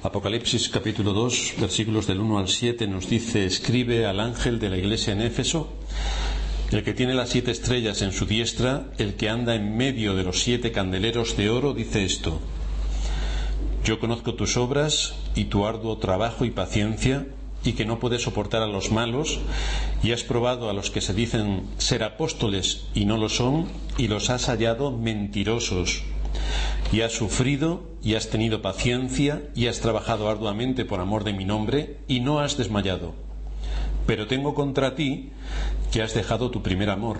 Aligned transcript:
Apocalipsis 0.00 0.68
capítulo 0.68 1.12
2, 1.12 1.54
versículos 1.58 2.06
del 2.06 2.20
1 2.20 2.38
al 2.38 2.46
7 2.46 2.86
nos 2.86 3.10
dice, 3.10 3.44
escribe 3.44 4.06
al 4.06 4.20
ángel 4.20 4.60
de 4.60 4.70
la 4.70 4.76
iglesia 4.76 5.12
en 5.12 5.22
Éfeso, 5.22 5.72
el 6.70 6.84
que 6.84 6.94
tiene 6.94 7.14
las 7.14 7.30
siete 7.30 7.50
estrellas 7.50 8.00
en 8.02 8.12
su 8.12 8.24
diestra, 8.24 8.92
el 8.98 9.14
que 9.14 9.28
anda 9.28 9.56
en 9.56 9.76
medio 9.76 10.14
de 10.14 10.22
los 10.22 10.40
siete 10.40 10.70
candeleros 10.70 11.36
de 11.36 11.50
oro, 11.50 11.74
dice 11.74 12.04
esto, 12.04 12.38
yo 13.82 13.98
conozco 13.98 14.34
tus 14.34 14.56
obras 14.56 15.14
y 15.34 15.46
tu 15.46 15.66
arduo 15.66 15.98
trabajo 15.98 16.44
y 16.44 16.52
paciencia, 16.52 17.26
y 17.64 17.72
que 17.72 17.84
no 17.84 17.98
puedes 17.98 18.22
soportar 18.22 18.62
a 18.62 18.68
los 18.68 18.92
malos, 18.92 19.40
y 20.04 20.12
has 20.12 20.22
probado 20.22 20.70
a 20.70 20.74
los 20.74 20.92
que 20.92 21.00
se 21.00 21.12
dicen 21.12 21.64
ser 21.78 22.04
apóstoles 22.04 22.86
y 22.94 23.04
no 23.04 23.16
lo 23.16 23.28
son, 23.28 23.66
y 23.96 24.06
los 24.06 24.30
has 24.30 24.46
hallado 24.46 24.92
mentirosos 24.92 26.04
y 26.92 27.02
has 27.02 27.12
sufrido 27.12 27.82
y 28.02 28.14
has 28.14 28.30
tenido 28.30 28.62
paciencia 28.62 29.42
y 29.54 29.66
has 29.66 29.80
trabajado 29.80 30.28
arduamente 30.28 30.84
por 30.84 31.00
amor 31.00 31.24
de 31.24 31.32
mi 31.32 31.44
nombre 31.44 31.98
y 32.08 32.20
no 32.20 32.40
has 32.40 32.56
desmayado. 32.56 33.14
Pero 34.06 34.26
tengo 34.26 34.54
contra 34.54 34.94
ti 34.94 35.30
que 35.92 36.02
has 36.02 36.14
dejado 36.14 36.50
tu 36.50 36.62
primer 36.62 36.90
amor. 36.90 37.18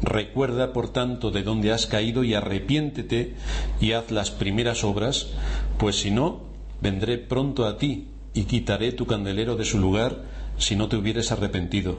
Recuerda, 0.00 0.72
por 0.72 0.92
tanto, 0.92 1.32
de 1.32 1.42
dónde 1.42 1.72
has 1.72 1.86
caído 1.86 2.22
y 2.22 2.34
arrepiéntete 2.34 3.34
y 3.80 3.92
haz 3.92 4.12
las 4.12 4.30
primeras 4.30 4.84
obras, 4.84 5.28
pues 5.78 6.00
si 6.00 6.12
no, 6.12 6.42
vendré 6.80 7.18
pronto 7.18 7.66
a 7.66 7.78
ti 7.78 8.08
y 8.34 8.44
quitaré 8.44 8.92
tu 8.92 9.06
candelero 9.06 9.56
de 9.56 9.64
su 9.64 9.78
lugar 9.78 10.22
si 10.58 10.76
no 10.76 10.88
te 10.88 10.96
hubieres 10.96 11.32
arrepentido. 11.32 11.98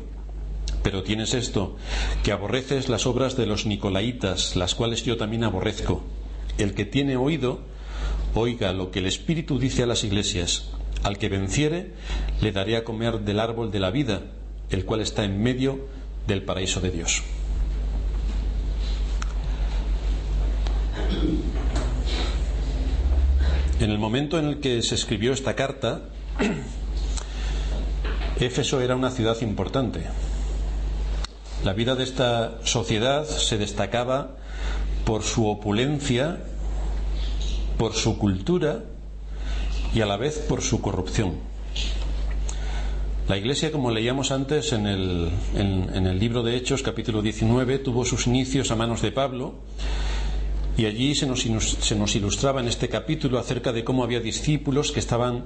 Pero 0.83 1.03
tienes 1.03 1.33
esto, 1.33 1.75
que 2.23 2.31
aborreces 2.31 2.87
las 2.87 3.05
obras 3.05 3.35
de 3.35 3.45
los 3.45 3.65
nicolaitas, 3.65 4.55
las 4.55 4.75
cuales 4.75 5.03
yo 5.03 5.17
también 5.17 5.43
aborrezco. 5.43 6.01
El 6.59 6.73
que 6.73 6.85
tiene 6.85 7.15
oído, 7.15 7.61
oiga 8.35 8.73
lo 8.73 8.91
que 8.91 8.99
el 8.99 9.05
Espíritu 9.05 9.57
dice 9.57 9.83
a 9.83 9.87
las 9.87 10.03
iglesias. 10.03 10.69
Al 11.03 11.17
que 11.17 11.29
venciere, 11.29 11.93
le 12.41 12.51
daré 12.51 12.75
a 12.75 12.83
comer 12.83 13.21
del 13.21 13.39
árbol 13.39 13.71
de 13.71 13.79
la 13.79 13.89
vida, 13.89 14.23
el 14.69 14.83
cual 14.83 14.99
está 14.99 15.23
en 15.23 15.41
medio 15.41 15.87
del 16.27 16.43
paraíso 16.43 16.81
de 16.81 16.91
Dios. 16.91 17.23
En 23.79 23.89
el 23.89 23.97
momento 23.97 24.37
en 24.37 24.45
el 24.45 24.59
que 24.59 24.81
se 24.81 24.95
escribió 24.95 25.31
esta 25.31 25.55
carta, 25.55 26.01
Éfeso 28.39 28.81
era 28.81 28.97
una 28.97 29.11
ciudad 29.11 29.39
importante. 29.39 30.01
La 31.63 31.71
vida 31.71 31.95
de 31.95 32.03
esta 32.03 32.57
sociedad 32.65 33.25
se 33.25 33.57
destacaba 33.57 34.35
por 35.05 35.23
su 35.23 35.47
opulencia, 35.47 36.39
por 37.79 37.93
su 37.93 38.17
cultura 38.17 38.83
y 39.95 40.01
a 40.01 40.05
la 40.05 40.17
vez 40.17 40.37
por 40.37 40.61
su 40.61 40.81
corrupción. 40.81 41.35
La 43.29 43.37
Iglesia, 43.37 43.71
como 43.71 43.89
leíamos 43.89 44.31
antes 44.31 44.73
en 44.73 44.85
el, 44.85 45.31
en, 45.55 46.05
el, 46.05 46.19
libro 46.19 46.43
de 46.43 46.57
Hechos, 46.57 46.83
capítulo 46.83 47.21
19, 47.21 47.79
tuvo 47.79 48.03
sus 48.03 48.27
inicios 48.27 48.69
a 48.71 48.75
manos 48.75 49.01
de 49.01 49.13
Pablo 49.13 49.53
y 50.77 50.87
allí 50.87 51.15
se 51.15 51.25
nos, 51.25 51.39
se 51.41 51.95
nos 51.95 52.15
ilustraba 52.17 52.59
en 52.59 52.67
este 52.67 52.89
capítulo 52.89 53.39
acerca 53.39 53.71
de 53.71 53.85
cómo 53.85 54.03
había 54.03 54.19
discípulos 54.19 54.91
que 54.91 54.99
estaban 54.99 55.45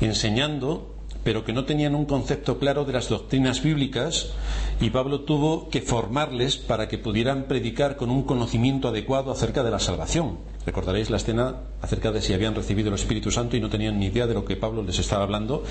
enseñando 0.00 0.93
pero 1.24 1.44
que 1.44 1.52
no 1.54 1.64
tenían 1.64 1.94
un 1.94 2.04
concepto 2.04 2.58
claro 2.58 2.84
de 2.84 2.92
las 2.92 3.08
doctrinas 3.08 3.62
bíblicas 3.62 4.32
y 4.80 4.90
Pablo 4.90 5.20
tuvo 5.20 5.70
que 5.70 5.80
formarles 5.80 6.58
para 6.58 6.86
que 6.86 6.98
pudieran 6.98 7.44
predicar 7.44 7.96
con 7.96 8.10
un 8.10 8.22
conocimiento 8.22 8.88
adecuado 8.88 9.32
acerca 9.32 9.64
de 9.64 9.70
la 9.70 9.78
salvación. 9.78 10.38
Recordaréis 10.66 11.10
la 11.10 11.16
escena 11.16 11.56
acerca 11.80 12.12
de 12.12 12.22
si 12.22 12.32
habían 12.34 12.54
recibido 12.54 12.88
el 12.88 12.94
Espíritu 12.94 13.30
Santo 13.30 13.56
y 13.56 13.60
no 13.60 13.70
tenían 13.70 13.98
ni 13.98 14.06
idea 14.06 14.26
de 14.26 14.34
lo 14.34 14.44
que 14.44 14.56
Pablo 14.56 14.82
les 14.82 14.98
estaba 14.98 15.24
hablando. 15.24 15.64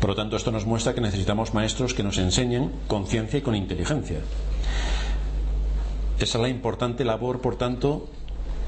Por 0.00 0.10
lo 0.10 0.16
tanto, 0.16 0.36
esto 0.36 0.50
nos 0.50 0.66
muestra 0.66 0.94
que 0.94 1.00
necesitamos 1.00 1.54
maestros 1.54 1.92
que 1.92 2.02
nos 2.02 2.18
enseñen 2.18 2.70
con 2.86 3.06
ciencia 3.06 3.38
y 3.38 3.42
con 3.42 3.54
inteligencia. 3.54 4.20
Esa 6.18 6.38
es 6.38 6.42
la 6.42 6.48
importante 6.48 7.04
labor, 7.04 7.40
por 7.40 7.56
tanto, 7.56 8.08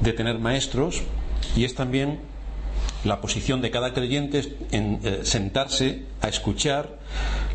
de 0.00 0.12
tener 0.12 0.38
maestros 0.38 1.03
y 1.56 1.65
es 1.65 1.75
también 1.75 2.31
la 3.05 3.21
posición 3.21 3.61
de 3.61 3.71
cada 3.71 3.93
creyente 3.93 4.57
en 4.71 5.01
eh, 5.03 5.21
sentarse 5.25 6.03
a 6.21 6.29
escuchar 6.29 6.99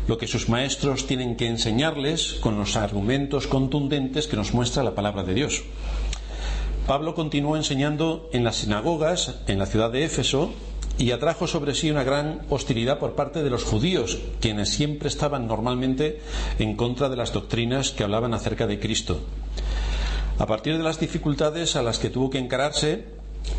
lo 0.06 0.18
que 0.18 0.26
sus 0.26 0.48
maestros 0.48 1.06
tienen 1.06 1.36
que 1.36 1.46
enseñarles 1.46 2.34
con 2.40 2.58
los 2.58 2.76
argumentos 2.76 3.46
contundentes 3.46 4.26
que 4.26 4.36
nos 4.36 4.52
muestra 4.52 4.82
la 4.82 4.94
palabra 4.94 5.22
de 5.22 5.34
Dios. 5.34 5.62
Pablo 6.86 7.14
continuó 7.14 7.56
enseñando 7.56 8.30
en 8.32 8.44
las 8.44 8.56
sinagogas 8.56 9.36
en 9.46 9.58
la 9.58 9.66
ciudad 9.66 9.90
de 9.90 10.04
Éfeso 10.04 10.52
y 10.96 11.12
atrajo 11.12 11.46
sobre 11.46 11.74
sí 11.74 11.90
una 11.90 12.02
gran 12.02 12.40
hostilidad 12.50 12.98
por 12.98 13.14
parte 13.14 13.42
de 13.42 13.50
los 13.50 13.64
judíos, 13.64 14.18
quienes 14.40 14.70
siempre 14.70 15.08
estaban 15.08 15.46
normalmente 15.46 16.20
en 16.58 16.76
contra 16.76 17.08
de 17.08 17.16
las 17.16 17.32
doctrinas 17.32 17.92
que 17.92 18.04
hablaban 18.04 18.34
acerca 18.34 18.66
de 18.66 18.80
Cristo. 18.80 19.20
A 20.38 20.46
partir 20.46 20.76
de 20.76 20.82
las 20.82 20.98
dificultades 20.98 21.76
a 21.76 21.82
las 21.82 21.98
que 21.98 22.10
tuvo 22.10 22.30
que 22.30 22.38
encararse, 22.38 23.04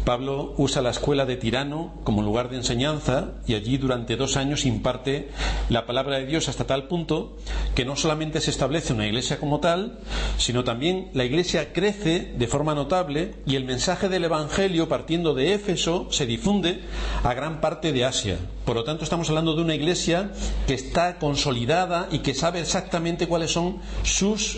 Pablo 0.06 0.54
usa 0.58 0.82
la 0.82 0.90
escuela 0.90 1.26
de 1.26 1.38
Tirano 1.38 1.94
como 2.04 2.22
lugar 2.22 2.50
de 2.50 2.58
enseñanza 2.58 3.34
y 3.48 3.54
allí 3.56 3.78
durante 3.78 4.16
dos 4.16 4.38
años 4.38 4.66
imparte 4.66 5.30
la 5.70 5.86
palabra 5.86 6.18
de 6.18 6.26
Dios 6.26 6.50
hasta 6.50 6.66
tal 6.66 6.88
punto 6.88 7.38
que 7.76 7.86
no 7.86 7.96
solamente 7.96 8.42
se 8.42 8.52
establece 8.52 8.94
una 8.94 9.06
iglesia 9.08 9.40
como 9.40 9.60
tal, 9.60 10.00
sino 10.38 10.64
también 10.64 11.10
la 11.14 11.26
iglesia 11.26 11.74
crece 11.74 12.34
de 12.38 12.48
forma 12.48 12.76
notable 12.76 13.36
y 13.46 13.56
el 13.56 13.66
mensaje 13.66 14.10
del 14.10 14.26
Evangelio 14.26 14.90
partiendo 14.90 15.34
de 15.34 15.54
Éfeso 15.54 16.08
se 16.12 16.26
difunde 16.26 16.82
a 17.24 17.34
gran 17.34 17.62
parte 17.62 17.92
de 17.92 18.06
Asia. 18.06 18.38
Por 18.66 18.76
lo 18.76 18.84
tanto, 18.84 19.04
estamos 19.04 19.30
hablando 19.30 19.56
de 19.56 19.62
una 19.62 19.76
iglesia 19.76 20.32
que 20.68 20.74
está 20.74 21.18
consolidada 21.18 22.08
y 22.12 22.20
que 22.20 22.34
sabe 22.34 22.60
exactamente 22.60 23.28
cuáles 23.28 23.52
son 23.52 23.78
sus 24.04 24.58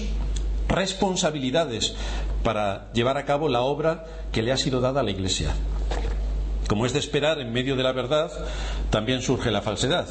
responsabilidades 0.68 1.96
para 2.44 2.92
llevar 2.94 3.18
a 3.18 3.26
cabo 3.26 3.50
la 3.50 3.62
obra 3.62 4.06
que 4.32 4.42
le 4.42 4.52
ha 4.52 4.58
sido 4.58 4.82
dada 4.82 5.02
a 5.02 5.04
la 5.04 5.12
Iglesia. 5.12 5.54
Como 6.68 6.86
es 6.86 6.94
de 6.94 7.00
esperar, 7.00 7.40
en 7.40 7.52
medio 7.52 7.76
de 7.76 7.84
la 7.84 7.92
verdad 7.92 8.32
también 8.90 9.22
surge 9.22 9.52
la 9.52 9.62
falsedad. 9.62 10.08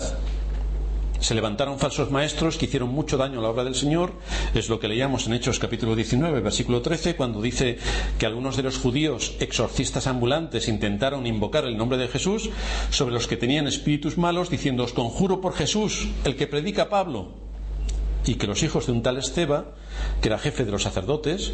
Se 1.21 1.35
levantaron 1.35 1.79
falsos 1.79 2.11
maestros 2.11 2.57
que 2.57 2.65
hicieron 2.65 2.89
mucho 2.89 3.19
daño 3.19 3.39
a 3.39 3.43
la 3.43 3.51
obra 3.51 3.63
del 3.63 3.75
Señor. 3.75 4.15
Es 4.55 4.71
lo 4.71 4.81
que 4.81 4.89
leíamos 4.89 5.27
en 5.27 5.35
Hechos 5.35 5.59
capítulo 5.59 5.95
19, 5.95 6.41
versículo 6.41 6.81
13, 6.81 7.15
cuando 7.15 7.43
dice 7.43 7.79
que 8.19 8.25
algunos 8.25 8.57
de 8.57 8.63
los 8.63 8.79
judíos 8.79 9.37
exorcistas 9.39 10.07
ambulantes 10.07 10.67
intentaron 10.67 11.27
invocar 11.27 11.67
el 11.67 11.77
nombre 11.77 11.99
de 11.99 12.09
Jesús 12.09 12.49
sobre 12.89 13.13
los 13.13 13.27
que 13.27 13.37
tenían 13.37 13.67
espíritus 13.67 14.17
malos, 14.17 14.49
diciendo, 14.49 14.83
os 14.83 14.95
conjuro 14.95 15.43
por 15.43 15.53
Jesús, 15.53 16.09
el 16.25 16.37
que 16.37 16.47
predica 16.47 16.89
Pablo. 16.89 17.35
Y 18.25 18.37
que 18.37 18.47
los 18.47 18.63
hijos 18.63 18.87
de 18.87 18.93
un 18.93 19.03
tal 19.03 19.19
Esteba, 19.19 19.75
que 20.23 20.29
era 20.29 20.39
jefe 20.39 20.65
de 20.65 20.73
los 20.73 20.85
sacerdotes, 20.85 21.53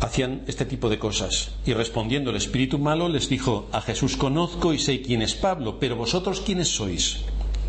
hacían 0.00 0.42
este 0.46 0.64
tipo 0.64 0.88
de 0.88 0.98
cosas. 0.98 1.50
Y 1.66 1.74
respondiendo 1.74 2.30
el 2.30 2.36
espíritu 2.36 2.78
malo 2.78 3.08
les 3.08 3.28
dijo, 3.28 3.68
a 3.72 3.80
Jesús 3.80 4.16
conozco 4.16 4.72
y 4.72 4.78
sé 4.78 5.02
quién 5.02 5.22
es 5.22 5.34
Pablo, 5.34 5.78
pero 5.78 5.96
vosotros 5.96 6.40
quiénes 6.40 6.68
sois. 6.68 7.18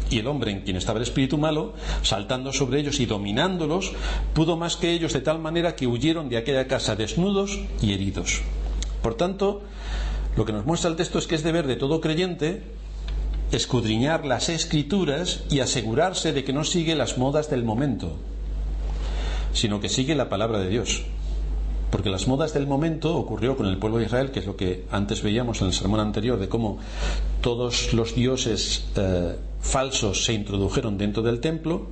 Y 0.09 0.19
el 0.19 0.27
hombre 0.27 0.51
en 0.51 0.61
quien 0.61 0.75
estaba 0.75 0.97
el 0.97 1.03
espíritu 1.03 1.37
malo, 1.37 1.73
saltando 2.03 2.51
sobre 2.51 2.79
ellos 2.79 2.99
y 2.99 3.05
dominándolos, 3.05 3.93
pudo 4.33 4.57
más 4.57 4.75
que 4.75 4.91
ellos 4.91 5.13
de 5.13 5.21
tal 5.21 5.39
manera 5.39 5.75
que 5.75 5.87
huyeron 5.87 6.29
de 6.29 6.37
aquella 6.37 6.67
casa 6.67 6.95
desnudos 6.95 7.59
y 7.81 7.93
heridos. 7.93 8.41
Por 9.01 9.15
tanto, 9.15 9.61
lo 10.35 10.45
que 10.45 10.53
nos 10.53 10.65
muestra 10.65 10.89
el 10.89 10.97
texto 10.97 11.17
es 11.19 11.27
que 11.27 11.35
es 11.35 11.43
deber 11.43 11.67
de 11.67 11.75
todo 11.75 12.01
creyente 12.01 12.63
escudriñar 13.51 14.25
las 14.25 14.47
escrituras 14.49 15.43
y 15.49 15.59
asegurarse 15.59 16.31
de 16.31 16.43
que 16.43 16.53
no 16.53 16.63
sigue 16.63 16.95
las 16.95 17.17
modas 17.17 17.49
del 17.49 17.63
momento, 17.63 18.15
sino 19.53 19.81
que 19.81 19.89
sigue 19.89 20.15
la 20.15 20.29
palabra 20.29 20.59
de 20.59 20.69
Dios. 20.69 21.03
Porque 21.91 22.09
las 22.09 22.27
modas 22.27 22.53
del 22.53 22.67
momento 22.67 23.15
ocurrió 23.15 23.57
con 23.57 23.67
el 23.67 23.77
pueblo 23.77 23.97
de 23.97 24.05
Israel, 24.05 24.31
que 24.31 24.39
es 24.39 24.45
lo 24.45 24.55
que 24.55 24.85
antes 24.91 25.21
veíamos 25.21 25.61
en 25.61 25.67
el 25.67 25.73
sermón 25.73 25.99
anterior, 25.99 26.39
de 26.39 26.47
cómo 26.47 26.79
todos 27.41 27.93
los 27.93 28.15
dioses 28.15 28.85
eh, 28.95 29.35
falsos 29.59 30.23
se 30.23 30.33
introdujeron 30.33 30.97
dentro 30.97 31.21
del 31.21 31.41
templo 31.41 31.87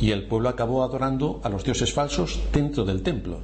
y 0.00 0.10
el 0.10 0.24
pueblo 0.24 0.48
acabó 0.48 0.82
adorando 0.82 1.40
a 1.44 1.48
los 1.48 1.64
dioses 1.64 1.92
falsos 1.92 2.40
dentro 2.52 2.84
del 2.84 3.02
templo. 3.02 3.38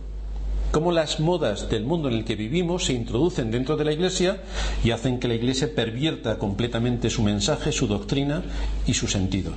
Cómo 0.73 0.91
las 0.91 1.21
modas 1.21 1.71
del 1.71 1.85
mundo 1.85 2.09
en 2.09 2.15
el 2.15 2.25
que 2.25 2.35
vivimos 2.35 2.87
se 2.87 2.95
introducen 2.95 3.53
dentro 3.53 3.77
de 3.77 3.85
la 3.85 3.93
iglesia 3.93 4.43
y 4.83 4.91
hacen 4.91 5.21
que 5.21 5.29
la 5.29 5.35
iglesia 5.35 5.73
pervierta 5.73 6.37
completamente 6.39 7.11
su 7.11 7.23
mensaje, 7.23 7.71
su 7.71 7.87
doctrina 7.87 8.43
y 8.85 8.95
su 8.95 9.07
sentido. 9.07 9.53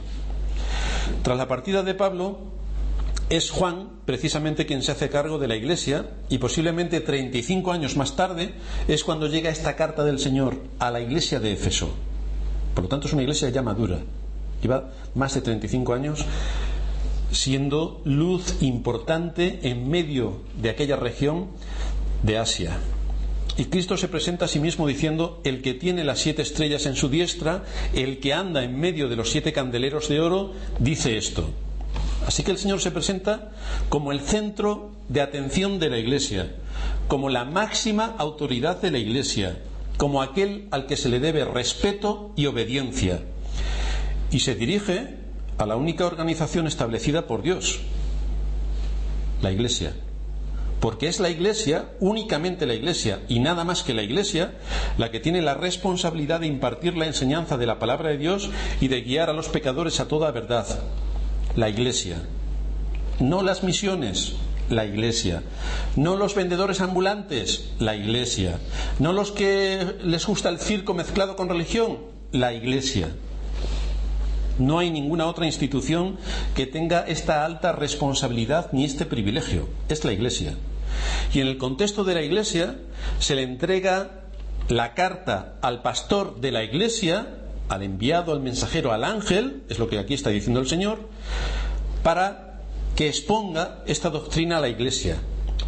Tras 1.24 1.38
la 1.38 1.48
partida 1.48 1.82
de 1.82 1.96
Pablo, 1.96 2.38
es 3.30 3.52
Juan 3.52 3.90
precisamente 4.06 4.66
quien 4.66 4.82
se 4.82 4.92
hace 4.92 5.10
cargo 5.10 5.38
de 5.38 5.48
la 5.48 5.56
iglesia 5.56 6.06
y 6.30 6.38
posiblemente 6.38 7.02
35 7.02 7.72
años 7.72 7.98
más 7.98 8.16
tarde 8.16 8.54
es 8.88 9.04
cuando 9.04 9.28
llega 9.28 9.50
esta 9.50 9.76
carta 9.76 10.04
del 10.04 10.20
Señor 10.20 10.58
a 10.80 10.92
la 10.92 11.02
iglesia 11.02 11.40
de 11.40 11.52
Éfeso. 11.52 11.90
Por 12.74 12.86
lo 12.86 12.90
tanto 12.90 13.08
es 13.08 13.14
una 13.14 13.24
iglesia 13.24 13.50
ya 13.50 13.62
madura. 13.62 14.00
Lleva 14.62 14.92
más 15.14 15.34
de 15.34 15.42
35 15.42 15.94
años 15.94 16.26
siendo 17.32 18.02
luz 18.06 18.62
importante 18.62 19.60
en 19.64 19.90
medio 19.90 20.42
de 20.62 20.70
aquella 20.70 20.96
región 20.96 21.48
de 22.24 22.38
Asia. 22.38 22.78
Y 23.58 23.66
Cristo 23.66 23.98
se 23.98 24.08
presenta 24.08 24.46
a 24.46 24.48
sí 24.48 24.60
mismo 24.60 24.88
diciendo, 24.88 25.42
el 25.44 25.62
que 25.62 25.74
tiene 25.74 26.04
las 26.04 26.20
siete 26.20 26.44
estrellas 26.44 26.86
en 26.86 26.96
su 26.96 27.10
diestra, 27.10 27.64
el 27.94 28.20
que 28.20 28.34
anda 28.34 28.64
en 28.64 28.80
medio 28.80 29.10
de 29.10 29.16
los 29.16 29.32
siete 29.32 29.52
candeleros 29.52 30.08
de 30.10 30.22
oro, 30.22 30.54
dice 30.80 31.18
esto. 31.18 31.50
Así 32.28 32.44
que 32.44 32.52
el 32.52 32.58
Señor 32.58 32.82
se 32.82 32.92
presenta 32.92 33.52
como 33.88 34.12
el 34.12 34.20
centro 34.20 34.92
de 35.08 35.22
atención 35.22 35.80
de 35.80 35.90
la 35.90 35.98
Iglesia, 35.98 36.52
como 37.08 37.30
la 37.30 37.46
máxima 37.46 38.16
autoridad 38.18 38.82
de 38.82 38.92
la 38.92 38.98
Iglesia, 38.98 39.60
como 39.96 40.22
aquel 40.22 40.68
al 40.72 40.88
que 40.88 40.98
se 40.98 41.08
le 41.08 41.22
debe 41.22 41.46
respeto 41.46 42.34
y 42.36 42.46
obediencia. 42.46 43.22
Y 44.30 44.42
se 44.42 44.56
dirige 44.56 45.16
a 45.58 45.66
la 45.66 45.78
única 45.78 46.06
organización 46.06 46.68
establecida 46.68 47.28
por 47.28 47.44
Dios, 47.44 47.80
la 49.42 49.52
Iglesia 49.54 49.94
porque 50.80 51.08
es 51.08 51.20
la 51.20 51.30
Iglesia, 51.30 51.90
únicamente 52.00 52.68
la 52.68 52.76
Iglesia 52.76 53.22
y 53.28 53.40
nada 53.40 53.64
más 53.64 53.82
que 53.82 53.96
la 53.96 54.04
Iglesia, 54.04 54.54
la 54.98 55.10
que 55.10 55.20
tiene 55.20 55.42
la 55.42 55.56
responsabilidad 55.56 56.42
de 56.42 56.48
impartir 56.48 56.96
la 56.96 57.08
enseñanza 57.08 57.58
de 57.58 57.66
la 57.66 57.80
palabra 57.80 58.10
de 58.10 58.18
Dios 58.18 58.50
y 58.80 58.88
de 58.88 59.02
guiar 59.02 59.30
a 59.30 59.34
los 59.34 59.50
pecadores 59.50 60.00
a 60.00 60.08
toda 60.08 60.30
verdad. 60.32 60.68
La 61.58 61.70
Iglesia. 61.70 62.22
No 63.20 63.42
las 63.42 63.64
misiones, 63.64 64.36
la 64.70 64.86
Iglesia. 64.86 65.42
No 65.96 66.16
los 66.16 66.36
vendedores 66.36 66.82
ambulantes, 66.82 67.72
la 67.80 67.96
Iglesia. 67.96 68.60
No 69.00 69.12
los 69.12 69.32
que 69.32 69.96
les 70.04 70.28
gusta 70.28 70.50
el 70.50 70.60
circo 70.60 70.94
mezclado 70.94 71.36
con 71.36 71.50
religión, 71.50 71.98
la 72.32 72.54
Iglesia. 72.54 73.10
No 74.60 74.78
hay 74.78 74.92
ninguna 74.92 75.26
otra 75.26 75.48
institución 75.48 76.18
que 76.56 76.68
tenga 76.68 77.02
esta 77.02 77.44
alta 77.44 77.72
responsabilidad 77.72 78.70
ni 78.72 78.86
este 78.86 79.06
privilegio. 79.06 79.68
Es 79.90 80.06
la 80.06 80.14
Iglesia. 80.14 80.54
Y 81.34 81.42
en 81.42 81.48
el 81.48 81.58
contexto 81.58 82.04
de 82.04 82.14
la 82.14 82.22
Iglesia 82.22 82.76
se 83.18 83.34
le 83.34 83.42
entrega 83.42 84.26
la 84.70 84.94
carta 84.94 85.56
al 85.62 85.82
pastor 85.82 86.40
de 86.40 86.52
la 86.52 86.64
Iglesia, 86.64 87.28
al 87.70 87.84
enviado, 87.84 88.34
al 88.34 88.40
mensajero, 88.40 88.92
al 88.94 89.04
ángel, 89.04 89.64
es 89.70 89.80
lo 89.80 89.90
que 89.90 90.00
aquí 90.00 90.14
está 90.14 90.30
diciendo 90.30 90.60
el 90.60 90.68
Señor, 90.68 91.10
para 92.04 92.62
que 92.96 93.08
exponga 93.08 93.84
esta 93.86 94.10
doctrina 94.10 94.58
a 94.58 94.62
la 94.62 94.70
Iglesia. 94.70 95.18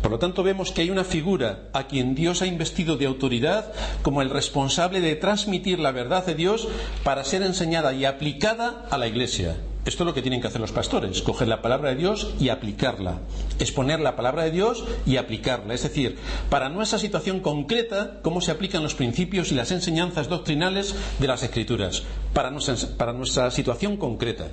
Por 0.02 0.12
lo 0.12 0.20
tanto, 0.20 0.44
vemos 0.44 0.72
que 0.72 0.82
hay 0.82 0.90
una 0.90 1.04
figura 1.04 1.70
a 1.74 1.88
quien 1.88 2.16
Dios 2.16 2.42
ha 2.42 2.48
investido 2.48 2.96
de 2.96 3.06
autoridad 3.06 3.74
como 4.02 4.22
el 4.22 4.30
responsable 4.30 5.02
de 5.02 5.16
transmitir 5.16 5.80
la 5.80 5.92
verdad 5.92 6.26
de 6.26 6.36
Dios 6.36 6.68
para 7.04 7.26
ser 7.26 7.42
enseñada 7.42 7.94
y 7.94 8.06
aplicada 8.06 8.86
a 8.90 8.98
la 8.98 9.08
Iglesia. 9.08 9.58
Esto 9.86 10.04
es 10.04 10.08
lo 10.08 10.14
que 10.14 10.22
tienen 10.22 10.42
que 10.42 10.48
hacer 10.48 10.60
los 10.60 10.74
pastores, 10.74 11.22
coger 11.22 11.48
la 11.48 11.62
palabra 11.62 11.90
de 11.90 11.96
Dios 11.96 12.34
y 12.40 12.50
aplicarla, 12.50 13.20
exponer 13.60 14.02
la 14.02 14.16
palabra 14.16 14.44
de 14.44 14.52
Dios 14.52 14.84
y 15.06 15.16
aplicarla. 15.16 15.74
Es 15.74 15.84
decir, 15.84 16.18
para 16.50 16.70
nuestra 16.70 17.00
situación 17.00 17.40
concreta, 17.40 18.20
cómo 18.22 18.42
se 18.42 18.52
aplican 18.52 18.84
los 18.84 18.94
principios 18.94 19.52
y 19.52 19.56
las 19.56 19.72
enseñanzas 19.72 20.28
doctrinales 20.28 20.96
de 21.20 21.28
las 21.28 21.44
Escrituras, 21.44 22.04
para 22.34 22.52
nuestra, 22.52 22.76
para 22.98 23.14
nuestra 23.14 23.50
situación 23.52 23.96
concreta. 23.96 24.48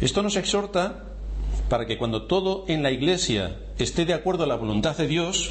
Esto 0.00 0.22
nos 0.22 0.36
exhorta 0.36 1.04
para 1.68 1.86
que 1.86 1.98
cuando 1.98 2.26
todo 2.26 2.64
en 2.68 2.82
la 2.82 2.92
Iglesia 2.92 3.56
esté 3.78 4.04
de 4.04 4.14
acuerdo 4.14 4.44
a 4.44 4.46
la 4.46 4.56
voluntad 4.56 4.96
de 4.96 5.08
Dios, 5.08 5.50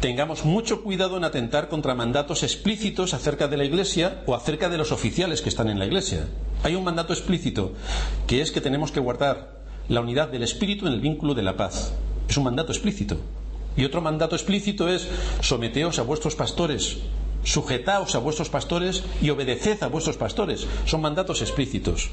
tengamos 0.00 0.46
mucho 0.46 0.82
cuidado 0.82 1.18
en 1.18 1.24
atentar 1.24 1.68
contra 1.68 1.94
mandatos 1.94 2.42
explícitos 2.42 3.12
acerca 3.12 3.48
de 3.48 3.58
la 3.58 3.64
Iglesia 3.64 4.22
o 4.26 4.34
acerca 4.34 4.70
de 4.70 4.78
los 4.78 4.92
oficiales 4.92 5.42
que 5.42 5.50
están 5.50 5.68
en 5.68 5.78
la 5.78 5.84
Iglesia. 5.84 6.26
Hay 6.62 6.74
un 6.74 6.84
mandato 6.84 7.12
explícito 7.12 7.72
que 8.26 8.40
es 8.40 8.50
que 8.50 8.62
tenemos 8.62 8.92
que 8.92 9.00
guardar 9.00 9.60
la 9.88 10.00
unidad 10.00 10.28
del 10.28 10.42
Espíritu 10.42 10.86
en 10.86 10.94
el 10.94 11.00
vínculo 11.00 11.34
de 11.34 11.42
la 11.42 11.56
paz. 11.56 11.92
Es 12.28 12.36
un 12.38 12.44
mandato 12.44 12.72
explícito. 12.72 13.18
Y 13.76 13.84
otro 13.84 14.00
mandato 14.00 14.34
explícito 14.36 14.88
es 14.88 15.06
someteos 15.42 15.98
a 15.98 16.02
vuestros 16.02 16.34
pastores, 16.34 16.98
sujetaos 17.44 18.14
a 18.14 18.18
vuestros 18.18 18.48
pastores 18.48 19.02
y 19.20 19.30
obedeced 19.30 19.82
a 19.82 19.88
vuestros 19.88 20.16
pastores. 20.16 20.66
Son 20.86 21.02
mandatos 21.02 21.42
explícitos. 21.42 22.08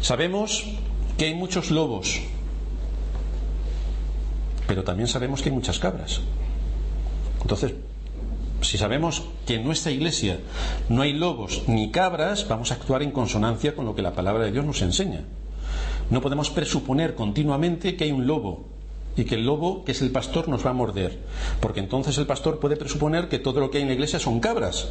Sabemos 0.00 0.64
que 1.16 1.24
hay 1.24 1.34
muchos 1.34 1.72
lobos, 1.72 2.20
pero 4.68 4.84
también 4.84 5.08
sabemos 5.08 5.42
que 5.42 5.48
hay 5.48 5.54
muchas 5.54 5.80
cabras. 5.80 6.20
Entonces, 7.40 7.74
si 8.60 8.76
sabemos 8.76 9.22
que 9.46 9.54
en 9.54 9.64
nuestra 9.64 9.92
iglesia 9.92 10.40
no 10.88 11.02
hay 11.02 11.12
lobos 11.12 11.62
ni 11.66 11.90
cabras, 11.90 12.46
vamos 12.48 12.70
a 12.70 12.74
actuar 12.74 13.02
en 13.02 13.12
consonancia 13.12 13.74
con 13.74 13.84
lo 13.84 13.94
que 13.94 14.02
la 14.02 14.14
palabra 14.14 14.44
de 14.44 14.52
Dios 14.52 14.64
nos 14.64 14.82
enseña. 14.82 15.24
No 16.10 16.20
podemos 16.20 16.50
presuponer 16.50 17.14
continuamente 17.14 17.96
que 17.96 18.04
hay 18.04 18.12
un 18.12 18.26
lobo 18.26 18.64
y 19.16 19.24
que 19.24 19.34
el 19.34 19.44
lobo, 19.44 19.84
que 19.84 19.92
es 19.92 20.02
el 20.02 20.10
pastor, 20.10 20.48
nos 20.48 20.64
va 20.64 20.70
a 20.70 20.74
morder, 20.74 21.18
porque 21.60 21.80
entonces 21.80 22.16
el 22.18 22.26
pastor 22.26 22.60
puede 22.60 22.76
presuponer 22.76 23.28
que 23.28 23.38
todo 23.38 23.60
lo 23.60 23.70
que 23.70 23.78
hay 23.78 23.82
en 23.82 23.88
la 23.88 23.94
iglesia 23.94 24.18
son 24.18 24.40
cabras. 24.40 24.88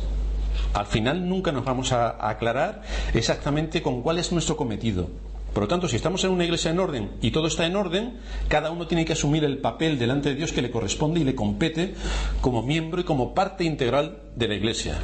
Al 0.74 0.86
final 0.86 1.28
nunca 1.28 1.52
nos 1.52 1.66
vamos 1.66 1.92
a 1.92 2.30
aclarar 2.30 2.84
exactamente 3.14 3.82
con 3.82 4.02
cuál 4.02 4.20
es 4.20 4.32
nuestro 4.32 4.58
cometido. 4.58 5.10
Por 5.54 5.64
lo 5.64 5.68
tanto, 5.68 5.88
si 5.88 5.96
estamos 5.96 6.24
en 6.24 6.32
una 6.32 6.44
iglesia 6.44 6.72
en 6.72 6.80
orden 6.80 7.12
y 7.22 7.32
todo 7.32 7.48
está 7.48 7.66
en 7.66 7.76
orden, 7.76 8.18
cada 8.48 8.70
uno 8.70 8.86
tiene 8.86 9.06
que 9.06 9.14
asumir 9.14 9.44
el 9.44 9.58
papel 9.58 9.98
delante 9.98 10.30
de 10.30 10.36
Dios 10.36 10.54
que 10.54 10.62
le 10.62 10.70
corresponde 10.70 11.20
y 11.20 11.24
le 11.24 11.36
compete 11.36 11.96
como 12.42 12.62
miembro 12.62 13.02
y 13.02 13.04
como 13.04 13.34
parte 13.34 13.64
integral 13.64 14.20
de 14.36 14.48
la 14.48 14.56
iglesia. 14.56 15.00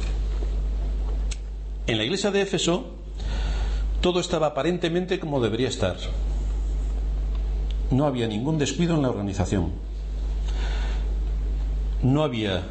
En 1.86 1.98
la 1.98 2.04
iglesia 2.04 2.30
de 2.30 2.42
Éfeso, 2.42 2.94
todo 4.00 4.20
estaba 4.20 4.48
aparentemente 4.48 5.18
como 5.18 5.40
debería 5.40 5.68
estar. 5.68 5.96
No 7.90 8.06
había 8.06 8.28
ningún 8.28 8.58
descuido 8.58 8.94
en 8.94 9.02
la 9.02 9.10
organización. 9.10 9.72
No 12.02 12.22
había 12.22 12.62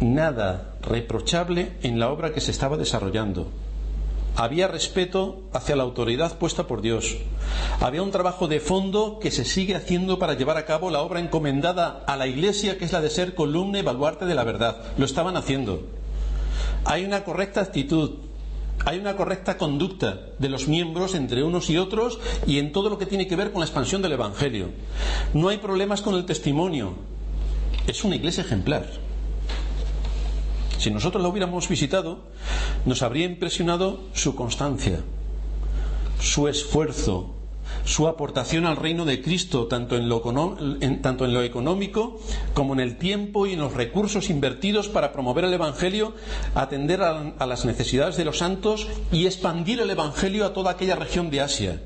nada 0.00 0.74
reprochable 0.82 1.72
en 1.82 2.00
la 2.00 2.10
obra 2.10 2.32
que 2.32 2.40
se 2.40 2.50
estaba 2.50 2.76
desarrollando 2.76 3.50
había 4.36 4.68
respeto 4.68 5.42
hacia 5.52 5.76
la 5.76 5.82
autoridad 5.82 6.38
puesta 6.38 6.66
por 6.66 6.80
Dios. 6.80 7.16
Había 7.80 8.02
un 8.02 8.10
trabajo 8.10 8.48
de 8.48 8.60
fondo 8.60 9.18
que 9.20 9.30
se 9.30 9.44
sigue 9.44 9.74
haciendo 9.74 10.18
para 10.18 10.34
llevar 10.34 10.56
a 10.56 10.64
cabo 10.64 10.90
la 10.90 11.02
obra 11.02 11.20
encomendada 11.20 12.02
a 12.06 12.16
la 12.16 12.26
Iglesia, 12.26 12.78
que 12.78 12.84
es 12.84 12.92
la 12.92 13.00
de 13.00 13.10
ser 13.10 13.34
columna 13.34 13.78
y 13.78 13.82
baluarte 13.82 14.24
de 14.24 14.34
la 14.34 14.44
verdad. 14.44 14.82
Lo 14.96 15.04
estaban 15.04 15.36
haciendo. 15.36 15.82
Hay 16.84 17.04
una 17.04 17.24
correcta 17.24 17.60
actitud, 17.60 18.12
hay 18.84 18.98
una 18.98 19.16
correcta 19.16 19.58
conducta 19.58 20.20
de 20.38 20.48
los 20.48 20.66
miembros 20.66 21.14
entre 21.14 21.44
unos 21.44 21.70
y 21.70 21.78
otros 21.78 22.18
y 22.46 22.58
en 22.58 22.72
todo 22.72 22.88
lo 22.90 22.98
que 22.98 23.06
tiene 23.06 23.28
que 23.28 23.36
ver 23.36 23.52
con 23.52 23.60
la 23.60 23.66
expansión 23.66 24.02
del 24.02 24.12
Evangelio. 24.12 24.70
No 25.34 25.48
hay 25.48 25.58
problemas 25.58 26.02
con 26.02 26.14
el 26.14 26.24
testimonio. 26.24 26.94
Es 27.86 28.02
una 28.04 28.16
iglesia 28.16 28.42
ejemplar. 28.42 28.86
Si 30.82 30.90
nosotros 30.90 31.22
la 31.22 31.28
hubiéramos 31.28 31.68
visitado, 31.68 32.18
nos 32.86 33.02
habría 33.02 33.24
impresionado 33.24 34.00
su 34.14 34.34
constancia, 34.34 34.98
su 36.18 36.48
esfuerzo, 36.48 37.36
su 37.84 38.08
aportación 38.08 38.66
al 38.66 38.74
reino 38.74 39.04
de 39.04 39.22
Cristo, 39.22 39.68
tanto 39.68 39.94
en, 39.94 40.08
lo, 40.08 41.42
económico 41.44 42.20
como 42.52 42.72
en 42.72 42.80
el 42.80 42.96
tiempo 42.98 43.46
y 43.46 43.52
en 43.52 43.60
los 43.60 43.74
recursos 43.74 44.28
invertidos 44.28 44.88
para 44.88 45.12
promover 45.12 45.44
el 45.44 45.54
Evangelio, 45.54 46.14
atender 46.56 47.00
a 47.02 47.46
las 47.46 47.64
necesidades 47.64 48.16
de 48.16 48.24
los 48.24 48.38
santos 48.38 48.88
y 49.12 49.26
expandir 49.26 49.78
el 49.78 49.90
Evangelio 49.90 50.44
a 50.44 50.52
toda 50.52 50.72
aquella 50.72 50.96
región 50.96 51.30
de 51.30 51.42
Asia. 51.42 51.80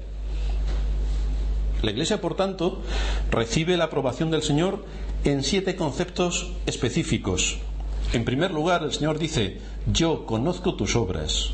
La 1.82 1.90
Iglesia, 1.90 2.22
por 2.22 2.34
tanto, 2.34 2.80
recibe 3.30 3.76
la 3.76 3.84
aprobación 3.84 4.30
del 4.30 4.42
Señor 4.42 4.86
en 5.24 5.44
siete 5.44 5.76
conceptos 5.76 6.52
específicos 6.64 7.58
en 8.12 8.24
primer 8.24 8.52
lugar, 8.52 8.82
el 8.82 8.92
Señor 8.92 9.18
dice, 9.18 9.58
yo 9.92 10.26
conozco 10.26 10.74
tus 10.74 10.96
obras. 10.96 11.50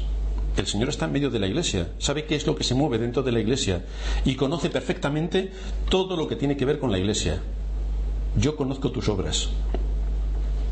El 0.56 0.66
Señor 0.66 0.90
está 0.90 1.06
en 1.06 1.12
medio 1.12 1.30
de 1.30 1.38
la 1.38 1.47
iglesia, 1.47 1.92
sabe 1.99 2.26
qué 2.26 2.37
es 2.37 2.47
lo 2.47 2.54
que 2.54 2.64
se 2.64 2.75
mueve 2.75 2.99
dentro 2.99 3.23
de 3.23 3.32
la 3.32 3.40
iglesia 3.40 3.87
y 4.25 4.35
conoce 4.35 4.68
perfectamente 4.68 5.50
todo 5.88 6.14
lo 6.14 6.28
que 6.28 6.37
tiene 6.37 6.59
que 6.59 6.66
ver 6.66 6.78
con 6.78 6.92
la 6.92 6.99
iglesia. 6.99 7.40
Yo 8.37 8.54
conozco 8.54 8.90
tus 8.90 9.09
obras. 9.09 9.49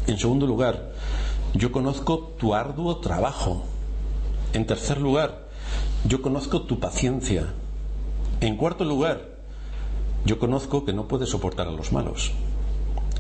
En 0.06 0.18
segundo 0.18 0.46
lugar, 0.46 0.92
yo 1.54 1.72
conozco 1.72 2.34
tu 2.38 2.54
arduo 2.54 2.98
trabajo. 2.98 3.64
En 4.52 4.66
tercer 4.66 5.00
lugar, 5.00 5.48
yo 6.06 6.20
conozco 6.20 6.62
tu 6.62 6.78
paciencia. 6.78 7.54
En 8.42 8.56
cuarto 8.56 8.84
lugar, 8.84 9.30
yo 10.26 10.38
conozco 10.38 10.84
que 10.84 10.92
no 10.92 11.08
puedes 11.08 11.30
soportar 11.30 11.68
a 11.68 11.72
los 11.72 11.92
malos. 11.92 12.32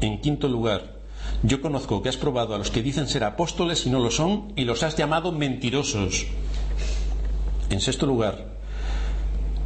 En 0.02 0.20
quinto 0.20 0.46
lugar, 0.46 0.99
yo 1.42 1.60
conozco 1.60 2.02
que 2.02 2.08
has 2.08 2.16
probado 2.16 2.54
a 2.54 2.58
los 2.58 2.70
que 2.70 2.82
dicen 2.82 3.08
ser 3.08 3.24
apóstoles 3.24 3.86
y 3.86 3.90
no 3.90 3.98
lo 3.98 4.10
son 4.10 4.52
y 4.56 4.64
los 4.64 4.82
has 4.82 4.96
llamado 4.96 5.32
mentirosos. 5.32 6.26
En 7.70 7.80
sexto 7.80 8.06
lugar, 8.06 8.46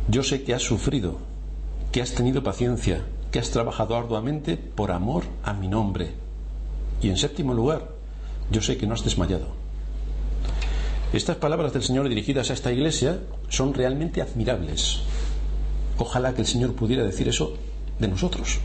yo 0.09 0.23
sé 0.23 0.45
que 0.45 0.55
has 0.55 0.63
sufrido, 0.63 1.19
que 1.91 2.03
has 2.03 2.13
tenido 2.13 2.43
paciencia, 2.43 3.05
que 3.31 3.39
has 3.39 3.51
trabajado 3.51 3.97
arduamente 3.97 4.57
por 4.57 4.93
amor 4.93 5.25
a 5.43 5.53
mi 5.53 5.69
nombre. 5.69 6.13
Y 7.03 7.09
en 7.09 7.17
séptimo 7.17 7.55
lugar, 7.55 7.89
yo 8.51 8.61
sé 8.61 8.77
que 8.77 8.87
no 8.87 8.95
has 8.95 9.05
desmayado. 9.05 9.47
Estas 11.13 11.37
palabras 11.37 11.73
del 11.73 11.83
Señor 11.83 12.09
dirigidas 12.09 12.51
a 12.51 12.55
esta 12.55 12.73
iglesia 12.73 13.21
son 13.49 13.73
realmente 13.75 14.21
admirables. 14.21 15.01
Ojalá 15.99 16.35
que 16.35 16.43
el 16.43 16.47
Señor 16.47 16.75
pudiera 16.75 17.05
decir 17.05 17.29
eso 17.29 17.55
de 17.99 18.09
nosotros. 18.09 18.59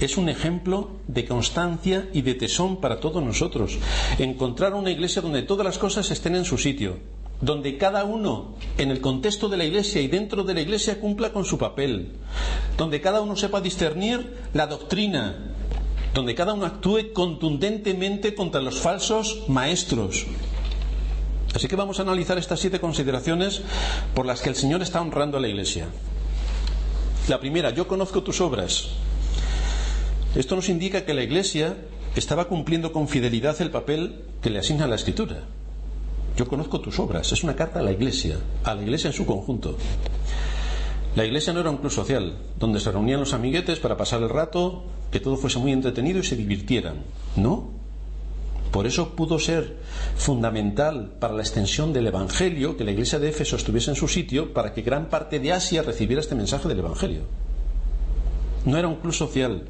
Es 0.00 0.16
un 0.16 0.28
ejemplo 0.28 0.90
de 1.06 1.26
constancia 1.26 2.08
y 2.12 2.22
de 2.22 2.34
tesón 2.34 2.80
para 2.80 3.00
todos 3.00 3.22
nosotros. 3.22 3.78
Encontrar 4.18 4.74
una 4.74 4.90
iglesia 4.90 5.22
donde 5.22 5.42
todas 5.42 5.64
las 5.64 5.78
cosas 5.78 6.10
estén 6.10 6.36
en 6.36 6.44
su 6.44 6.58
sitio, 6.58 6.98
donde 7.40 7.78
cada 7.78 8.04
uno 8.04 8.54
en 8.78 8.90
el 8.90 9.00
contexto 9.00 9.48
de 9.48 9.56
la 9.56 9.64
iglesia 9.64 10.00
y 10.00 10.08
dentro 10.08 10.44
de 10.44 10.54
la 10.54 10.60
iglesia 10.60 11.00
cumpla 11.00 11.32
con 11.32 11.44
su 11.44 11.58
papel, 11.58 12.12
donde 12.76 13.00
cada 13.00 13.20
uno 13.20 13.36
sepa 13.36 13.60
discernir 13.60 14.36
la 14.54 14.66
doctrina, 14.66 15.54
donde 16.14 16.34
cada 16.34 16.52
uno 16.52 16.66
actúe 16.66 17.12
contundentemente 17.12 18.34
contra 18.34 18.60
los 18.60 18.80
falsos 18.80 19.44
maestros. 19.48 20.26
Así 21.54 21.66
que 21.66 21.76
vamos 21.76 21.98
a 21.98 22.02
analizar 22.02 22.38
estas 22.38 22.60
siete 22.60 22.78
consideraciones 22.78 23.62
por 24.14 24.26
las 24.26 24.40
que 24.40 24.48
el 24.48 24.54
Señor 24.54 24.82
está 24.82 25.00
honrando 25.00 25.38
a 25.38 25.40
la 25.40 25.48
iglesia. 25.48 25.88
La 27.28 27.40
primera, 27.40 27.70
yo 27.70 27.86
conozco 27.88 28.22
tus 28.22 28.40
obras. 28.40 28.90
Esto 30.38 30.54
nos 30.54 30.68
indica 30.68 31.04
que 31.04 31.14
la 31.14 31.24
iglesia 31.24 31.76
estaba 32.14 32.46
cumpliendo 32.46 32.92
con 32.92 33.08
fidelidad 33.08 33.60
el 33.60 33.72
papel 33.72 34.20
que 34.40 34.50
le 34.50 34.60
asigna 34.60 34.86
la 34.86 34.94
escritura. 34.94 35.40
Yo 36.36 36.46
conozco 36.46 36.80
tus 36.80 37.00
obras. 37.00 37.32
Es 37.32 37.42
una 37.42 37.56
carta 37.56 37.80
a 37.80 37.82
la 37.82 37.90
iglesia, 37.90 38.38
a 38.62 38.76
la 38.76 38.82
iglesia 38.82 39.08
en 39.08 39.14
su 39.14 39.26
conjunto. 39.26 39.76
La 41.16 41.24
iglesia 41.24 41.52
no 41.52 41.58
era 41.58 41.70
un 41.70 41.78
club 41.78 41.90
social, 41.90 42.38
donde 42.56 42.78
se 42.78 42.92
reunían 42.92 43.18
los 43.18 43.34
amiguetes 43.34 43.80
para 43.80 43.96
pasar 43.96 44.22
el 44.22 44.28
rato, 44.28 44.84
que 45.10 45.18
todo 45.18 45.36
fuese 45.36 45.58
muy 45.58 45.72
entretenido 45.72 46.20
y 46.20 46.22
se 46.22 46.36
divirtieran. 46.36 47.02
No. 47.34 47.70
Por 48.70 48.86
eso 48.86 49.16
pudo 49.16 49.40
ser 49.40 49.78
fundamental 50.14 51.14
para 51.18 51.34
la 51.34 51.42
extensión 51.42 51.92
del 51.92 52.06
Evangelio 52.06 52.76
que 52.76 52.84
la 52.84 52.92
iglesia 52.92 53.18
de 53.18 53.30
Éfeso 53.30 53.56
estuviese 53.56 53.90
en 53.90 53.96
su 53.96 54.06
sitio 54.06 54.52
para 54.52 54.72
que 54.72 54.82
gran 54.82 55.08
parte 55.08 55.40
de 55.40 55.52
Asia 55.52 55.82
recibiera 55.82 56.20
este 56.20 56.36
mensaje 56.36 56.68
del 56.68 56.78
Evangelio. 56.78 57.22
No 58.64 58.76
era 58.76 58.88
un 58.88 58.96
club 58.96 59.14
social. 59.14 59.68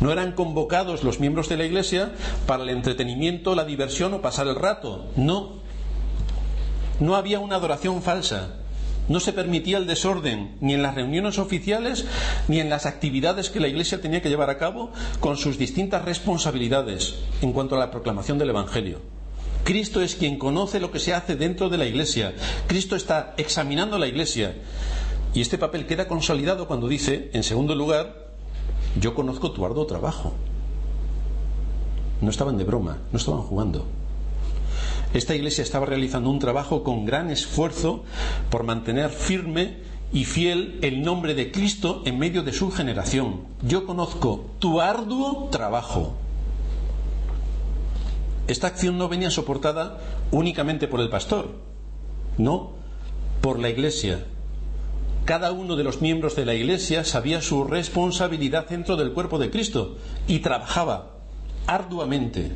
No 0.00 0.12
eran 0.12 0.32
convocados 0.32 1.04
los 1.04 1.20
miembros 1.20 1.48
de 1.48 1.56
la 1.56 1.64
iglesia 1.64 2.12
para 2.46 2.62
el 2.62 2.70
entretenimiento, 2.70 3.54
la 3.54 3.64
diversión 3.64 4.14
o 4.14 4.22
pasar 4.22 4.46
el 4.46 4.56
rato. 4.56 5.06
No. 5.16 5.60
No 6.98 7.16
había 7.16 7.40
una 7.40 7.56
adoración 7.56 8.02
falsa. 8.02 8.56
No 9.08 9.18
se 9.18 9.32
permitía 9.32 9.76
el 9.78 9.86
desorden 9.86 10.56
ni 10.60 10.74
en 10.74 10.82
las 10.82 10.94
reuniones 10.94 11.38
oficiales 11.38 12.06
ni 12.46 12.60
en 12.60 12.70
las 12.70 12.86
actividades 12.86 13.50
que 13.50 13.58
la 13.58 13.66
Iglesia 13.66 14.00
tenía 14.00 14.22
que 14.22 14.28
llevar 14.28 14.50
a 14.50 14.58
cabo 14.58 14.92
con 15.18 15.36
sus 15.36 15.58
distintas 15.58 16.04
responsabilidades 16.04 17.16
en 17.42 17.52
cuanto 17.52 17.74
a 17.74 17.80
la 17.80 17.90
proclamación 17.90 18.38
del 18.38 18.50
Evangelio. 18.50 19.00
Cristo 19.64 20.00
es 20.00 20.14
quien 20.14 20.38
conoce 20.38 20.80
lo 20.80 20.92
que 20.92 21.00
se 21.00 21.12
hace 21.12 21.34
dentro 21.34 21.68
de 21.68 21.78
la 21.78 21.86
Iglesia. 21.86 22.34
Cristo 22.66 22.94
está 22.94 23.34
examinando 23.36 23.98
la 23.98 24.06
Iglesia. 24.06 24.54
Y 25.34 25.40
este 25.40 25.58
papel 25.58 25.86
queda 25.86 26.08
consolidado 26.08 26.66
cuando 26.66 26.88
dice, 26.88 27.30
en 27.32 27.42
segundo 27.42 27.74
lugar, 27.74 28.29
yo 28.98 29.14
conozco 29.14 29.52
tu 29.52 29.64
arduo 29.64 29.86
trabajo. 29.86 30.32
No 32.20 32.30
estaban 32.30 32.58
de 32.58 32.64
broma, 32.64 32.98
no 33.12 33.18
estaban 33.18 33.42
jugando. 33.42 33.86
Esta 35.14 35.34
iglesia 35.34 35.62
estaba 35.62 35.86
realizando 35.86 36.30
un 36.30 36.38
trabajo 36.38 36.84
con 36.84 37.04
gran 37.04 37.30
esfuerzo 37.30 38.04
por 38.50 38.62
mantener 38.62 39.10
firme 39.10 39.78
y 40.12 40.24
fiel 40.24 40.78
el 40.82 41.02
nombre 41.02 41.34
de 41.34 41.50
Cristo 41.50 42.02
en 42.04 42.18
medio 42.18 42.42
de 42.42 42.52
su 42.52 42.70
generación. 42.70 43.42
Yo 43.62 43.86
conozco 43.86 44.46
tu 44.58 44.80
arduo 44.80 45.48
trabajo. 45.50 46.14
Esta 48.46 48.66
acción 48.66 48.98
no 48.98 49.08
venía 49.08 49.30
soportada 49.30 49.98
únicamente 50.32 50.88
por 50.88 51.00
el 51.00 51.08
pastor, 51.08 51.50
no, 52.38 52.72
por 53.40 53.58
la 53.60 53.68
iglesia. 53.68 54.26
Cada 55.24 55.52
uno 55.52 55.76
de 55.76 55.84
los 55.84 56.00
miembros 56.00 56.34
de 56.34 56.46
la 56.46 56.54
iglesia 56.54 57.04
sabía 57.04 57.40
su 57.40 57.64
responsabilidad 57.64 58.68
dentro 58.68 58.96
del 58.96 59.12
cuerpo 59.12 59.38
de 59.38 59.50
Cristo 59.50 59.96
y 60.26 60.40
trabajaba 60.40 61.12
arduamente 61.66 62.50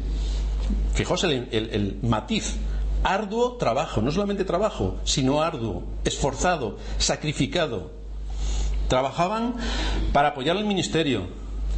Fijaos 0.95 1.25
el, 1.25 1.99
matiz. 2.03 2.57
Arduo 3.03 3.57
trabajo, 3.57 4.01
no 4.01 4.11
solamente 4.11 4.45
trabajo, 4.45 4.97
sino 5.05 5.43
arduo, 5.43 5.83
esforzado, 6.05 6.79
sacrificado. 6.99 7.91
Trabajaban 8.89 9.57
para 10.13 10.29
apoyar 10.29 10.57
el 10.57 10.65
ministerio, 10.65 11.27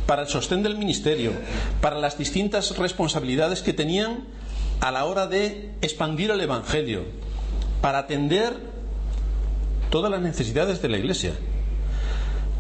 para 0.07 0.23
el 0.23 0.29
sostén 0.29 0.63
del 0.63 0.77
ministerio, 0.79 1.33
para 1.81 1.99
las 1.99 2.17
distintas 2.17 2.77
responsabilidades 2.79 3.63
que 3.63 3.73
tenían 3.73 4.25
a 4.81 4.93
la 4.93 5.05
hora 5.05 5.27
de 5.27 5.75
expandir 5.81 6.31
el 6.31 6.41
Evangelio, 6.41 7.05
para 7.81 7.99
atender 7.99 8.55
todas 9.91 10.11
las 10.11 10.21
necesidades 10.21 10.83
de 10.83 10.89
la 10.89 10.99
Iglesia. 10.99 11.35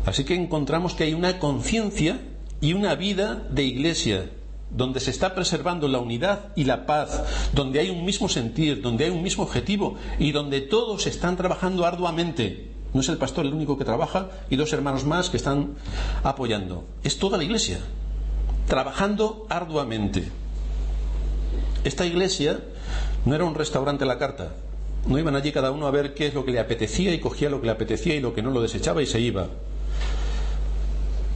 Así 0.04 0.24
que 0.24 0.34
encontramos 0.34 0.94
que 0.94 1.04
hay 1.04 1.14
una 1.14 1.38
conciencia 1.38 2.20
y 2.60 2.72
una 2.72 2.94
vida 2.94 3.46
de 3.50 3.64
Iglesia 3.64 4.30
donde 4.70 5.00
se 5.00 5.10
está 5.10 5.34
preservando 5.34 5.88
la 5.88 5.98
unidad 5.98 6.52
y 6.56 6.64
la 6.64 6.86
paz, 6.86 7.22
donde 7.54 7.80
hay 7.80 7.90
un 7.90 8.04
mismo 8.04 8.28
sentir, 8.28 8.82
donde 8.82 9.04
hay 9.04 9.10
un 9.10 9.22
mismo 9.22 9.44
objetivo 9.44 9.96
y 10.18 10.32
donde 10.32 10.60
todos 10.60 11.06
están 11.06 11.36
trabajando 11.36 11.86
arduamente. 11.86 12.70
No 12.92 13.00
es 13.00 13.08
el 13.08 13.18
pastor 13.18 13.46
el 13.46 13.54
único 13.54 13.78
que 13.78 13.84
trabaja 13.84 14.30
y 14.50 14.56
dos 14.56 14.72
hermanos 14.72 15.04
más 15.04 15.30
que 15.30 15.36
están 15.36 15.74
apoyando. 16.22 16.84
Es 17.04 17.18
toda 17.18 17.36
la 17.36 17.44
iglesia, 17.44 17.78
trabajando 18.66 19.46
arduamente. 19.50 20.28
Esta 21.84 22.06
iglesia 22.06 22.60
no 23.24 23.34
era 23.34 23.44
un 23.44 23.54
restaurante 23.54 24.04
a 24.04 24.06
la 24.06 24.18
carta. 24.18 24.54
No 25.06 25.18
iban 25.18 25.36
allí 25.36 25.52
cada 25.52 25.70
uno 25.70 25.86
a 25.86 25.90
ver 25.90 26.14
qué 26.14 26.26
es 26.26 26.34
lo 26.34 26.44
que 26.44 26.50
le 26.50 26.58
apetecía 26.58 27.14
y 27.14 27.20
cogía 27.20 27.48
lo 27.48 27.60
que 27.60 27.66
le 27.66 27.72
apetecía 27.72 28.14
y 28.14 28.20
lo 28.20 28.34
que 28.34 28.42
no 28.42 28.50
lo 28.50 28.60
desechaba 28.60 29.02
y 29.02 29.06
se 29.06 29.20
iba. 29.20 29.48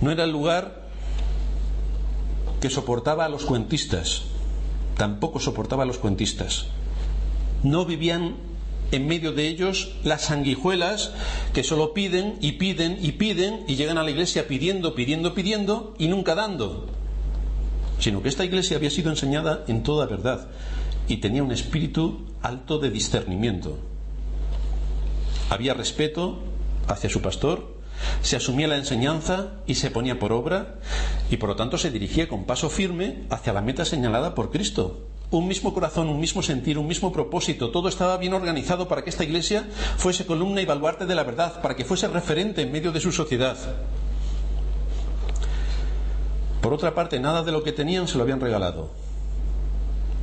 No 0.01 0.11
era 0.11 0.25
el 0.25 0.33
lugar 0.33 0.89
que 2.61 2.69
soportaba 2.69 3.25
a 3.25 3.29
los 3.29 3.45
cuentistas, 3.45 4.23
tampoco 4.97 5.39
soportaba 5.39 5.85
a 5.85 5.87
los 5.87 5.99
cuentistas. 5.99 6.67
No 7.63 7.85
vivían 7.85 8.37
en 8.91 9.07
medio 9.07 9.33
de 9.33 9.47
ellos 9.47 9.93
las 10.03 10.23
sanguijuelas 10.23 11.13
que 11.53 11.63
solo 11.63 11.95
piden 11.95 12.39
y 12.41 12.53
piden 12.53 12.99
y 13.01 13.13
piden 13.13 13.65
y 13.69 13.77
llegan 13.77 13.99
a 13.99 14.03
la 14.03 14.11
iglesia 14.11 14.49
pidiendo, 14.49 14.97
pidiendo, 14.97 15.33
pidiendo 15.33 15.95
y 15.97 16.09
nunca 16.09 16.35
dando. 16.35 16.87
Sino 18.01 18.21
que 18.23 18.31
esta 18.31 18.45
iglesia 18.45 18.79
había 18.79 18.91
sido 18.91 19.11
enseñada 19.11 19.65
en 19.69 19.85
toda 19.85 20.07
verdad 20.07 20.49
y 21.11 21.17
tenía 21.17 21.43
un 21.43 21.51
espíritu 21.51 22.21
alto 22.41 22.79
de 22.79 22.89
discernimiento. 22.89 23.77
Había 25.51 25.75
respeto 25.75 26.39
hacia 26.87 27.11
su 27.11 27.21
pastor, 27.21 27.75
se 28.23 28.37
asumía 28.37 28.69
la 28.69 28.77
enseñanza 28.77 29.55
y 29.67 29.75
se 29.75 29.91
ponía 29.91 30.21
por 30.21 30.33
obra 30.33 30.77
y 31.29 31.37
por 31.37 31.49
lo 31.49 31.57
tanto 31.57 31.79
se 31.79 31.91
dirigía 31.91 32.29
con 32.29 32.45
paso 32.45 32.71
firme 32.71 33.25
hacia 33.29 33.53
la 33.53 33.61
meta 33.61 33.85
señalada 33.85 34.37
por 34.37 34.53
Cristo. 34.53 35.01
Un 35.33 35.49
mismo 35.49 35.75
corazón, 35.75 36.09
un 36.09 36.21
mismo 36.21 36.43
sentir, 36.43 36.79
un 36.79 36.87
mismo 36.87 37.13
propósito, 37.13 37.71
todo 37.71 37.89
estaba 37.89 38.17
bien 38.17 38.33
organizado 38.33 38.87
para 38.87 39.03
que 39.03 39.11
esta 39.11 39.25
iglesia 39.25 39.69
fuese 39.97 40.27
columna 40.27 40.61
y 40.61 40.67
baluarte 40.67 41.07
de 41.07 41.15
la 41.17 41.25
verdad, 41.25 41.61
para 41.61 41.75
que 41.75 41.85
fuese 41.85 42.07
referente 42.07 42.63
en 42.63 42.71
medio 42.71 42.93
de 42.93 43.01
su 43.01 43.11
sociedad. 43.11 43.57
Por 46.61 46.73
otra 46.73 46.95
parte, 46.95 47.19
nada 47.19 47.43
de 47.43 47.51
lo 47.51 47.65
que 47.65 47.73
tenían 47.73 48.07
se 48.07 48.17
lo 48.17 48.23
habían 48.23 48.41
regalado. 48.41 49.10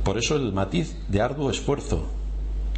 Por 0.08 0.16
eso 0.16 0.36
el 0.36 0.54
matiz 0.54 0.96
de 1.08 1.20
arduo 1.20 1.50
esfuerzo, 1.50 2.06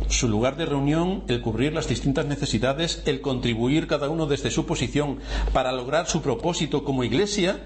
su 0.08 0.26
lugar 0.26 0.56
de 0.56 0.66
reunión, 0.66 1.22
el 1.28 1.40
cubrir 1.42 1.72
las 1.72 1.86
distintas 1.86 2.26
necesidades, 2.26 3.04
el 3.06 3.20
contribuir 3.20 3.86
cada 3.86 4.08
uno 4.08 4.26
desde 4.26 4.50
su 4.50 4.66
posición 4.66 5.20
para 5.52 5.70
lograr 5.70 6.08
su 6.08 6.22
propósito 6.22 6.82
como 6.82 7.04
iglesia, 7.04 7.60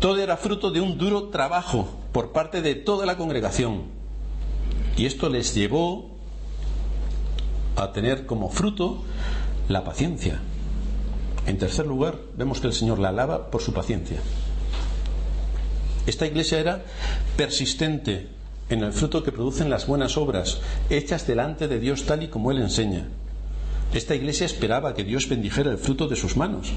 todo 0.00 0.16
era 0.16 0.38
fruto 0.38 0.70
de 0.70 0.80
un 0.80 0.96
duro 0.96 1.24
trabajo 1.24 1.90
por 2.12 2.32
parte 2.32 2.62
de 2.62 2.74
toda 2.74 3.04
la 3.04 3.18
congregación. 3.18 3.82
Y 4.96 5.04
esto 5.04 5.28
les 5.28 5.54
llevó 5.54 6.16
a 7.76 7.92
tener 7.92 8.24
como 8.24 8.48
fruto 8.48 9.04
la 9.68 9.84
paciencia. 9.84 10.40
En 11.46 11.58
tercer 11.58 11.86
lugar, 11.86 12.16
vemos 12.34 12.60
que 12.60 12.68
el 12.68 12.72
Señor 12.72 12.98
la 12.98 13.10
alaba 13.10 13.50
por 13.50 13.60
su 13.60 13.74
paciencia. 13.74 14.20
Esta 16.06 16.24
iglesia 16.24 16.60
era 16.60 16.82
persistente, 17.36 18.34
en 18.68 18.82
el 18.82 18.92
fruto 18.92 19.22
que 19.22 19.32
producen 19.32 19.70
las 19.70 19.86
buenas 19.86 20.16
obras, 20.16 20.60
hechas 20.90 21.26
delante 21.26 21.68
de 21.68 21.78
Dios 21.78 22.04
tal 22.04 22.22
y 22.22 22.28
como 22.28 22.50
Él 22.50 22.58
enseña. 22.58 23.08
Esta 23.92 24.14
iglesia 24.14 24.46
esperaba 24.46 24.94
que 24.94 25.04
Dios 25.04 25.28
bendijera 25.28 25.70
el 25.70 25.78
fruto 25.78 26.08
de 26.08 26.16
sus 26.16 26.36
manos. 26.36 26.72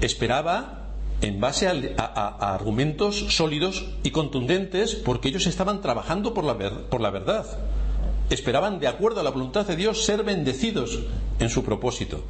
Esperaba 0.00 0.88
en 1.20 1.40
base 1.40 1.68
a, 1.68 2.54
argumentos 2.54 3.26
sólidos 3.36 3.86
y 4.02 4.10
contundentes 4.10 4.94
porque 4.94 5.28
ellos 5.28 5.46
estaban 5.46 5.80
trabajando 5.80 6.34
por 6.34 6.44
la, 6.44 6.58
por 6.58 7.00
la 7.00 7.10
verdad. 7.10 7.46
Esperaban, 8.30 8.80
de 8.80 8.88
acuerdo 8.88 9.20
a 9.20 9.22
la 9.22 9.30
voluntad 9.30 9.66
de 9.66 9.76
Dios, 9.76 10.04
ser 10.04 10.24
bendecidos 10.24 11.00
en 11.38 11.50
su 11.50 11.62
propósito. 11.62 12.24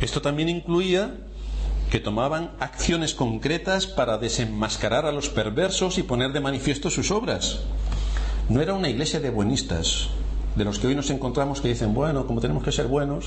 Esto 0.00 0.22
también 0.22 0.48
incluía 0.48 1.14
que 1.92 2.00
tomaban 2.00 2.52
acciones 2.58 3.12
concretas 3.12 3.86
para 3.86 4.16
desenmascarar 4.16 5.04
a 5.04 5.12
los 5.12 5.28
perversos 5.28 5.98
y 5.98 6.02
poner 6.02 6.32
de 6.32 6.40
manifiesto 6.40 6.88
sus 6.88 7.10
obras. 7.10 7.58
No 8.48 8.62
era 8.62 8.72
una 8.72 8.88
iglesia 8.88 9.20
de 9.20 9.28
buenistas, 9.28 10.08
de 10.56 10.64
los 10.64 10.78
que 10.78 10.86
hoy 10.86 10.94
nos 10.94 11.10
encontramos 11.10 11.60
que 11.60 11.68
dicen, 11.68 11.92
bueno, 11.92 12.26
como 12.26 12.40
tenemos 12.40 12.64
que 12.64 12.72
ser 12.72 12.86
buenos, 12.86 13.26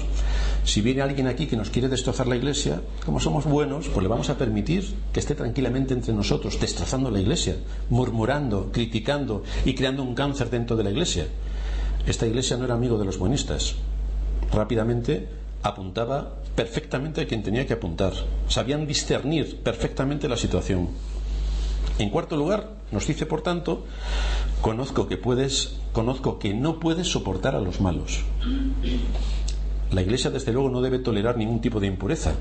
si 0.63 0.81
viene 0.81 1.03
alguien 1.03 1.27
aquí 1.27 1.45
que 1.45 1.55
nos 1.55 1.69
quiere 1.69 1.89
destrozar 1.89 2.25
la 2.25 2.37
iglesia, 2.37 2.81
como 3.05 3.19
somos 3.19 3.45
buenos, 3.45 3.87
pues 3.87 4.01
le 4.01 4.09
vamos 4.09 4.31
a 4.31 4.37
permitir 4.39 4.95
que 5.13 5.19
esté 5.19 5.35
tranquilamente 5.35 5.93
entre 5.93 6.15
nosotros, 6.15 6.59
destrozando 6.59 7.11
la 7.11 7.19
iglesia, 7.19 7.57
murmurando, 7.91 8.71
criticando 8.71 9.43
y 9.63 9.75
creando 9.75 10.01
un 10.01 10.15
cáncer 10.15 10.49
dentro 10.49 10.75
de 10.75 10.85
la 10.85 10.89
iglesia. 10.89 11.27
Esta 12.07 12.25
iglesia 12.25 12.57
no 12.57 12.65
era 12.65 12.73
amigo 12.73 12.97
de 12.97 13.05
los 13.05 13.19
buenistas. 13.19 13.75
Rápidamente 14.51 15.29
apuntaba 15.61 16.33
perfectamente 16.55 17.21
a 17.21 17.27
quien 17.27 17.43
tenía 17.43 17.67
que 17.67 17.73
apuntar. 17.73 18.13
Sabían 18.47 18.87
discernir 18.87 19.57
perfectamente 19.61 20.27
la 20.27 20.37
situación. 20.37 20.89
En 21.99 22.09
cuarto 22.09 22.35
lugar, 22.35 22.71
nos 22.91 23.07
dice, 23.07 23.25
por 23.25 23.41
tanto, 23.41 23.85
conozco 24.61 25.07
que 25.07 25.17
puedes, 25.17 25.77
conozco 25.93 26.39
que 26.39 26.53
no 26.53 26.79
puedes 26.79 27.07
soportar 27.07 27.55
a 27.55 27.59
los 27.59 27.79
malos. 27.81 28.23
La 29.91 30.01
Iglesia, 30.01 30.29
desde 30.29 30.51
luego, 30.51 30.69
no 30.69 30.81
debe 30.81 30.99
tolerar 30.99 31.37
ningún 31.37 31.61
tipo 31.61 31.79
de 31.79 31.87
impureza. 31.87 32.33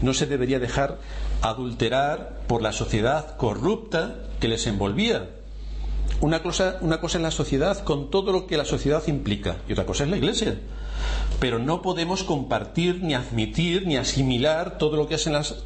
No 0.00 0.14
se 0.14 0.26
debería 0.26 0.58
dejar 0.58 0.98
adulterar 1.42 2.40
por 2.46 2.62
la 2.62 2.72
sociedad 2.72 3.36
corrupta 3.36 4.16
que 4.40 4.48
les 4.48 4.66
envolvía. 4.66 5.28
Una 6.20 6.42
cosa, 6.42 6.78
una 6.80 7.00
cosa 7.00 7.18
es 7.18 7.22
la 7.22 7.30
sociedad 7.30 7.84
con 7.84 8.10
todo 8.10 8.32
lo 8.32 8.46
que 8.46 8.56
la 8.56 8.64
sociedad 8.64 9.06
implica 9.06 9.58
y 9.68 9.72
otra 9.72 9.86
cosa 9.86 10.04
es 10.04 10.10
la 10.10 10.16
Iglesia 10.16 10.58
pero 11.40 11.58
no 11.58 11.82
podemos 11.82 12.24
compartir 12.24 13.02
ni 13.02 13.14
admitir 13.14 13.86
ni 13.86 13.96
asimilar 13.96 14.78
todo 14.78 14.96
lo 14.96 15.06
que, 15.06 15.16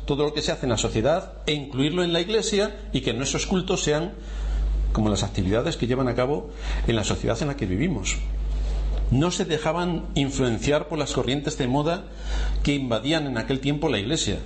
todo 0.05 0.25
lo 0.25 0.35
que 0.35 0.43
se 0.43 0.53
hace 0.53 0.67
en 0.67 0.71
la 0.71 0.79
sociedad 0.79 1.33
e 1.47 1.55
incluirlo 1.55 2.05
en 2.05 2.13
la 2.13 2.21
iglesia 2.21 2.77
y 2.93 3.01
que 3.01 3.15
nuestros 3.15 3.47
cultos 3.47 3.83
sean 3.83 4.13
como 4.93 5.09
las 5.09 5.23
actividades 5.23 5.77
que 5.77 5.87
llevan 5.87 6.09
a 6.09 6.15
cabo 6.15 6.51
en 6.87 6.97
la 6.97 7.05
sociedad 7.05 7.41
en 7.41 7.49
la 7.49 7.57
que 7.57 7.67
vivimos. 7.67 8.19
No 9.11 9.31
se 9.31 9.45
dejaban 9.45 10.07
influenciar 10.15 10.89
por 10.89 10.99
las 10.99 11.13
corrientes 11.13 11.57
de 11.59 11.67
moda 11.67 12.05
que 12.63 12.75
invadían 12.75 13.27
en 13.27 13.39
aquel 13.39 13.61
tiempo 13.61 13.89
la 13.89 13.99
iglesia. 13.99 14.39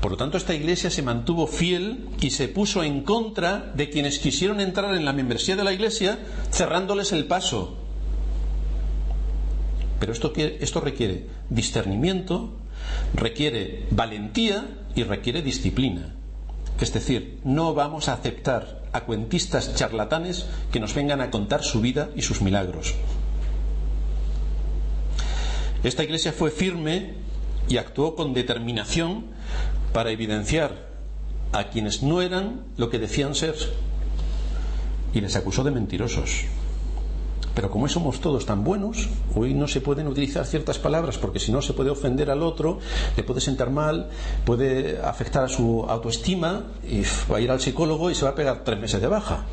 Por 0.00 0.12
lo 0.12 0.16
tanto, 0.16 0.36
esta 0.36 0.54
iglesia 0.54 0.90
se 0.90 1.02
mantuvo 1.02 1.46
fiel 1.46 2.08
y 2.20 2.30
se 2.30 2.48
puso 2.48 2.82
en 2.82 3.02
contra 3.02 3.72
de 3.74 3.88
quienes 3.88 4.18
quisieron 4.18 4.60
entrar 4.60 4.94
en 4.94 5.04
la 5.04 5.12
membresía 5.12 5.56
de 5.56 5.64
la 5.64 5.72
iglesia 5.72 6.18
cerrándoles 6.50 7.12
el 7.12 7.26
paso 7.26 7.83
pero 10.00 10.12
esto, 10.12 10.32
esto 10.36 10.80
requiere 10.80 11.26
discernimiento, 11.48 12.52
requiere 13.14 13.86
valentía 13.90 14.66
y 14.94 15.02
requiere 15.04 15.42
disciplina. 15.42 16.14
Es 16.80 16.92
decir, 16.92 17.38
no 17.44 17.74
vamos 17.74 18.08
a 18.08 18.14
aceptar 18.14 18.82
a 18.92 19.02
cuentistas 19.02 19.74
charlatanes 19.74 20.46
que 20.72 20.80
nos 20.80 20.94
vengan 20.94 21.20
a 21.20 21.30
contar 21.30 21.62
su 21.62 21.80
vida 21.80 22.10
y 22.16 22.22
sus 22.22 22.42
milagros. 22.42 22.94
Esta 25.82 26.02
iglesia 26.02 26.32
fue 26.32 26.50
firme 26.50 27.14
y 27.68 27.76
actuó 27.76 28.16
con 28.16 28.34
determinación 28.34 29.26
para 29.92 30.10
evidenciar 30.10 30.88
a 31.52 31.68
quienes 31.68 32.02
no 32.02 32.20
eran 32.22 32.62
lo 32.76 32.90
que 32.90 32.98
decían 32.98 33.34
ser 33.34 33.54
y 35.12 35.20
les 35.20 35.36
acusó 35.36 35.62
de 35.62 35.70
mentirosos. 35.70 36.46
Pero 37.54 37.70
como 37.70 37.88
somos 37.88 38.20
todos 38.20 38.46
tan 38.46 38.64
buenos, 38.64 39.08
hoy 39.34 39.54
no 39.54 39.68
se 39.68 39.80
pueden 39.80 40.08
utilizar 40.08 40.44
ciertas 40.44 40.78
palabras 40.78 41.18
porque 41.18 41.38
si 41.38 41.52
no 41.52 41.62
se 41.62 41.72
puede 41.72 41.90
ofender 41.90 42.30
al 42.30 42.42
otro, 42.42 42.80
le 43.16 43.22
puede 43.22 43.40
sentar 43.40 43.70
mal, 43.70 44.10
puede 44.44 45.00
afectar 45.00 45.44
a 45.44 45.48
su 45.48 45.84
autoestima 45.88 46.64
y 46.82 47.02
va 47.30 47.36
a 47.36 47.40
ir 47.40 47.50
al 47.50 47.60
psicólogo 47.60 48.10
y 48.10 48.14
se 48.14 48.24
va 48.24 48.32
a 48.32 48.34
pegar 48.34 48.64
tres 48.64 48.80
meses 48.80 49.00
de 49.00 49.06
baja. 49.06 49.44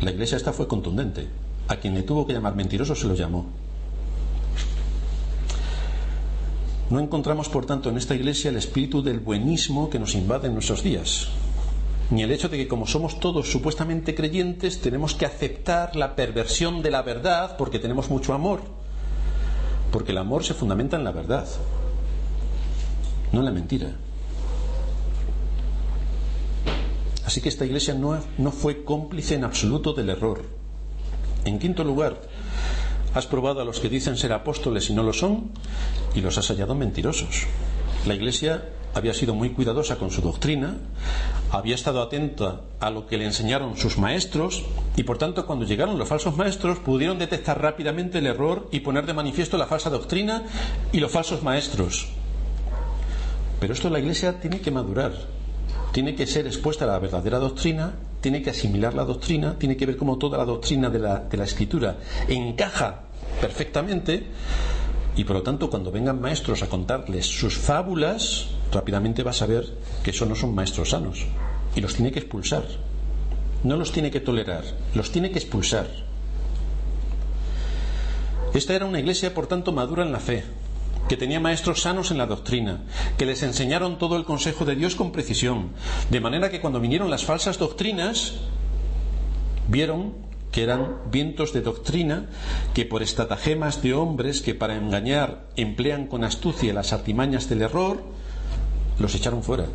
La 0.00 0.12
iglesia 0.12 0.36
esta 0.36 0.52
fue 0.52 0.68
contundente. 0.68 1.26
A 1.66 1.76
quien 1.76 1.94
le 1.94 2.02
tuvo 2.02 2.26
que 2.26 2.34
llamar 2.34 2.54
mentiroso 2.54 2.94
se 2.94 3.08
lo 3.08 3.14
llamó. 3.14 3.46
No 6.90 7.00
encontramos, 7.00 7.48
por 7.48 7.64
tanto, 7.64 7.88
en 7.88 7.96
esta 7.96 8.14
iglesia 8.14 8.50
el 8.50 8.56
espíritu 8.56 9.02
del 9.02 9.18
buenismo 9.18 9.88
que 9.88 9.98
nos 9.98 10.14
invade 10.14 10.48
en 10.48 10.54
nuestros 10.54 10.82
días 10.82 11.30
ni 12.10 12.22
el 12.22 12.30
hecho 12.30 12.48
de 12.48 12.58
que 12.58 12.68
como 12.68 12.86
somos 12.86 13.18
todos 13.18 13.50
supuestamente 13.50 14.14
creyentes 14.14 14.80
tenemos 14.80 15.14
que 15.14 15.26
aceptar 15.26 15.96
la 15.96 16.14
perversión 16.14 16.82
de 16.82 16.90
la 16.90 17.02
verdad 17.02 17.56
porque 17.56 17.78
tenemos 17.78 18.10
mucho 18.10 18.34
amor. 18.34 18.60
Porque 19.90 20.12
el 20.12 20.18
amor 20.18 20.44
se 20.44 20.54
fundamenta 20.54 20.96
en 20.96 21.04
la 21.04 21.12
verdad, 21.12 21.46
no 23.32 23.40
en 23.40 23.44
la 23.44 23.52
mentira. 23.52 23.96
Así 27.24 27.40
que 27.40 27.48
esta 27.48 27.64
iglesia 27.64 27.94
no, 27.94 28.18
no 28.36 28.52
fue 28.52 28.84
cómplice 28.84 29.34
en 29.36 29.44
absoluto 29.44 29.94
del 29.94 30.10
error. 30.10 30.44
En 31.44 31.58
quinto 31.58 31.84
lugar, 31.84 32.20
has 33.14 33.26
probado 33.26 33.60
a 33.60 33.64
los 33.64 33.80
que 33.80 33.88
dicen 33.88 34.16
ser 34.16 34.32
apóstoles 34.32 34.90
y 34.90 34.94
no 34.94 35.02
lo 35.02 35.12
son 35.12 35.50
y 36.14 36.20
los 36.20 36.36
has 36.36 36.48
hallado 36.48 36.74
mentirosos. 36.74 37.46
La 38.06 38.14
iglesia 38.14 38.64
había 38.94 39.12
sido 39.12 39.34
muy 39.34 39.50
cuidadosa 39.50 39.96
con 39.96 40.10
su 40.10 40.22
doctrina, 40.22 40.76
había 41.50 41.74
estado 41.74 42.00
atenta 42.00 42.62
a 42.80 42.90
lo 42.90 43.06
que 43.06 43.18
le 43.18 43.24
enseñaron 43.24 43.76
sus 43.76 43.98
maestros 43.98 44.64
y 44.96 45.02
por 45.02 45.18
tanto 45.18 45.46
cuando 45.46 45.64
llegaron 45.64 45.98
los 45.98 46.08
falsos 46.08 46.36
maestros 46.36 46.78
pudieron 46.78 47.18
detectar 47.18 47.60
rápidamente 47.60 48.18
el 48.18 48.26
error 48.26 48.68
y 48.70 48.80
poner 48.80 49.06
de 49.06 49.14
manifiesto 49.14 49.58
la 49.58 49.66
falsa 49.66 49.90
doctrina 49.90 50.44
y 50.92 51.00
los 51.00 51.10
falsos 51.10 51.42
maestros. 51.42 52.08
Pero 53.60 53.72
esto 53.72 53.90
la 53.90 53.98
Iglesia 53.98 54.40
tiene 54.40 54.60
que 54.60 54.70
madurar, 54.70 55.12
tiene 55.92 56.14
que 56.14 56.26
ser 56.26 56.46
expuesta 56.46 56.84
a 56.84 56.88
la 56.88 56.98
verdadera 56.98 57.38
doctrina, 57.38 57.94
tiene 58.20 58.42
que 58.42 58.50
asimilar 58.50 58.94
la 58.94 59.04
doctrina, 59.04 59.58
tiene 59.58 59.76
que 59.76 59.86
ver 59.86 59.96
cómo 59.96 60.18
toda 60.18 60.38
la 60.38 60.44
doctrina 60.44 60.88
de 60.88 60.98
la, 60.98 61.18
de 61.18 61.36
la 61.36 61.44
Escritura 61.44 61.96
encaja 62.28 63.02
perfectamente 63.40 64.24
y 65.16 65.24
por 65.24 65.36
lo 65.36 65.42
tanto 65.42 65.70
cuando 65.70 65.92
vengan 65.92 66.20
maestros 66.20 66.62
a 66.62 66.68
contarles 66.68 67.26
sus 67.26 67.56
fábulas, 67.56 68.48
rápidamente 68.74 69.22
va 69.22 69.30
a 69.30 69.34
saber 69.34 69.64
que 70.02 70.10
eso 70.10 70.26
no 70.26 70.34
son 70.34 70.54
maestros 70.54 70.90
sanos 70.90 71.24
y 71.74 71.80
los 71.80 71.94
tiene 71.94 72.12
que 72.12 72.20
expulsar. 72.20 72.64
No 73.62 73.76
los 73.76 73.92
tiene 73.92 74.10
que 74.10 74.20
tolerar, 74.20 74.64
los 74.94 75.10
tiene 75.10 75.30
que 75.30 75.38
expulsar. 75.38 75.88
Esta 78.52 78.74
era 78.74 78.84
una 78.84 79.00
iglesia, 79.00 79.34
por 79.34 79.46
tanto, 79.46 79.72
madura 79.72 80.04
en 80.04 80.12
la 80.12 80.20
fe, 80.20 80.44
que 81.08 81.16
tenía 81.16 81.40
maestros 81.40 81.82
sanos 81.82 82.10
en 82.10 82.18
la 82.18 82.26
doctrina, 82.26 82.82
que 83.18 83.26
les 83.26 83.42
enseñaron 83.42 83.98
todo 83.98 84.16
el 84.16 84.24
consejo 84.24 84.64
de 84.64 84.76
Dios 84.76 84.94
con 84.94 85.12
precisión, 85.12 85.70
de 86.10 86.20
manera 86.20 86.50
que 86.50 86.60
cuando 86.60 86.78
vinieron 86.78 87.10
las 87.10 87.24
falsas 87.24 87.58
doctrinas, 87.58 88.34
vieron 89.68 90.12
que 90.52 90.62
eran 90.62 90.98
vientos 91.10 91.52
de 91.52 91.62
doctrina 91.62 92.26
que 92.74 92.84
por 92.84 93.02
estratagemas 93.02 93.82
de 93.82 93.92
hombres 93.92 94.40
que 94.40 94.54
para 94.54 94.76
engañar 94.76 95.48
emplean 95.56 96.06
con 96.06 96.22
astucia 96.22 96.72
las 96.72 96.92
artimañas 96.92 97.48
del 97.48 97.62
error, 97.62 98.04
los 98.98 99.14
echaron 99.14 99.42
fuera. 99.42 99.66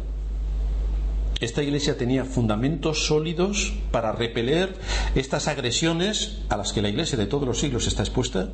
Esta 1.40 1.64
iglesia 1.64 1.98
tenía 1.98 2.26
fundamentos 2.26 3.06
sólidos 3.06 3.74
para 3.92 4.12
repeler 4.12 4.76
estas 5.16 5.48
agresiones 5.48 6.40
a 6.50 6.58
las 6.58 6.74
que 6.74 6.82
la 6.82 6.90
iglesia 6.90 7.18
de 7.18 7.28
todos 7.28 7.48
los 7.48 7.60
siglos 7.60 7.88
está 7.88 8.04
expuesta, 8.04 8.50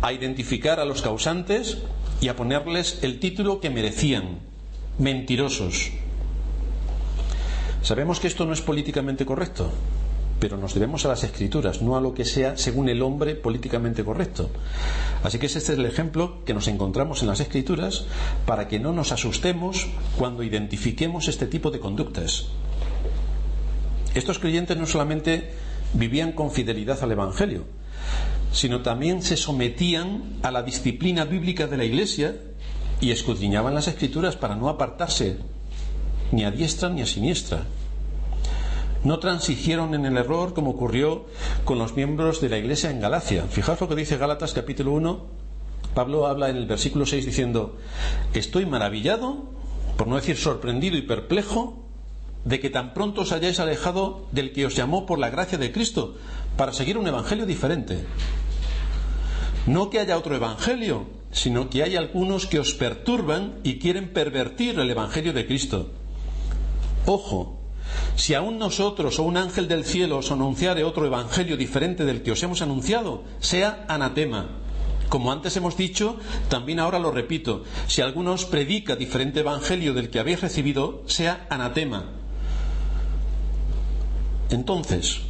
a 0.00 0.12
identificar 0.12 0.80
a 0.80 0.86
los 0.86 1.02
causantes 1.02 1.78
y 2.20 2.28
a 2.28 2.36
ponerles 2.36 3.00
el 3.02 3.20
título 3.20 3.60
que 3.60 3.68
merecían, 3.68 4.38
mentirosos. 4.98 5.90
Sabemos 7.82 8.20
que 8.20 8.28
esto 8.28 8.46
no 8.46 8.54
es 8.54 8.62
políticamente 8.62 9.26
correcto, 9.26 9.70
pero 10.40 10.56
nos 10.56 10.74
debemos 10.74 11.04
a 11.04 11.08
las 11.08 11.24
escrituras, 11.24 11.82
no 11.82 11.96
a 11.96 12.00
lo 12.00 12.14
que 12.14 12.24
sea 12.24 12.56
según 12.56 12.88
el 12.88 13.02
hombre 13.02 13.34
políticamente 13.34 14.04
correcto. 14.04 14.50
Así 15.22 15.38
que 15.38 15.46
este 15.46 15.58
es 15.58 15.68
el 15.70 15.84
ejemplo 15.84 16.44
que 16.44 16.54
nos 16.54 16.68
encontramos 16.68 17.22
en 17.22 17.28
las 17.28 17.40
escrituras 17.40 18.04
para 18.46 18.68
que 18.68 18.78
no 18.78 18.92
nos 18.92 19.12
asustemos 19.12 19.88
cuando 20.16 20.42
identifiquemos 20.42 21.28
este 21.28 21.46
tipo 21.46 21.70
de 21.70 21.80
conductas. 21.80 22.46
Estos 24.14 24.38
creyentes 24.38 24.76
no 24.76 24.86
solamente 24.86 25.50
vivían 25.94 26.32
con 26.32 26.50
fidelidad 26.50 27.02
al 27.02 27.12
Evangelio, 27.12 27.64
sino 28.52 28.82
también 28.82 29.22
se 29.22 29.36
sometían 29.36 30.38
a 30.42 30.50
la 30.50 30.62
disciplina 30.62 31.24
bíblica 31.24 31.66
de 31.66 31.76
la 31.76 31.84
Iglesia 31.84 32.36
y 33.00 33.10
escudriñaban 33.10 33.74
las 33.74 33.88
escrituras 33.88 34.36
para 34.36 34.56
no 34.56 34.68
apartarse 34.68 35.38
ni 36.32 36.44
a 36.44 36.50
diestra 36.50 36.88
ni 36.90 37.02
a 37.02 37.06
siniestra 37.06 37.64
no 39.04 39.18
transigieron 39.18 39.94
en 39.94 40.06
el 40.06 40.16
error 40.16 40.54
como 40.54 40.70
ocurrió 40.70 41.26
con 41.64 41.78
los 41.78 41.94
miembros 41.94 42.40
de 42.40 42.48
la 42.48 42.58
iglesia 42.58 42.90
en 42.90 43.00
Galacia. 43.00 43.44
Fijaos 43.48 43.80
lo 43.80 43.88
que 43.88 43.94
dice 43.94 44.16
Gálatas 44.16 44.52
capítulo 44.52 44.92
1. 44.92 45.26
Pablo 45.94 46.26
habla 46.26 46.48
en 46.48 46.56
el 46.56 46.66
versículo 46.66 47.06
6 47.06 47.24
diciendo, 47.24 47.76
estoy 48.34 48.66
maravillado, 48.66 49.44
por 49.96 50.06
no 50.06 50.16
decir 50.16 50.36
sorprendido 50.36 50.96
y 50.96 51.02
perplejo, 51.02 51.82
de 52.44 52.60
que 52.60 52.70
tan 52.70 52.94
pronto 52.94 53.22
os 53.22 53.32
hayáis 53.32 53.60
alejado 53.60 54.26
del 54.32 54.52
que 54.52 54.66
os 54.66 54.76
llamó 54.76 55.06
por 55.06 55.18
la 55.18 55.30
gracia 55.30 55.58
de 55.58 55.72
Cristo 55.72 56.16
para 56.56 56.72
seguir 56.72 56.98
un 56.98 57.06
evangelio 57.06 57.46
diferente. 57.46 58.04
No 59.66 59.90
que 59.90 59.98
haya 59.98 60.16
otro 60.16 60.34
evangelio, 60.34 61.06
sino 61.30 61.68
que 61.68 61.82
hay 61.82 61.96
algunos 61.96 62.46
que 62.46 62.58
os 62.58 62.74
perturban 62.74 63.58
y 63.64 63.78
quieren 63.78 64.12
pervertir 64.12 64.78
el 64.78 64.90
evangelio 64.90 65.32
de 65.32 65.46
Cristo. 65.46 65.90
Ojo, 67.06 67.57
Si 68.16 68.34
aún 68.34 68.58
nosotros 68.58 69.18
o 69.18 69.22
un 69.22 69.36
ángel 69.36 69.68
del 69.68 69.84
cielo 69.84 70.18
os 70.18 70.30
anunciare 70.30 70.84
otro 70.84 71.06
evangelio 71.06 71.56
diferente 71.56 72.04
del 72.04 72.22
que 72.22 72.32
os 72.32 72.42
hemos 72.42 72.62
anunciado, 72.62 73.24
sea 73.40 73.84
anatema. 73.88 74.48
Como 75.08 75.32
antes 75.32 75.56
hemos 75.56 75.76
dicho, 75.76 76.16
también 76.48 76.80
ahora 76.80 76.98
lo 76.98 77.10
repito, 77.10 77.64
si 77.86 78.02
alguno 78.02 78.32
os 78.32 78.44
predica 78.44 78.96
diferente 78.96 79.40
evangelio 79.40 79.94
del 79.94 80.10
que 80.10 80.20
habéis 80.20 80.40
recibido, 80.40 81.02
sea 81.06 81.46
anatema. 81.48 82.12
Entonces, 84.50 85.20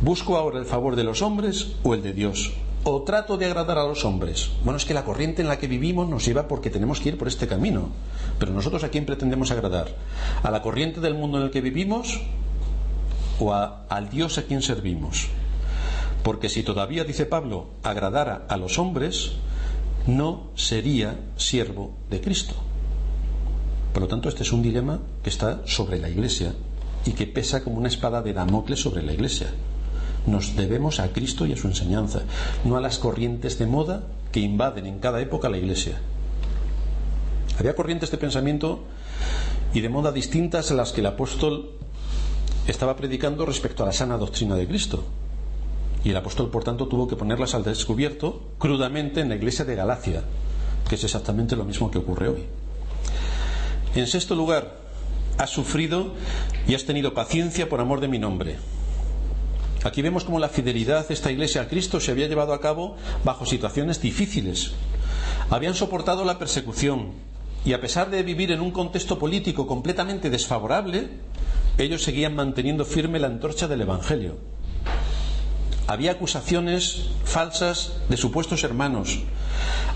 ¿busco 0.00 0.36
ahora 0.36 0.58
el 0.58 0.66
favor 0.66 0.96
de 0.96 1.04
los 1.04 1.22
hombres 1.22 1.76
o 1.82 1.94
el 1.94 2.02
de 2.02 2.12
Dios? 2.12 2.52
¿O 2.82 3.02
trato 3.02 3.36
de 3.36 3.44
agradar 3.44 3.76
a 3.76 3.84
los 3.84 4.06
hombres? 4.06 4.52
Bueno, 4.64 4.78
es 4.78 4.86
que 4.86 4.94
la 4.94 5.04
corriente 5.04 5.42
en 5.42 5.48
la 5.48 5.58
que 5.58 5.68
vivimos 5.68 6.08
nos 6.08 6.24
lleva 6.24 6.48
porque 6.48 6.70
tenemos 6.70 6.98
que 6.98 7.10
ir 7.10 7.18
por 7.18 7.28
este 7.28 7.46
camino. 7.46 7.90
Pero 8.38 8.52
nosotros 8.52 8.84
a 8.84 8.88
quién 8.88 9.04
pretendemos 9.04 9.50
agradar? 9.50 9.88
¿A 10.42 10.50
la 10.50 10.62
corriente 10.62 11.00
del 11.00 11.14
mundo 11.14 11.36
en 11.36 11.44
el 11.44 11.50
que 11.50 11.60
vivimos 11.60 12.22
o 13.38 13.52
al 13.52 14.08
Dios 14.08 14.38
a 14.38 14.44
quien 14.44 14.62
servimos? 14.62 15.28
Porque 16.22 16.48
si 16.48 16.62
todavía, 16.62 17.04
dice 17.04 17.26
Pablo, 17.26 17.68
agradara 17.82 18.46
a 18.48 18.56
los 18.56 18.78
hombres, 18.78 19.32
no 20.06 20.48
sería 20.54 21.20
siervo 21.36 21.92
de 22.08 22.22
Cristo. 22.22 22.54
Por 23.92 24.02
lo 24.02 24.08
tanto, 24.08 24.30
este 24.30 24.42
es 24.42 24.52
un 24.52 24.62
dilema 24.62 25.00
que 25.22 25.28
está 25.28 25.60
sobre 25.66 25.98
la 25.98 26.08
Iglesia 26.08 26.54
y 27.04 27.12
que 27.12 27.26
pesa 27.26 27.62
como 27.62 27.76
una 27.76 27.88
espada 27.88 28.22
de 28.22 28.32
Damocles 28.32 28.80
sobre 28.80 29.02
la 29.02 29.12
Iglesia. 29.12 29.48
Nos 30.26 30.56
debemos 30.56 31.00
a 31.00 31.12
Cristo 31.12 31.46
y 31.46 31.52
a 31.52 31.56
su 31.56 31.66
enseñanza, 31.66 32.22
no 32.64 32.76
a 32.76 32.80
las 32.80 32.98
corrientes 32.98 33.58
de 33.58 33.66
moda 33.66 34.02
que 34.32 34.40
invaden 34.40 34.86
en 34.86 34.98
cada 34.98 35.20
época 35.20 35.48
la 35.48 35.58
Iglesia. 35.58 36.00
Había 37.58 37.74
corrientes 37.74 38.10
de 38.10 38.18
pensamiento 38.18 38.80
y 39.74 39.80
de 39.80 39.88
moda 39.88 40.12
distintas 40.12 40.70
a 40.70 40.74
las 40.74 40.92
que 40.92 41.00
el 41.00 41.06
apóstol 41.06 41.70
estaba 42.66 42.96
predicando 42.96 43.44
respecto 43.46 43.82
a 43.82 43.86
la 43.86 43.92
sana 43.92 44.16
doctrina 44.16 44.54
de 44.54 44.66
Cristo. 44.66 45.04
Y 46.04 46.10
el 46.10 46.16
apóstol, 46.16 46.50
por 46.50 46.64
tanto, 46.64 46.88
tuvo 46.88 47.06
que 47.06 47.16
ponerlas 47.16 47.54
al 47.54 47.64
descubierto 47.64 48.42
crudamente 48.58 49.20
en 49.20 49.28
la 49.28 49.34
iglesia 49.34 49.64
de 49.64 49.74
Galacia, 49.74 50.22
que 50.88 50.94
es 50.94 51.04
exactamente 51.04 51.56
lo 51.56 51.64
mismo 51.64 51.90
que 51.90 51.98
ocurre 51.98 52.28
hoy. 52.28 52.44
En 53.94 54.06
sexto 54.06 54.34
lugar, 54.34 54.78
has 55.36 55.50
sufrido 55.50 56.12
y 56.66 56.74
has 56.74 56.84
tenido 56.84 57.12
paciencia 57.12 57.68
por 57.68 57.80
amor 57.80 58.00
de 58.00 58.08
mi 58.08 58.18
nombre. 58.18 58.56
Aquí 59.82 60.02
vemos 60.02 60.24
cómo 60.24 60.38
la 60.38 60.50
fidelidad 60.50 61.08
de 61.08 61.14
esta 61.14 61.32
iglesia 61.32 61.62
a 61.62 61.68
Cristo 61.68 62.00
se 62.00 62.10
había 62.10 62.28
llevado 62.28 62.52
a 62.52 62.60
cabo 62.60 62.96
bajo 63.24 63.46
situaciones 63.46 64.00
difíciles. 64.02 64.72
Habían 65.48 65.74
soportado 65.74 66.24
la 66.24 66.38
persecución 66.38 67.12
y 67.64 67.72
a 67.72 67.80
pesar 67.80 68.10
de 68.10 68.22
vivir 68.22 68.52
en 68.52 68.60
un 68.60 68.72
contexto 68.72 69.18
político 69.18 69.66
completamente 69.66 70.28
desfavorable, 70.28 71.08
ellos 71.78 72.02
seguían 72.02 72.34
manteniendo 72.34 72.84
firme 72.84 73.18
la 73.18 73.28
antorcha 73.28 73.68
del 73.68 73.80
Evangelio. 73.80 74.36
Había 75.86 76.12
acusaciones 76.12 77.08
falsas 77.24 77.94
de 78.08 78.16
supuestos 78.18 78.62
hermanos. 78.64 79.20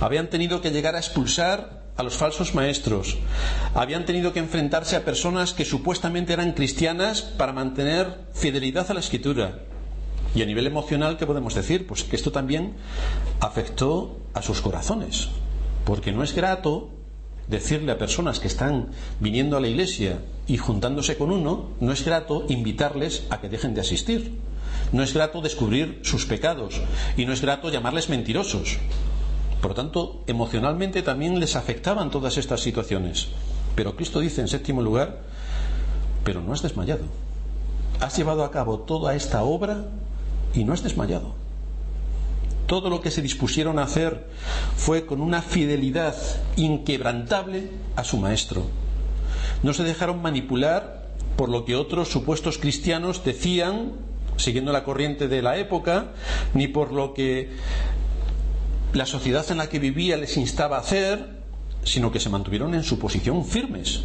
Habían 0.00 0.28
tenido 0.28 0.62
que 0.62 0.70
llegar 0.70 0.96
a 0.96 0.98
expulsar 0.98 1.84
a 1.96 2.02
los 2.02 2.16
falsos 2.16 2.54
maestros. 2.54 3.18
Habían 3.74 4.04
tenido 4.06 4.32
que 4.32 4.40
enfrentarse 4.40 4.96
a 4.96 5.04
personas 5.04 5.52
que 5.52 5.64
supuestamente 5.64 6.32
eran 6.32 6.52
cristianas 6.52 7.22
para 7.22 7.52
mantener 7.52 8.18
fidelidad 8.32 8.90
a 8.90 8.94
la 8.94 9.00
escritura. 9.00 9.60
Y 10.34 10.42
a 10.42 10.46
nivel 10.46 10.66
emocional, 10.66 11.16
¿qué 11.16 11.26
podemos 11.26 11.54
decir? 11.54 11.86
Pues 11.86 12.02
que 12.02 12.16
esto 12.16 12.32
también 12.32 12.74
afectó 13.40 14.16
a 14.34 14.42
sus 14.42 14.60
corazones. 14.60 15.28
Porque 15.84 16.12
no 16.12 16.22
es 16.22 16.34
grato 16.34 16.90
decirle 17.46 17.92
a 17.92 17.98
personas 17.98 18.40
que 18.40 18.48
están 18.48 18.88
viniendo 19.20 19.56
a 19.56 19.60
la 19.60 19.68
iglesia 19.68 20.18
y 20.46 20.56
juntándose 20.56 21.16
con 21.16 21.30
uno, 21.30 21.70
no 21.80 21.92
es 21.92 22.04
grato 22.04 22.46
invitarles 22.48 23.24
a 23.30 23.40
que 23.40 23.48
dejen 23.48 23.74
de 23.74 23.82
asistir. 23.82 24.38
No 24.92 25.02
es 25.02 25.14
grato 25.14 25.40
descubrir 25.40 26.00
sus 26.02 26.26
pecados 26.26 26.80
y 27.16 27.26
no 27.26 27.32
es 27.32 27.40
grato 27.40 27.70
llamarles 27.70 28.08
mentirosos. 28.08 28.78
Por 29.60 29.70
lo 29.70 29.74
tanto, 29.74 30.22
emocionalmente 30.26 31.02
también 31.02 31.38
les 31.38 31.56
afectaban 31.56 32.10
todas 32.10 32.36
estas 32.36 32.60
situaciones. 32.60 33.28
Pero 33.74 33.96
Cristo 33.96 34.20
dice 34.20 34.40
en 34.40 34.48
séptimo 34.48 34.82
lugar, 34.82 35.20
pero 36.24 36.40
no 36.40 36.52
has 36.52 36.62
desmayado. 36.62 37.04
Has 38.00 38.16
llevado 38.16 38.44
a 38.44 38.50
cabo 38.50 38.80
toda 38.80 39.14
esta 39.14 39.42
obra 39.42 39.84
y 40.54 40.64
no 40.64 40.72
has 40.72 40.82
desmayado. 40.82 41.34
Todo 42.66 42.88
lo 42.88 43.00
que 43.00 43.10
se 43.10 43.22
dispusieron 43.22 43.78
a 43.78 43.82
hacer 43.82 44.26
fue 44.76 45.04
con 45.06 45.20
una 45.20 45.42
fidelidad 45.42 46.16
inquebrantable 46.56 47.70
a 47.96 48.04
su 48.04 48.16
maestro. 48.16 48.66
No 49.62 49.74
se 49.74 49.84
dejaron 49.84 50.22
manipular 50.22 51.04
por 51.36 51.48
lo 51.48 51.64
que 51.64 51.76
otros 51.76 52.08
supuestos 52.08 52.58
cristianos 52.58 53.24
decían 53.24 53.92
siguiendo 54.36 54.72
la 54.72 54.84
corriente 54.84 55.28
de 55.28 55.42
la 55.42 55.58
época, 55.58 56.06
ni 56.54 56.68
por 56.68 56.92
lo 56.92 57.14
que 57.14 57.50
la 58.92 59.06
sociedad 59.06 59.44
en 59.50 59.58
la 59.58 59.68
que 59.68 59.78
vivía 59.78 60.16
les 60.16 60.36
instaba 60.36 60.76
a 60.76 60.80
hacer, 60.80 61.28
sino 61.84 62.12
que 62.12 62.20
se 62.20 62.30
mantuvieron 62.30 62.74
en 62.74 62.84
su 62.84 62.98
posición 62.98 63.44
firmes. 63.44 64.02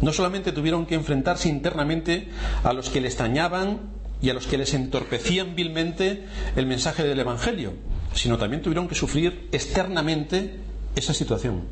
No 0.00 0.12
solamente 0.12 0.52
tuvieron 0.52 0.86
que 0.86 0.94
enfrentarse 0.94 1.48
internamente 1.48 2.28
a 2.62 2.72
los 2.72 2.90
que 2.90 3.00
les 3.00 3.16
dañaban 3.16 3.80
y 4.24 4.30
a 4.30 4.34
los 4.34 4.46
que 4.46 4.56
les 4.56 4.72
entorpecían 4.72 5.54
vilmente 5.54 6.24
el 6.56 6.64
mensaje 6.64 7.04
del 7.04 7.20
Evangelio, 7.20 7.74
sino 8.14 8.38
también 8.38 8.62
tuvieron 8.62 8.88
que 8.88 8.94
sufrir 8.94 9.50
externamente 9.52 10.60
esa 10.96 11.12
situación. 11.12 11.64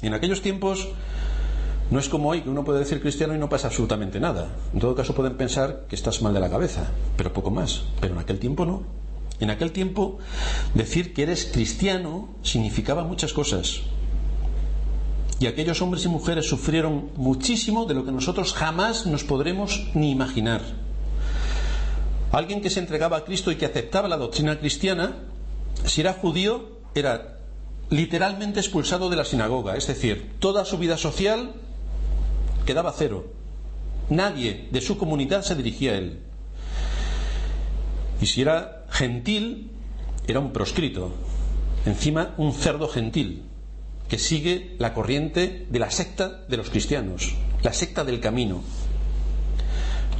Y 0.00 0.06
en 0.06 0.14
aquellos 0.14 0.40
tiempos 0.40 0.88
no 1.90 1.98
es 1.98 2.08
como 2.08 2.30
hoy, 2.30 2.40
que 2.40 2.48
uno 2.48 2.64
puede 2.64 2.78
decir 2.78 3.02
cristiano 3.02 3.34
y 3.34 3.38
no 3.38 3.50
pasa 3.50 3.66
absolutamente 3.66 4.20
nada. 4.20 4.48
En 4.72 4.80
todo 4.80 4.94
caso 4.94 5.14
pueden 5.14 5.36
pensar 5.36 5.84
que 5.86 5.96
estás 5.96 6.22
mal 6.22 6.32
de 6.32 6.40
la 6.40 6.48
cabeza, 6.48 6.92
pero 7.18 7.34
poco 7.34 7.50
más. 7.50 7.82
Pero 8.00 8.14
en 8.14 8.20
aquel 8.20 8.38
tiempo 8.38 8.64
no. 8.64 8.84
En 9.38 9.50
aquel 9.50 9.70
tiempo 9.70 10.18
decir 10.72 11.12
que 11.12 11.24
eres 11.24 11.44
cristiano 11.52 12.30
significaba 12.42 13.04
muchas 13.04 13.34
cosas. 13.34 13.82
Y 15.40 15.46
aquellos 15.46 15.82
hombres 15.82 16.06
y 16.06 16.08
mujeres 16.08 16.48
sufrieron 16.48 17.10
muchísimo 17.16 17.84
de 17.84 17.92
lo 17.92 18.06
que 18.06 18.12
nosotros 18.12 18.54
jamás 18.54 19.04
nos 19.04 19.24
podremos 19.24 19.88
ni 19.92 20.10
imaginar. 20.10 20.79
Alguien 22.32 22.60
que 22.60 22.70
se 22.70 22.80
entregaba 22.80 23.18
a 23.18 23.24
Cristo 23.24 23.50
y 23.50 23.56
que 23.56 23.66
aceptaba 23.66 24.08
la 24.08 24.16
doctrina 24.16 24.58
cristiana, 24.58 25.16
si 25.84 26.00
era 26.00 26.12
judío, 26.12 26.78
era 26.94 27.38
literalmente 27.90 28.60
expulsado 28.60 29.10
de 29.10 29.16
la 29.16 29.24
sinagoga. 29.24 29.76
Es 29.76 29.86
decir, 29.88 30.36
toda 30.38 30.64
su 30.64 30.78
vida 30.78 30.96
social 30.96 31.54
quedaba 32.64 32.94
cero. 32.96 33.32
Nadie 34.08 34.68
de 34.70 34.80
su 34.80 34.96
comunidad 34.96 35.42
se 35.42 35.56
dirigía 35.56 35.92
a 35.92 35.96
él. 35.96 36.20
Y 38.20 38.26
si 38.26 38.42
era 38.42 38.84
gentil, 38.90 39.70
era 40.26 40.40
un 40.40 40.52
proscrito. 40.52 41.12
Encima, 41.86 42.34
un 42.36 42.52
cerdo 42.52 42.88
gentil, 42.88 43.44
que 44.08 44.18
sigue 44.18 44.76
la 44.78 44.92
corriente 44.94 45.66
de 45.70 45.78
la 45.78 45.90
secta 45.90 46.44
de 46.46 46.56
los 46.56 46.70
cristianos, 46.70 47.34
la 47.62 47.72
secta 47.72 48.04
del 48.04 48.20
camino. 48.20 48.62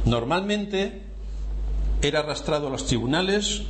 Normalmente 0.05 1.10
era 2.01 2.19
arrastrado 2.19 2.67
a 2.67 2.69
los 2.69 2.85
tribunales, 2.85 3.63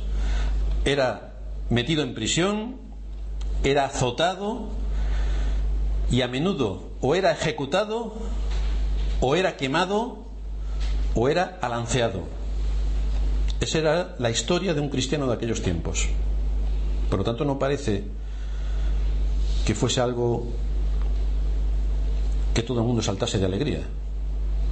era 0.84 1.34
metido 1.70 2.02
en 2.02 2.14
prisión, 2.14 2.76
era 3.64 3.84
azotado 3.84 4.68
y 6.10 6.22
a 6.22 6.28
menudo 6.28 6.90
o 7.00 7.14
era 7.14 7.32
ejecutado 7.32 8.14
o 9.20 9.36
era 9.36 9.56
quemado 9.56 10.24
o 11.14 11.28
era 11.28 11.58
alanceado. 11.60 12.22
Esa 13.60 13.78
era 13.78 14.16
la 14.18 14.30
historia 14.30 14.74
de 14.74 14.80
un 14.80 14.88
cristiano 14.88 15.26
de 15.26 15.34
aquellos 15.34 15.62
tiempos. 15.62 16.08
Por 17.08 17.20
lo 17.20 17.24
tanto, 17.24 17.44
no 17.44 17.58
parece 17.58 18.04
que 19.64 19.74
fuese 19.74 20.00
algo 20.00 20.46
que 22.54 22.62
todo 22.62 22.80
el 22.80 22.86
mundo 22.86 23.02
saltase 23.02 23.38
de 23.38 23.46
alegría. 23.46 23.82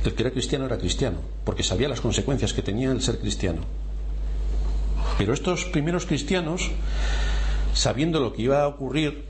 El 0.05 0.15
que 0.15 0.23
era 0.23 0.31
cristiano 0.31 0.65
era 0.67 0.79
cristiano, 0.79 1.19
porque 1.45 1.63
sabía 1.63 1.89
las 1.89 2.01
consecuencias 2.01 2.53
que 2.53 2.63
tenía 2.63 2.91
el 2.91 3.03
ser 3.03 3.19
cristiano. 3.19 3.63
Pero 5.19 5.35
estos 5.35 5.67
primeros 5.67 6.07
cristianos, 6.07 6.71
sabiendo 7.75 8.21
lo 8.21 8.33
que 8.33 8.43
iba 8.43 8.63
a 8.63 8.69
ocurrir 8.69 9.25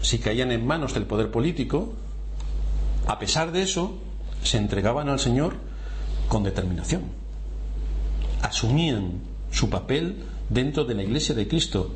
si 0.00 0.18
caían 0.18 0.52
en 0.52 0.66
manos 0.66 0.94
del 0.94 1.04
poder 1.04 1.30
político, 1.30 1.92
a 3.06 3.18
pesar 3.18 3.52
de 3.52 3.62
eso, 3.62 3.98
se 4.42 4.56
entregaban 4.56 5.08
al 5.08 5.20
Señor 5.20 5.54
con 6.28 6.42
determinación. 6.42 7.02
Asumían 8.40 9.20
su 9.50 9.68
papel 9.68 10.24
dentro 10.48 10.84
de 10.84 10.94
la 10.94 11.02
iglesia 11.02 11.34
de 11.34 11.48
Cristo 11.48 11.90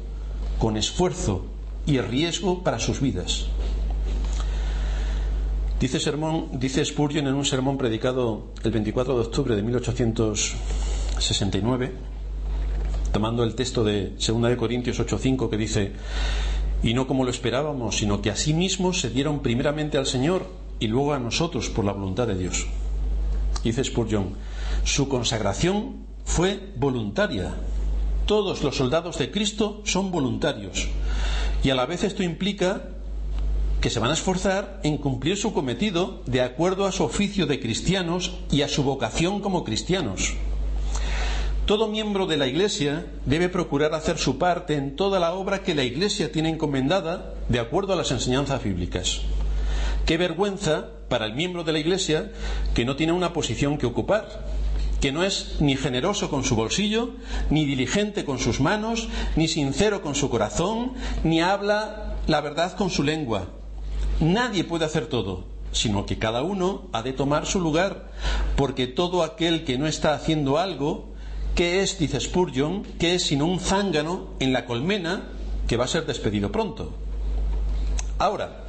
con 0.59 0.77
esfuerzo 0.77 1.47
y 1.87 1.99
riesgo 2.01 2.63
para 2.63 2.79
sus 2.79 3.01
vidas. 3.01 3.47
Dice, 5.81 6.85
Spurgeon 6.85 7.27
en 7.27 7.35
un 7.35 7.47
sermón 7.47 7.79
predicado 7.79 8.49
el 8.63 8.71
24 8.71 9.15
de 9.15 9.21
octubre 9.23 9.57
de 9.57 9.63
1869, 9.63 11.93
tomando 13.13 13.43
el 13.45 13.55
texto 13.55 13.83
de 13.83 14.11
2 14.11 14.43
de 14.43 14.59
Corintios 14.59 15.01
8:5 15.01 15.49
que 15.49 15.57
dice, 15.57 15.93
y 16.83 16.93
no 16.93 17.07
como 17.07 17.25
lo 17.25 17.31
esperábamos, 17.31 17.97
sino 17.97 18.21
que 18.21 18.31
asimismo 18.31 18.93
se 18.93 19.09
dieron 19.09 19.41
primeramente 19.41 19.97
al 19.97 20.05
Señor 20.05 20.49
y 20.81 20.89
luego 20.89 21.15
a 21.15 21.19
nosotros 21.19 21.71
por 21.71 21.87
la 21.87 21.93
voluntad 21.93 22.27
de 22.27 22.37
Dios. 22.37 22.67
Dice 23.65 23.83
Spurgeon, 23.83 24.35
su 24.85 25.09
consagración 25.09 26.05
fue 26.27 26.61
voluntaria. 26.77 27.55
Todos 28.27 28.63
los 28.63 28.77
soldados 28.77 29.17
de 29.17 29.31
Cristo 29.31 29.81
son 29.87 30.11
voluntarios. 30.11 30.89
Y 31.65 31.71
a 31.71 31.75
la 31.75 31.87
vez 31.87 32.05
esto 32.05 32.23
implica 32.23 33.00
que 33.81 33.91
se 33.91 33.99
van 33.99 34.11
a 34.11 34.15
esforzar 34.15 34.81
en 34.83 34.99
cumplir 34.99 35.37
su 35.37 35.53
cometido 35.53 36.23
de 36.27 36.43
acuerdo 36.43 36.87
a 36.87 36.93
su 36.93 37.05
oficio 37.05 37.47
de 37.47 37.61
cristianos 37.61 38.33
y 38.51 38.63
a 38.63 38.69
su 38.69 38.83
vocación 38.83 39.41
como 39.41 39.65
cristianos. 39.65 40.35
Todo 41.65 41.89
miembro 41.89 42.27
de 42.27 42.37
la 42.37 42.47
Iglesia 42.47 43.07
debe 43.27 43.49
procurar 43.49 43.95
hacer 43.95 44.19
su 44.19 44.39
parte 44.39 44.75
en 44.75 44.97
toda 44.97 45.21
la 45.21 45.33
obra 45.33 45.63
que 45.63 45.75
la 45.75 45.85
Iglesia 45.85 46.33
tiene 46.33 46.49
encomendada 46.49 47.35
de 47.49 47.61
acuerdo 47.61 47.93
a 47.93 47.97
las 47.97 48.11
enseñanzas 48.11 48.63
bíblicas. 48.63 49.23
Qué 50.05 50.17
vergüenza 50.17 50.89
para 51.09 51.27
el 51.27 51.35
miembro 51.35 51.63
de 51.63 51.73
la 51.73 51.79
Iglesia 51.79 52.33
que 52.75 52.85
no 52.85 52.97
tiene 52.97 53.13
una 53.13 53.33
posición 53.33 53.79
que 53.79 53.87
ocupar, 53.87 54.45
que 55.01 55.13
no 55.13 55.23
es 55.23 55.57
ni 55.61 55.77
generoso 55.77 56.29
con 56.29 56.45
su 56.45 56.57
bolsillo, 56.57 57.11
ni 57.49 57.65
diligente 57.65 58.25
con 58.25 58.39
sus 58.39 58.61
manos, 58.61 59.09
ni 59.37 59.49
sincero 59.49 60.03
con 60.03 60.15
su 60.15 60.29
corazón, 60.29 60.93
ni 61.23 61.41
habla 61.41 62.17
la 62.27 62.41
verdad 62.41 62.77
con 62.77 62.91
su 62.91 63.05
lengua. 63.05 63.60
Nadie 64.21 64.65
puede 64.65 64.85
hacer 64.85 65.07
todo, 65.07 65.45
sino 65.73 66.07
que 66.07 66.19
cada 66.19 66.43
uno 66.43 66.89
ha 66.93 67.03
de 67.03 67.13
tomar 67.13 67.47
su 67.47 67.61
lugar, 67.61 68.11
porque 68.57 68.87
todo 68.87 69.23
aquel 69.23 69.65
que 69.65 69.79
no 69.79 69.87
está 69.87 70.15
haciendo 70.15 70.59
algo 70.59 71.11
¿Qué 71.55 71.83
es, 71.83 71.99
dice 71.99 72.21
Spurgeon, 72.21 72.85
qué 72.99 73.15
es 73.17 73.25
sino 73.25 73.45
un 73.45 73.61
zángano 73.61 74.29
en 74.39 74.53
la 74.53 74.67
colmena 74.67 75.25
que 75.67 75.77
va 75.77 75.85
a 75.85 75.89
ser 75.89 76.07
despedido 76.07 76.51
pronto? 76.51 76.93
Ahora, 78.19 78.65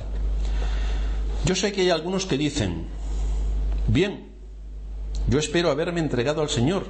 yo 1.46 1.56
sé 1.56 1.72
que 1.72 1.82
hay 1.82 1.90
algunos 1.90 2.26
que 2.26 2.38
dicen, 2.38 2.88
bien, 3.88 4.30
yo 5.28 5.40
espero 5.40 5.72
haberme 5.72 6.00
entregado 6.00 6.42
al 6.42 6.50
Señor, 6.50 6.86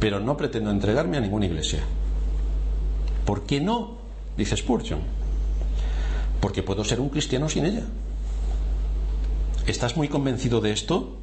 pero 0.00 0.20
no 0.20 0.36
pretendo 0.36 0.70
entregarme 0.70 1.16
a 1.16 1.20
ninguna 1.20 1.46
iglesia. 1.46 1.80
¿Por 3.24 3.44
qué 3.44 3.60
no? 3.60 3.98
Dice 4.36 4.56
Spurgeon. 4.56 5.17
Porque 6.40 6.62
puedo 6.62 6.84
ser 6.84 7.00
un 7.00 7.08
cristiano 7.08 7.48
sin 7.48 7.66
ella. 7.66 7.84
¿Estás 9.66 9.96
muy 9.96 10.08
convencido 10.08 10.60
de 10.60 10.72
esto? 10.72 11.16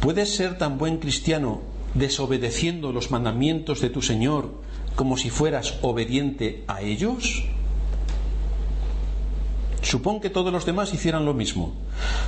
¿Puedes 0.00 0.34
ser 0.34 0.58
tan 0.58 0.78
buen 0.78 0.98
cristiano 0.98 1.60
desobedeciendo 1.94 2.92
los 2.92 3.10
mandamientos 3.10 3.80
de 3.80 3.90
tu 3.90 4.00
Señor 4.00 4.50
como 4.96 5.16
si 5.16 5.30
fueras 5.30 5.74
obediente 5.82 6.64
a 6.66 6.82
ellos? 6.82 7.44
Supón 9.82 10.20
que 10.20 10.30
todos 10.30 10.52
los 10.52 10.64
demás 10.64 10.94
hicieran 10.94 11.24
lo 11.24 11.34
mismo. 11.34 11.74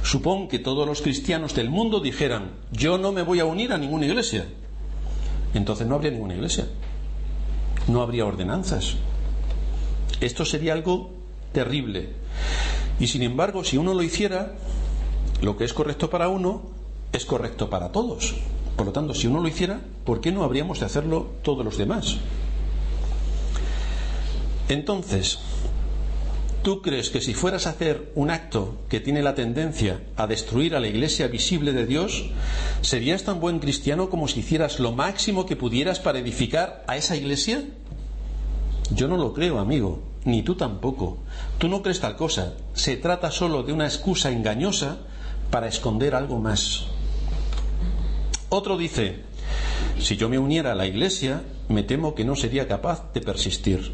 Supón 0.03 0.49
que 0.49 0.59
todos 0.59 0.87
los 0.87 1.01
cristianos 1.01 1.55
del 1.55 1.71
mundo 1.71 2.01
dijeran, 2.01 2.51
yo 2.73 2.99
no 2.99 3.13
me 3.13 3.23
voy 3.23 3.41
a 3.41 3.45
unir 3.45 3.73
a 3.73 3.79
ninguna 3.79 4.07
iglesia. 4.07 4.47
Entonces 5.55 5.87
no 5.87 5.95
habría 5.95 6.11
ninguna 6.11 6.35
iglesia. 6.35 6.67
No 7.87 8.03
habría 8.03 8.27
ordenanzas. 8.27 8.97
Esto 10.21 10.45
sería 10.45 10.73
algo 10.73 11.11
terrible. 11.55 12.11
Y 13.01 13.07
sin 13.07 13.23
embargo, 13.23 13.65
si 13.65 13.79
uno 13.79 13.95
lo 13.95 14.03
hiciera, 14.03 14.53
lo 15.41 15.57
que 15.57 15.65
es 15.65 15.73
correcto 15.73 16.11
para 16.11 16.29
uno 16.29 16.63
es 17.13 17.25
correcto 17.25 17.71
para 17.71 17.93
todos. 17.93 18.35
Por 18.77 18.87
lo 18.87 18.93
tanto, 18.93 19.15
si 19.15 19.27
uno 19.27 19.41
lo 19.41 19.49
hiciera, 19.49 19.81
¿por 20.05 20.21
qué 20.21 20.33
no 20.33 20.45
habríamos 20.45 20.81
de 20.81 20.87
hacerlo 20.87 21.31
todos 21.43 21.65
los 21.65 21.79
demás? 21.79 22.17
Entonces, 24.69 25.39
¿tú 26.63 26.83
crees 26.83 27.11
que 27.11 27.21
si 27.21 27.35
fueras 27.35 27.67
a 27.67 27.71
hacer 27.71 28.11
un 28.15 28.31
acto 28.31 28.79
que 28.89 29.01
tiene 29.01 29.23
la 29.23 29.35
tendencia 29.35 30.03
a 30.17 30.27
destruir 30.27 30.75
a 30.75 30.81
la 30.81 30.89
iglesia 30.89 31.29
visible 31.29 31.73
de 31.73 31.87
Dios, 31.87 32.31
serías 32.81 33.23
tan 33.23 33.41
buen 33.41 33.61
cristiano 33.61 34.11
como 34.11 34.27
si 34.27 34.41
hicieras 34.41 34.81
lo 34.81 34.93
máximo 34.93 35.47
que 35.47 35.57
pudieras 35.57 36.01
para 36.01 36.19
edificar 36.19 36.83
a 36.89 36.97
esa 36.97 37.17
iglesia? 37.17 37.63
Yo 38.91 39.07
no 39.07 39.17
lo 39.17 39.33
creo, 39.33 39.59
amigo, 39.59 40.03
ni 40.25 40.43
tú 40.43 40.55
tampoco. 40.55 41.19
Tú 41.59 41.69
no 41.69 41.83
crees 41.83 42.01
tal 42.01 42.17
cosa. 42.17 42.55
Se 42.73 42.97
trata 42.97 43.31
solo 43.31 43.63
de 43.63 43.73
una 43.73 43.87
excusa 43.87 44.31
engañosa 44.31 44.99
para 45.51 45.69
esconder 45.69 46.15
algo 46.15 46.39
más. 46.39 46.87
Otro 48.49 48.77
dice, 48.77 49.21
si 49.99 50.17
yo 50.17 50.29
me 50.29 50.39
uniera 50.39 50.73
a 50.73 50.75
la 50.75 50.87
iglesia, 50.87 51.43
me 51.69 51.83
temo 51.83 52.15
que 52.15 52.25
no 52.25 52.37
sería 52.37 52.69
capaz 52.69 53.13
de 53.13 53.21
persistir. 53.21 53.93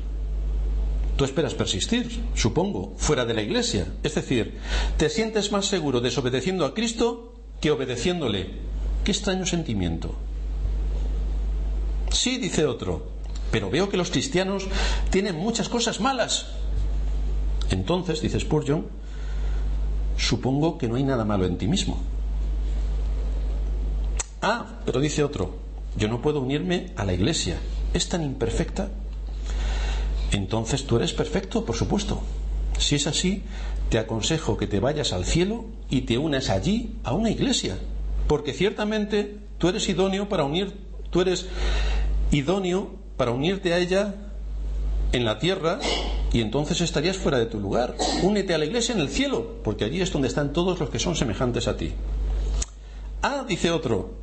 Tú 1.16 1.24
esperas 1.24 1.54
persistir, 1.54 2.22
supongo, 2.34 2.94
fuera 2.96 3.26
de 3.26 3.34
la 3.34 3.42
iglesia. 3.42 3.86
Es 4.02 4.14
decir, 4.14 4.58
te 4.96 5.10
sientes 5.10 5.52
más 5.52 5.66
seguro 5.66 6.00
desobedeciendo 6.00 6.64
a 6.64 6.74
Cristo 6.74 7.34
que 7.60 7.70
obedeciéndole. 7.70 8.50
Qué 9.04 9.12
extraño 9.12 9.44
sentimiento. 9.44 10.14
Sí, 12.10 12.38
dice 12.38 12.66
otro, 12.66 13.06
pero 13.50 13.70
veo 13.70 13.88
que 13.88 13.96
los 13.96 14.10
cristianos 14.10 14.66
tienen 15.10 15.36
muchas 15.36 15.68
cosas 15.68 16.00
malas. 16.00 16.46
Entonces, 17.70 18.20
dice 18.20 18.40
Spurgeon, 18.40 18.86
supongo 20.16 20.78
que 20.78 20.88
no 20.88 20.96
hay 20.96 21.04
nada 21.04 21.24
malo 21.24 21.46
en 21.46 21.58
ti 21.58 21.66
mismo. 21.66 21.98
Ah, 24.42 24.80
pero 24.84 25.00
dice 25.00 25.22
otro, 25.22 25.56
yo 25.96 26.08
no 26.08 26.22
puedo 26.22 26.40
unirme 26.40 26.92
a 26.96 27.04
la 27.04 27.12
iglesia. 27.12 27.58
¿Es 27.92 28.08
tan 28.08 28.22
imperfecta? 28.22 28.88
Entonces 30.32 30.86
tú 30.86 30.96
eres 30.96 31.12
perfecto, 31.12 31.64
por 31.64 31.76
supuesto. 31.76 32.22
Si 32.78 32.94
es 32.94 33.06
así, 33.06 33.42
te 33.90 33.98
aconsejo 33.98 34.56
que 34.56 34.66
te 34.66 34.80
vayas 34.80 35.12
al 35.12 35.24
cielo 35.24 35.64
y 35.90 36.02
te 36.02 36.16
unas 36.16 36.48
allí 36.48 36.94
a 37.02 37.12
una 37.12 37.30
iglesia, 37.30 37.76
porque 38.28 38.52
ciertamente 38.52 39.36
tú 39.58 39.68
eres 39.68 39.88
idóneo 39.88 40.28
para 40.28 40.44
unir, 40.44 40.72
tú 41.10 41.20
eres 41.20 41.46
idóneo 42.30 42.92
para 43.20 43.32
unirte 43.32 43.74
a 43.74 43.78
ella 43.78 44.14
en 45.12 45.26
la 45.26 45.38
tierra 45.38 45.78
y 46.32 46.40
entonces 46.40 46.80
estarías 46.80 47.18
fuera 47.18 47.38
de 47.38 47.44
tu 47.44 47.60
lugar. 47.60 47.94
Únete 48.22 48.54
a 48.54 48.58
la 48.58 48.64
iglesia 48.64 48.94
en 48.94 49.00
el 49.02 49.10
cielo, 49.10 49.56
porque 49.62 49.84
allí 49.84 50.00
es 50.00 50.10
donde 50.10 50.26
están 50.26 50.54
todos 50.54 50.80
los 50.80 50.88
que 50.88 50.98
son 50.98 51.14
semejantes 51.14 51.68
a 51.68 51.76
ti. 51.76 51.92
Ah, 53.20 53.44
dice 53.46 53.72
otro, 53.72 54.14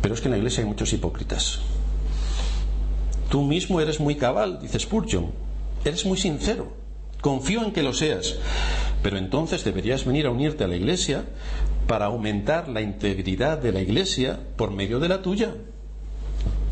pero 0.00 0.14
es 0.14 0.20
que 0.20 0.28
en 0.28 0.30
la 0.30 0.38
iglesia 0.38 0.62
hay 0.62 0.68
muchos 0.68 0.92
hipócritas. 0.92 1.58
Tú 3.30 3.42
mismo 3.42 3.80
eres 3.80 3.98
muy 3.98 4.14
cabal, 4.14 4.60
dice 4.62 4.78
Spurgeon. 4.78 5.32
Eres 5.84 6.06
muy 6.06 6.18
sincero. 6.18 6.68
Confío 7.20 7.64
en 7.64 7.72
que 7.72 7.82
lo 7.82 7.92
seas. 7.92 8.36
Pero 9.02 9.18
entonces 9.18 9.64
deberías 9.64 10.04
venir 10.04 10.26
a 10.26 10.30
unirte 10.30 10.62
a 10.62 10.68
la 10.68 10.76
iglesia 10.76 11.24
para 11.88 12.06
aumentar 12.06 12.68
la 12.68 12.80
integridad 12.80 13.58
de 13.58 13.72
la 13.72 13.80
iglesia 13.80 14.38
por 14.54 14.70
medio 14.70 15.00
de 15.00 15.08
la 15.08 15.20
tuya. 15.20 15.52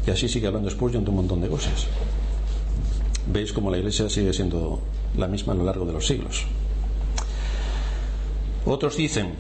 Y 0.07 0.11
así 0.11 0.29
sigue 0.29 0.47
hablando 0.47 0.71
Spurgeon 0.71 1.05
de 1.05 1.11
un 1.11 1.17
montón 1.17 1.41
de 1.41 1.49
cosas. 1.49 1.87
Veis 3.27 3.53
cómo 3.53 3.71
la 3.71 3.79
iglesia 3.79 4.09
sigue 4.09 4.33
siendo 4.33 4.81
la 5.17 5.27
misma 5.27 5.53
a 5.53 5.57
lo 5.57 5.65
largo 5.65 5.85
de 5.85 5.93
los 5.93 6.07
siglos. 6.07 6.47
Otros 8.65 8.97
dicen, 8.97 9.35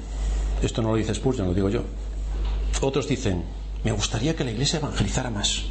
esto 0.62 0.82
no 0.82 0.90
lo 0.90 0.96
dice 0.96 1.14
Spurgeon, 1.14 1.48
lo 1.48 1.54
digo 1.54 1.68
yo. 1.68 1.82
Otros 2.80 3.06
dicen, 3.06 3.44
me 3.84 3.92
gustaría 3.92 4.34
que 4.34 4.44
la 4.44 4.50
iglesia 4.50 4.78
evangelizara 4.78 5.30
más. 5.30 5.62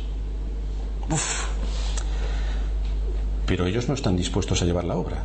Uf. 1.10 1.46
Pero 3.46 3.66
ellos 3.68 3.88
no 3.88 3.94
están 3.94 4.16
dispuestos 4.16 4.62
a 4.62 4.66
llevar 4.66 4.86
la 4.86 4.96
obra. 4.96 5.24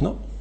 ¿No? 0.00 0.33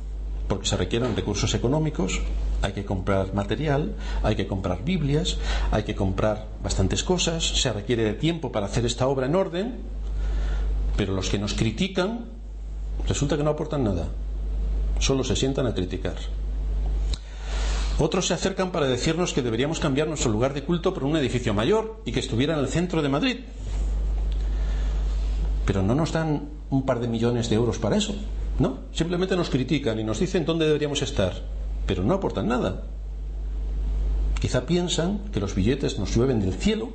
Porque 0.47 0.67
se 0.67 0.77
requieren 0.77 1.15
recursos 1.15 1.53
económicos, 1.53 2.21
hay 2.61 2.73
que 2.73 2.85
comprar 2.85 3.33
material, 3.33 3.95
hay 4.23 4.35
que 4.35 4.47
comprar 4.47 4.83
Biblias, 4.83 5.37
hay 5.71 5.83
que 5.83 5.95
comprar 5.95 6.47
bastantes 6.61 7.03
cosas, 7.03 7.43
se 7.43 7.71
requiere 7.71 8.03
de 8.03 8.13
tiempo 8.13 8.51
para 8.51 8.65
hacer 8.65 8.85
esta 8.85 9.07
obra 9.07 9.25
en 9.25 9.35
orden, 9.35 9.75
pero 10.97 11.13
los 11.13 11.29
que 11.29 11.39
nos 11.39 11.53
critican 11.53 12.25
resulta 13.07 13.37
que 13.37 13.43
no 13.43 13.51
aportan 13.51 13.83
nada, 13.83 14.07
solo 14.99 15.23
se 15.23 15.35
sientan 15.35 15.67
a 15.67 15.73
criticar. 15.73 16.15
Otros 17.99 18.27
se 18.27 18.33
acercan 18.33 18.71
para 18.71 18.87
decirnos 18.87 19.33
que 19.33 19.43
deberíamos 19.43 19.79
cambiar 19.79 20.07
nuestro 20.07 20.31
lugar 20.31 20.53
de 20.53 20.63
culto 20.63 20.93
por 20.93 21.03
un 21.03 21.15
edificio 21.15 21.53
mayor 21.53 22.01
y 22.05 22.11
que 22.11 22.19
estuviera 22.19 22.55
en 22.55 22.59
el 22.59 22.67
centro 22.67 23.01
de 23.01 23.09
Madrid. 23.09 23.37
Pero 25.65 25.83
no 25.83 25.93
nos 25.93 26.11
dan 26.11 26.49
un 26.71 26.85
par 26.85 26.99
de 26.99 27.07
millones 27.07 27.49
de 27.49 27.55
euros 27.55 27.77
para 27.77 27.95
eso, 27.95 28.15
¿no? 28.59 28.79
Simplemente 28.93 29.35
nos 29.35 29.49
critican 29.49 29.99
y 29.99 30.03
nos 30.03 30.19
dicen 30.19 30.45
dónde 30.45 30.65
deberíamos 30.65 31.01
estar, 31.01 31.41
pero 31.85 32.03
no 32.03 32.13
aportan 32.13 32.47
nada. 32.47 32.83
Quizá 34.39 34.65
piensan 34.65 35.19
que 35.31 35.39
los 35.39 35.55
billetes 35.55 35.99
nos 35.99 36.13
llueven 36.13 36.41
del 36.41 36.53
cielo 36.53 36.89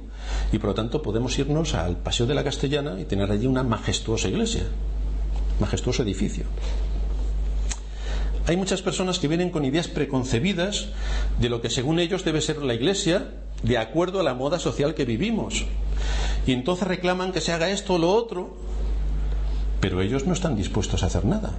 y 0.52 0.58
por 0.58 0.68
lo 0.68 0.74
tanto 0.74 1.00
podemos 1.00 1.38
irnos 1.38 1.74
al 1.74 1.96
Paseo 1.96 2.26
de 2.26 2.34
la 2.34 2.44
Castellana 2.44 3.00
y 3.00 3.04
tener 3.04 3.30
allí 3.32 3.46
una 3.46 3.62
majestuosa 3.62 4.28
iglesia, 4.28 4.64
majestuoso 5.58 6.02
edificio. 6.02 6.44
Hay 8.46 8.56
muchas 8.56 8.80
personas 8.80 9.18
que 9.18 9.28
vienen 9.28 9.50
con 9.50 9.64
ideas 9.64 9.88
preconcebidas 9.88 10.88
de 11.38 11.48
lo 11.48 11.60
que 11.60 11.70
según 11.70 11.98
ellos 11.98 12.24
debe 12.24 12.40
ser 12.40 12.62
la 12.62 12.74
iglesia 12.74 13.28
de 13.62 13.78
acuerdo 13.78 14.20
a 14.20 14.22
la 14.22 14.34
moda 14.34 14.58
social 14.58 14.94
que 14.94 15.04
vivimos. 15.04 15.66
Y 16.46 16.52
entonces 16.52 16.88
reclaman 16.88 17.32
que 17.32 17.40
se 17.40 17.52
haga 17.52 17.68
esto 17.68 17.94
o 17.94 17.98
lo 17.98 18.10
otro, 18.10 18.56
pero 19.80 20.00
ellos 20.00 20.26
no 20.26 20.32
están 20.32 20.56
dispuestos 20.56 21.02
a 21.02 21.06
hacer 21.06 21.24
nada. 21.24 21.52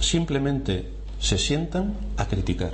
Simplemente 0.00 0.88
se 1.20 1.38
sientan 1.38 1.94
a 2.16 2.26
criticar. 2.26 2.72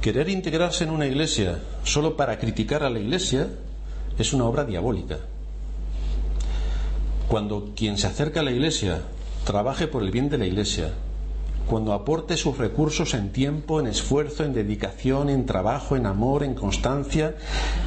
Querer 0.00 0.28
integrarse 0.28 0.84
en 0.84 0.90
una 0.90 1.06
iglesia 1.06 1.58
solo 1.84 2.16
para 2.16 2.38
criticar 2.38 2.82
a 2.82 2.90
la 2.90 2.98
iglesia 2.98 3.48
es 4.18 4.32
una 4.32 4.44
obra 4.44 4.64
diabólica. 4.64 5.18
Cuando 7.28 7.72
quien 7.76 7.98
se 7.98 8.06
acerca 8.06 8.40
a 8.40 8.42
la 8.42 8.52
iglesia 8.52 9.02
trabaje 9.44 9.86
por 9.86 10.02
el 10.02 10.10
bien 10.10 10.28
de 10.28 10.38
la 10.38 10.46
iglesia, 10.46 10.92
cuando 11.68 11.92
aporte 11.92 12.38
sus 12.38 12.56
recursos 12.56 13.12
en 13.12 13.30
tiempo, 13.30 13.78
en 13.78 13.86
esfuerzo, 13.86 14.44
en 14.44 14.54
dedicación, 14.54 15.28
en 15.28 15.44
trabajo, 15.44 15.96
en 15.96 16.06
amor, 16.06 16.42
en 16.42 16.54
constancia, 16.54 17.36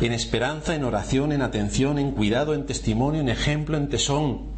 en 0.02 0.14
esperanza, 0.14 0.76
en 0.76 0.84
oración, 0.84 1.32
en 1.32 1.42
atención, 1.42 1.98
en 1.98 2.12
cuidado, 2.12 2.54
en 2.54 2.68
testimonio, 2.68 3.22
en 3.22 3.30
ejemplo, 3.30 3.78
en 3.78 3.90
tesón, 3.90 4.51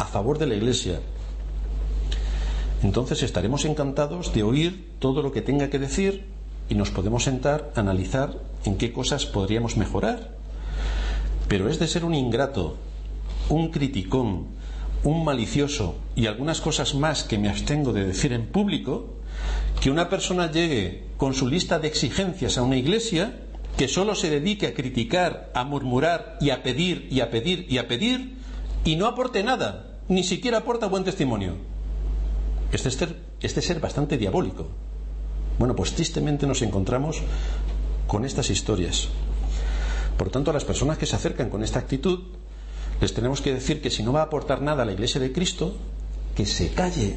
a 0.00 0.06
favor 0.06 0.38
de 0.38 0.46
la 0.46 0.54
iglesia, 0.54 1.00
entonces 2.82 3.22
estaremos 3.22 3.66
encantados 3.66 4.32
de 4.32 4.42
oír 4.42 4.88
todo 4.98 5.22
lo 5.22 5.32
que 5.32 5.42
tenga 5.42 5.68
que 5.68 5.78
decir 5.78 6.24
y 6.70 6.74
nos 6.74 6.90
podemos 6.90 7.24
sentar 7.24 7.70
a 7.76 7.80
analizar 7.80 8.38
en 8.64 8.76
qué 8.78 8.92
cosas 8.92 9.26
podríamos 9.26 9.76
mejorar. 9.76 10.30
Pero 11.48 11.68
es 11.68 11.78
de 11.78 11.86
ser 11.86 12.04
un 12.04 12.14
ingrato, 12.14 12.76
un 13.50 13.70
criticón, 13.70 14.46
un 15.04 15.24
malicioso 15.24 15.96
y 16.16 16.26
algunas 16.26 16.60
cosas 16.62 16.94
más 16.94 17.22
que 17.24 17.38
me 17.38 17.50
abstengo 17.50 17.92
de 17.92 18.06
decir 18.06 18.32
en 18.32 18.46
público, 18.46 19.14
que 19.80 19.90
una 19.90 20.08
persona 20.08 20.50
llegue 20.50 21.04
con 21.18 21.34
su 21.34 21.48
lista 21.48 21.78
de 21.78 21.88
exigencias 21.88 22.56
a 22.56 22.62
una 22.62 22.76
iglesia 22.76 23.42
que 23.76 23.88
solo 23.88 24.14
se 24.14 24.30
dedique 24.30 24.66
a 24.66 24.74
criticar, 24.74 25.50
a 25.54 25.64
murmurar 25.64 26.38
y 26.40 26.50
a 26.50 26.62
pedir 26.62 27.08
y 27.10 27.20
a 27.20 27.30
pedir 27.30 27.66
y 27.68 27.78
a 27.78 27.88
pedir 27.88 28.36
y 28.84 28.96
no 28.96 29.06
aporte 29.06 29.42
nada, 29.42 29.89
ni 30.10 30.24
siquiera 30.24 30.58
aporta 30.58 30.86
buen 30.86 31.04
testimonio. 31.04 31.54
Este 32.72 32.90
ser, 32.90 33.16
este 33.40 33.62
ser 33.62 33.78
bastante 33.78 34.18
diabólico. 34.18 34.66
Bueno, 35.58 35.74
pues 35.76 35.92
tristemente 35.92 36.46
nos 36.46 36.62
encontramos 36.62 37.22
con 38.08 38.24
estas 38.24 38.50
historias. 38.50 39.08
Por 40.18 40.30
tanto, 40.30 40.50
a 40.50 40.54
las 40.54 40.64
personas 40.64 40.98
que 40.98 41.06
se 41.06 41.14
acercan 41.14 41.48
con 41.48 41.62
esta 41.62 41.78
actitud, 41.78 42.20
les 43.00 43.14
tenemos 43.14 43.40
que 43.40 43.54
decir 43.54 43.80
que 43.80 43.90
si 43.90 44.02
no 44.02 44.12
va 44.12 44.20
a 44.20 44.24
aportar 44.24 44.62
nada 44.62 44.82
a 44.82 44.86
la 44.86 44.92
Iglesia 44.92 45.20
de 45.20 45.32
Cristo, 45.32 45.76
que 46.34 46.44
se 46.44 46.70
calle, 46.70 47.16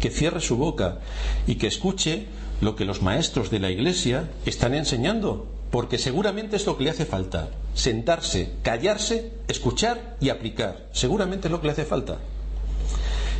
que 0.00 0.10
cierre 0.10 0.40
su 0.40 0.56
boca 0.56 1.00
y 1.46 1.56
que 1.56 1.66
escuche 1.66 2.26
lo 2.62 2.74
que 2.74 2.86
los 2.86 3.02
maestros 3.02 3.50
de 3.50 3.60
la 3.60 3.70
Iglesia 3.70 4.30
están 4.46 4.74
enseñando, 4.74 5.46
porque 5.74 5.98
seguramente 5.98 6.54
es 6.54 6.66
lo 6.66 6.78
que 6.78 6.84
le 6.84 6.90
hace 6.90 7.04
falta, 7.04 7.48
sentarse, 7.74 8.52
callarse, 8.62 9.32
escuchar 9.48 10.16
y 10.20 10.28
aplicar. 10.28 10.86
Seguramente 10.92 11.48
es 11.48 11.50
lo 11.50 11.60
que 11.60 11.66
le 11.66 11.72
hace 11.72 11.84
falta. 11.84 12.18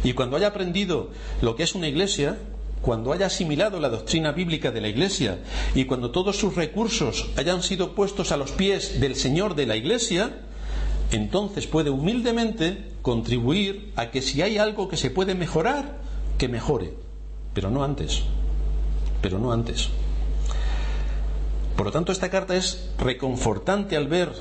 Y 0.03 0.15
cuando 0.15 0.37
haya 0.37 0.49
aprendido 0.49 1.11
lo 1.43 1.55
que 1.55 1.63
es 1.63 1.77
una 1.77 1.87
iglesia, 1.87 2.37
cuando 2.83 3.13
haya 3.13 3.27
asimilado 3.27 3.79
la 3.79 3.89
doctrina 3.89 4.33
bíblica 4.33 4.73
de 4.73 4.81
la 4.81 4.89
Iglesia 4.89 5.39
y 5.77 5.85
cuando 5.85 6.11
todos 6.11 6.37
sus 6.37 6.57
recursos 6.57 7.29
hayan 7.37 7.63
sido 7.63 7.95
puestos 7.95 8.33
a 8.33 8.37
los 8.37 8.51
pies 8.51 9.01
del 9.01 9.15
Señor 9.15 9.55
de 9.55 9.67
la 9.67 9.77
Iglesia, 9.77 10.41
entonces 11.13 11.69
puede 11.69 11.91
humildemente 11.91 12.91
contribuir 13.03 13.93
a 13.95 14.11
que 14.11 14.23
si 14.23 14.43
hay 14.43 14.59
algo 14.59 14.89
que 14.89 14.97
se 14.97 15.13
puede 15.13 15.37
mejorar, 15.37 16.01
que 16.37 16.49
mejore, 16.49 16.95
pero 17.55 17.71
no 17.71 17.85
antes, 17.85 18.23
pero 19.23 19.39
no 19.39 19.53
antes. 19.53 19.89
Por 21.77 21.87
lo 21.87 21.93
tanto, 21.93 22.13
esta 22.13 22.31
carta 22.31 22.57
es 22.57 22.91
reconfortante 22.99 23.97
al 23.97 24.09
ver 24.09 24.33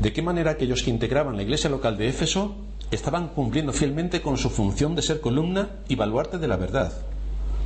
de 0.00 0.12
qué 0.12 0.22
manera 0.22 0.52
aquellos 0.52 0.82
que 0.82 0.90
integraban 0.90 1.36
la 1.36 1.42
iglesia 1.42 1.68
local 1.70 1.96
de 1.96 2.08
Éfeso 2.08 2.56
estaban 2.90 3.28
cumpliendo 3.28 3.72
fielmente 3.72 4.22
con 4.22 4.38
su 4.38 4.48
función 4.48 4.94
de 4.94 5.02
ser 5.02 5.20
columna 5.20 5.70
y 5.88 5.96
baluarte 5.96 6.38
de 6.38 6.48
la 6.48 6.56
verdad. 6.56 6.92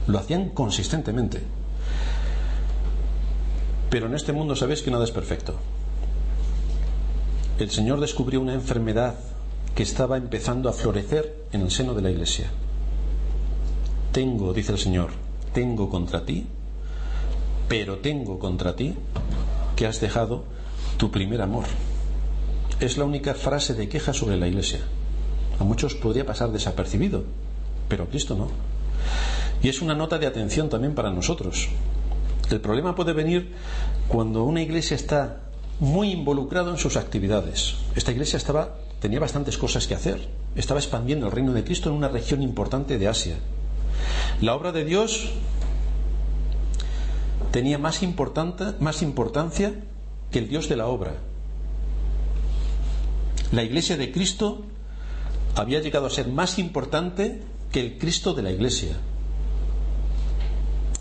Lo 0.07 0.19
hacían 0.19 0.49
consistentemente. 0.49 1.43
Pero 3.91 4.07
en 4.07 4.15
este 4.15 4.33
mundo 4.33 4.57
sabéis 4.57 4.83
que 4.83 4.91
nada 4.91 5.05
es 5.05 5.11
perfecto 5.11 5.55
el 7.63 7.71
Señor 7.71 8.01
descubrió 8.01 8.41
una 8.41 8.55
enfermedad 8.55 9.15
que 9.75 9.83
estaba 9.83 10.17
empezando 10.17 10.69
a 10.69 10.73
florecer 10.73 11.45
en 11.53 11.63
el 11.63 11.71
seno 11.71 11.95
de 11.95 12.03
la 12.03 12.11
iglesia. 12.11 12.51
Tengo, 14.13 14.53
dice 14.53 14.73
el 14.73 14.79
Señor, 14.79 15.11
tengo 15.55 15.89
contra 15.89 16.25
ti, 16.25 16.47
pero 17.73 17.97
tengo 18.05 18.39
contra 18.39 18.77
ti 18.77 18.93
que 19.77 19.87
has 19.87 19.99
dejado 19.99 20.45
tu 20.99 21.11
primer 21.11 21.41
amor. 21.41 21.65
Es 22.81 22.99
la 22.99 23.07
única 23.07 23.33
frase 23.33 23.73
de 23.73 23.89
queja 23.89 24.13
sobre 24.13 24.37
la 24.37 24.47
iglesia. 24.47 24.81
A 25.59 25.65
muchos 25.65 25.95
podría 25.95 26.27
pasar 26.27 26.53
desapercibido, 26.53 27.25
pero 27.89 28.05
a 28.05 28.09
Cristo 28.09 28.37
no. 28.37 28.49
Y 29.63 29.71
es 29.71 29.81
una 29.81 29.95
nota 29.95 30.19
de 30.19 30.27
atención 30.27 30.69
también 30.69 30.95
para 30.95 31.11
nosotros. 31.11 31.71
El 32.51 32.61
problema 32.61 32.95
puede 32.95 33.15
venir 33.15 33.55
cuando 34.07 34.45
una 34.45 34.61
iglesia 34.61 34.95
está 34.95 35.41
muy 35.81 36.11
involucrado 36.11 36.73
en 36.73 36.77
sus 36.77 36.99
actividades. 36.99 37.77
Esta 37.97 38.13
iglesia 38.13 38.37
estaba, 38.37 38.77
tenía 39.01 39.19
bastantes 39.19 39.57
cosas 39.57 39.87
que 39.87 39.95
hacer. 39.95 40.21
Estaba 40.57 40.79
expandiendo 40.79 41.25
el 41.25 41.33
reino 41.33 41.55
de 41.55 41.65
Cristo 41.65 41.89
en 41.89 41.95
una 41.95 42.09
región 42.09 42.43
importante 42.43 42.99
de 42.99 43.09
Asia. 43.09 43.37
La 44.43 44.55
obra 44.55 44.73
de 44.73 44.85
Dios 44.85 45.33
tenía 47.53 47.79
más, 47.79 48.01
más 48.81 49.03
importancia 49.03 49.75
que 50.31 50.39
el 50.39 50.49
Dios 50.49 50.69
de 50.69 50.77
la 50.77 50.87
obra. 50.87 51.15
La 53.53 53.63
iglesia 53.63 53.97
de 53.97 54.11
Cristo 54.11 54.65
había 55.55 55.81
llegado 55.81 56.07
a 56.07 56.11
ser 56.11 56.29
más 56.29 56.59
importante 56.59 57.43
que 57.71 57.81
el 57.81 57.99
Cristo 57.99 58.33
de 58.33 58.43
la 58.43 58.51
iglesia. 58.51 58.97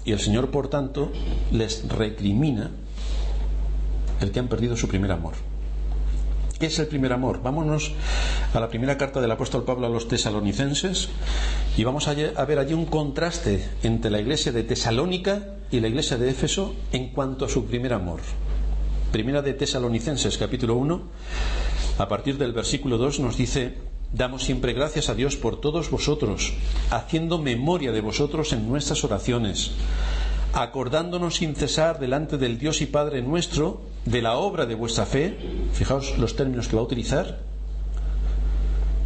Y 0.03 0.11
el 0.11 0.19
Señor, 0.19 0.51
por 0.51 0.67
tanto, 0.67 1.11
les 1.51 1.87
recrimina 1.87 2.71
el 4.19 4.31
que 4.31 4.39
han 4.39 4.47
perdido 4.47 4.75
su 4.75 4.87
primer 4.87 5.11
amor. 5.11 5.33
¿Qué 6.61 6.67
es 6.67 6.77
el 6.77 6.85
primer 6.85 7.11
amor? 7.11 7.41
Vámonos 7.41 7.91
a 8.53 8.59
la 8.59 8.69
primera 8.69 8.95
carta 8.95 9.19
del 9.19 9.31
apóstol 9.31 9.63
Pablo 9.63 9.87
a 9.87 9.89
los 9.89 10.07
tesalonicenses 10.07 11.09
y 11.75 11.83
vamos 11.83 12.07
a 12.07 12.13
ver 12.13 12.59
allí 12.59 12.75
un 12.75 12.85
contraste 12.85 13.67
entre 13.81 14.11
la 14.11 14.19
iglesia 14.19 14.51
de 14.51 14.61
Tesalónica 14.61 15.55
y 15.71 15.79
la 15.79 15.87
iglesia 15.87 16.17
de 16.17 16.29
Éfeso 16.29 16.75
en 16.91 17.07
cuanto 17.13 17.45
a 17.45 17.49
su 17.49 17.65
primer 17.65 17.93
amor. 17.93 18.19
Primera 19.11 19.41
de 19.41 19.55
Tesalonicenses 19.55 20.37
capítulo 20.37 20.75
1, 20.75 21.01
a 21.97 22.07
partir 22.07 22.37
del 22.37 22.53
versículo 22.53 22.99
2 22.99 23.21
nos 23.21 23.37
dice, 23.37 23.79
damos 24.13 24.43
siempre 24.43 24.73
gracias 24.73 25.09
a 25.09 25.15
Dios 25.15 25.37
por 25.37 25.59
todos 25.59 25.89
vosotros, 25.89 26.53
haciendo 26.91 27.39
memoria 27.39 27.91
de 27.91 28.01
vosotros 28.01 28.53
en 28.53 28.69
nuestras 28.69 29.03
oraciones 29.03 29.71
acordándonos 30.53 31.35
sin 31.35 31.55
cesar 31.55 31.99
delante 31.99 32.37
del 32.37 32.59
Dios 32.59 32.81
y 32.81 32.85
Padre 32.85 33.21
nuestro 33.21 33.81
de 34.05 34.21
la 34.21 34.35
obra 34.35 34.65
de 34.65 34.75
vuestra 34.75 35.05
fe, 35.05 35.37
fijaos 35.73 36.17
los 36.17 36.35
términos 36.35 36.67
que 36.67 36.75
va 36.75 36.81
a 36.81 36.85
utilizar, 36.85 37.39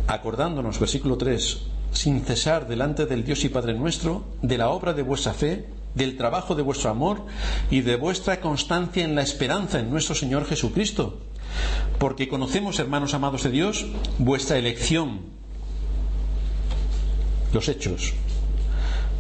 acordándonos, 0.08 0.80
versículo 0.80 1.18
3, 1.18 1.62
sin 1.92 2.22
cesar 2.22 2.68
delante 2.68 3.06
del 3.06 3.24
Dios 3.24 3.44
y 3.44 3.50
Padre 3.50 3.74
nuestro 3.74 4.26
de 4.42 4.58
la 4.58 4.70
obra 4.70 4.94
de 4.94 5.02
vuestra 5.02 5.34
fe, 5.34 5.66
del 5.96 6.18
trabajo 6.18 6.56
de 6.56 6.62
vuestro 6.62 6.90
amor 6.90 7.26
y 7.72 7.82
de 7.82 7.96
vuestra 7.96 8.42
constancia 8.42 9.04
en 9.04 9.16
la 9.16 9.22
esperanza 9.22 9.80
en 9.80 9.90
nuestro 9.90 10.14
Señor 10.14 10.46
Jesucristo. 10.46 11.22
Porque 12.00 12.28
conocemos, 12.28 12.80
hermanos 12.80 13.14
amados 13.14 13.44
de 13.44 13.52
Dios, 13.52 13.86
vuestra 14.18 14.58
elección, 14.58 15.22
los 17.54 17.70
hechos, 17.70 18.14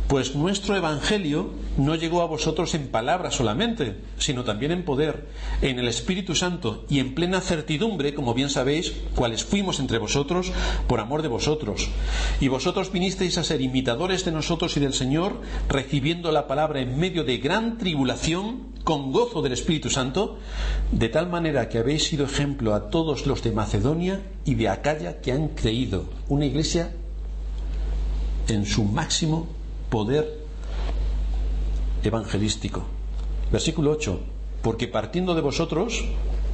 pues 0.07 0.35
nuestro 0.35 0.75
Evangelio 0.75 1.49
no 1.77 1.95
llegó 1.95 2.21
a 2.21 2.27
vosotros 2.27 2.75
en 2.75 2.89
palabras 2.89 3.35
solamente, 3.35 3.95
sino 4.17 4.43
también 4.43 4.71
en 4.71 4.85
poder, 4.85 5.27
en 5.61 5.79
el 5.79 5.87
Espíritu 5.87 6.35
Santo 6.35 6.85
y 6.89 6.99
en 6.99 7.15
plena 7.15 7.41
certidumbre, 7.41 8.13
como 8.13 8.35
bien 8.35 8.49
sabéis, 8.49 8.93
cuáles 9.15 9.43
fuimos 9.43 9.79
entre 9.79 9.97
vosotros 9.97 10.51
por 10.87 10.99
amor 10.99 11.23
de 11.23 11.27
vosotros. 11.27 11.89
Y 12.39 12.49
vosotros 12.49 12.91
vinisteis 12.91 13.37
a 13.37 13.43
ser 13.43 13.61
imitadores 13.61 14.25
de 14.25 14.31
nosotros 14.31 14.77
y 14.77 14.79
del 14.79 14.93
Señor, 14.93 15.41
recibiendo 15.69 16.31
la 16.31 16.47
palabra 16.47 16.81
en 16.81 16.99
medio 16.99 17.23
de 17.23 17.37
gran 17.37 17.77
tribulación, 17.77 18.75
con 18.83 19.11
gozo 19.11 19.41
del 19.41 19.53
Espíritu 19.53 19.89
Santo, 19.89 20.37
de 20.91 21.09
tal 21.09 21.27
manera 21.27 21.69
que 21.69 21.79
habéis 21.79 22.03
sido 22.03 22.25
ejemplo 22.25 22.75
a 22.75 22.91
todos 22.91 23.25
los 23.25 23.41
de 23.41 23.51
Macedonia 23.51 24.21
y 24.45 24.53
de 24.53 24.69
Acaya 24.69 25.21
que 25.21 25.31
han 25.31 25.47
creído. 25.49 26.05
Una 26.29 26.45
iglesia 26.45 26.91
en 28.47 28.67
su 28.67 28.83
máximo 28.83 29.47
poder 29.89 30.39
evangelístico. 32.03 32.83
Versículo 33.51 33.91
8. 33.91 34.19
Porque 34.61 34.87
partiendo 34.87 35.35
de 35.35 35.41
vosotros, 35.41 36.03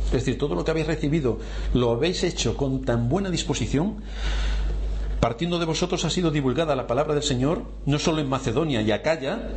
es 0.06 0.12
decir, 0.12 0.38
todo 0.38 0.56
lo 0.56 0.66
que 0.66 0.72
habéis 0.72 0.88
recibido, 0.88 1.40
lo 1.74 1.92
habéis 1.92 2.24
hecho 2.24 2.58
con 2.58 2.82
tan 2.82 3.10
buena 3.10 3.30
disposición, 3.30 4.04
partiendo 5.20 5.60
de 5.60 5.66
vosotros 5.66 6.04
ha 6.04 6.10
sido 6.10 6.32
divulgada 6.32 6.76
la 6.76 6.88
palabra 6.88 7.14
del 7.14 7.24
Señor, 7.24 7.64
no 7.86 8.00
solo 8.00 8.20
en 8.20 8.28
Macedonia 8.28 8.82
y 8.82 8.92
Acaya, 8.92 9.50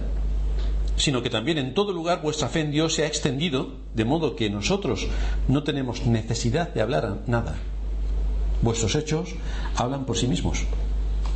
sino 0.96 1.22
que 1.22 1.30
también 1.30 1.58
en 1.58 1.74
todo 1.74 1.92
lugar 1.92 2.22
vuestra 2.22 2.48
fe 2.48 2.60
en 2.60 2.70
Dios 2.70 2.94
se 2.94 3.02
ha 3.02 3.06
extendido, 3.06 3.72
de 3.94 4.04
modo 4.04 4.36
que 4.36 4.50
nosotros 4.50 5.08
no 5.48 5.64
tenemos 5.64 6.06
necesidad 6.06 6.72
de 6.72 6.82
hablar 6.82 7.22
nada. 7.26 7.56
Vuestros 8.62 8.94
hechos 8.94 9.34
hablan 9.76 10.04
por 10.04 10.16
sí 10.16 10.28
mismos. 10.28 10.64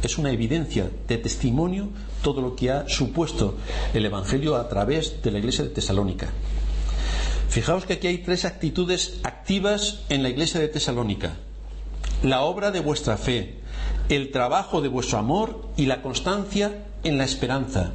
Es 0.03 0.17
una 0.17 0.31
evidencia 0.31 0.89
de 1.09 1.19
testimonio 1.19 1.89
todo 2.23 2.41
lo 2.41 2.57
que 2.57 2.71
ha 2.71 2.89
supuesto 2.89 3.57
el 3.95 4.05
Evangelio 4.05 4.57
a 4.57 4.69
través 4.69 5.23
de 5.23 5.31
la 5.31 5.39
iglesia 5.39 5.65
de 5.65 5.71
Tesalónica. 5.71 6.31
Fijaos 7.49 7.87
que 7.87 7.95
aquí 7.95 8.07
hay 8.07 8.19
tres 8.19 8.45
actitudes 8.45 9.21
activas 9.23 10.01
en 10.09 10.23
la 10.23 10.29
iglesia 10.29 10.61
de 10.61 10.69
Tesalónica. 10.69 11.37
La 12.23 12.43
obra 12.43 12.71
de 12.71 12.81
vuestra 12.81 13.17
fe, 13.17 13.57
el 14.09 14.31
trabajo 14.31 14.81
de 14.81 14.89
vuestro 14.89 15.19
amor 15.19 15.69
y 15.77 15.87
la 15.87 16.03
constancia 16.03 16.85
en 17.05 17.17
la 17.17 17.25
esperanza. 17.25 17.93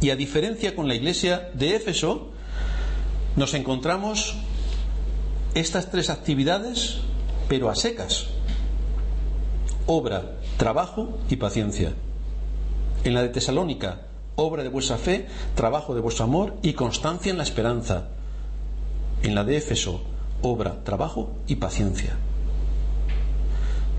Y 0.00 0.10
a 0.10 0.16
diferencia 0.16 0.74
con 0.74 0.88
la 0.88 0.94
iglesia 0.94 1.50
de 1.54 1.76
Éfeso, 1.76 2.30
nos 3.36 3.54
encontramos 3.54 4.34
estas 5.54 5.90
tres 5.90 6.10
actividades, 6.10 6.98
pero 7.48 7.70
a 7.70 7.76
secas. 7.76 8.26
Obra, 9.86 10.32
trabajo 10.56 11.18
y 11.30 11.36
paciencia. 11.36 11.92
En 13.04 13.14
la 13.14 13.22
de 13.22 13.28
Tesalónica, 13.28 14.00
obra 14.36 14.62
de 14.62 14.68
vuestra 14.68 14.96
fe, 14.96 15.26
trabajo 15.54 15.94
de 15.94 16.00
vuestro 16.00 16.24
amor 16.24 16.56
y 16.62 16.72
constancia 16.72 17.30
en 17.30 17.38
la 17.38 17.44
esperanza. 17.44 18.08
En 19.22 19.34
la 19.34 19.44
de 19.44 19.56
Éfeso, 19.56 20.02
obra, 20.42 20.82
trabajo 20.84 21.32
y 21.46 21.56
paciencia. 21.56 22.16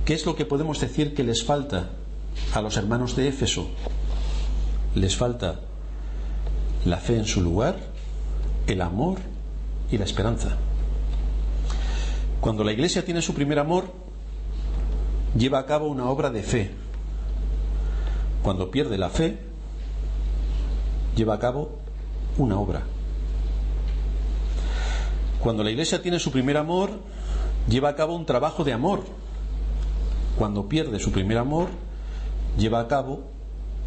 ¿Qué 0.05 0.13
es 0.13 0.25
lo 0.25 0.35
que 0.35 0.45
podemos 0.45 0.79
decir 0.79 1.13
que 1.13 1.23
les 1.23 1.43
falta 1.43 1.89
a 2.53 2.61
los 2.61 2.77
hermanos 2.77 3.15
de 3.15 3.27
Éfeso? 3.27 3.69
Les 4.93 5.15
falta 5.15 5.59
la 6.85 6.97
fe 6.97 7.17
en 7.17 7.25
su 7.25 7.41
lugar, 7.41 7.77
el 8.67 8.81
amor 8.81 9.17
y 9.91 9.97
la 9.97 10.05
esperanza. 10.05 10.57
Cuando 12.39 12.63
la 12.63 12.71
iglesia 12.71 13.03
tiene 13.03 13.21
su 13.21 13.33
primer 13.33 13.57
amor, 13.59 13.85
lleva 15.35 15.59
a 15.59 15.65
cabo 15.65 15.87
una 15.87 16.09
obra 16.09 16.29
de 16.29 16.43
fe. 16.43 16.71
Cuando 18.45 18.69
pierde 18.69 18.99
la 18.99 19.09
fe, 19.09 19.39
lleva 21.15 21.33
a 21.33 21.39
cabo 21.39 21.79
una 22.37 22.59
obra. 22.59 22.83
Cuando 25.39 25.63
la 25.63 25.71
iglesia 25.71 26.03
tiene 26.03 26.19
su 26.19 26.31
primer 26.31 26.55
amor, 26.57 26.91
lleva 27.67 27.89
a 27.89 27.95
cabo 27.95 28.15
un 28.15 28.27
trabajo 28.27 28.63
de 28.63 28.71
amor. 28.71 29.01
Cuando 30.37 30.69
pierde 30.69 30.99
su 30.99 31.11
primer 31.11 31.39
amor, 31.39 31.69
lleva 32.55 32.81
a 32.81 32.87
cabo 32.87 33.23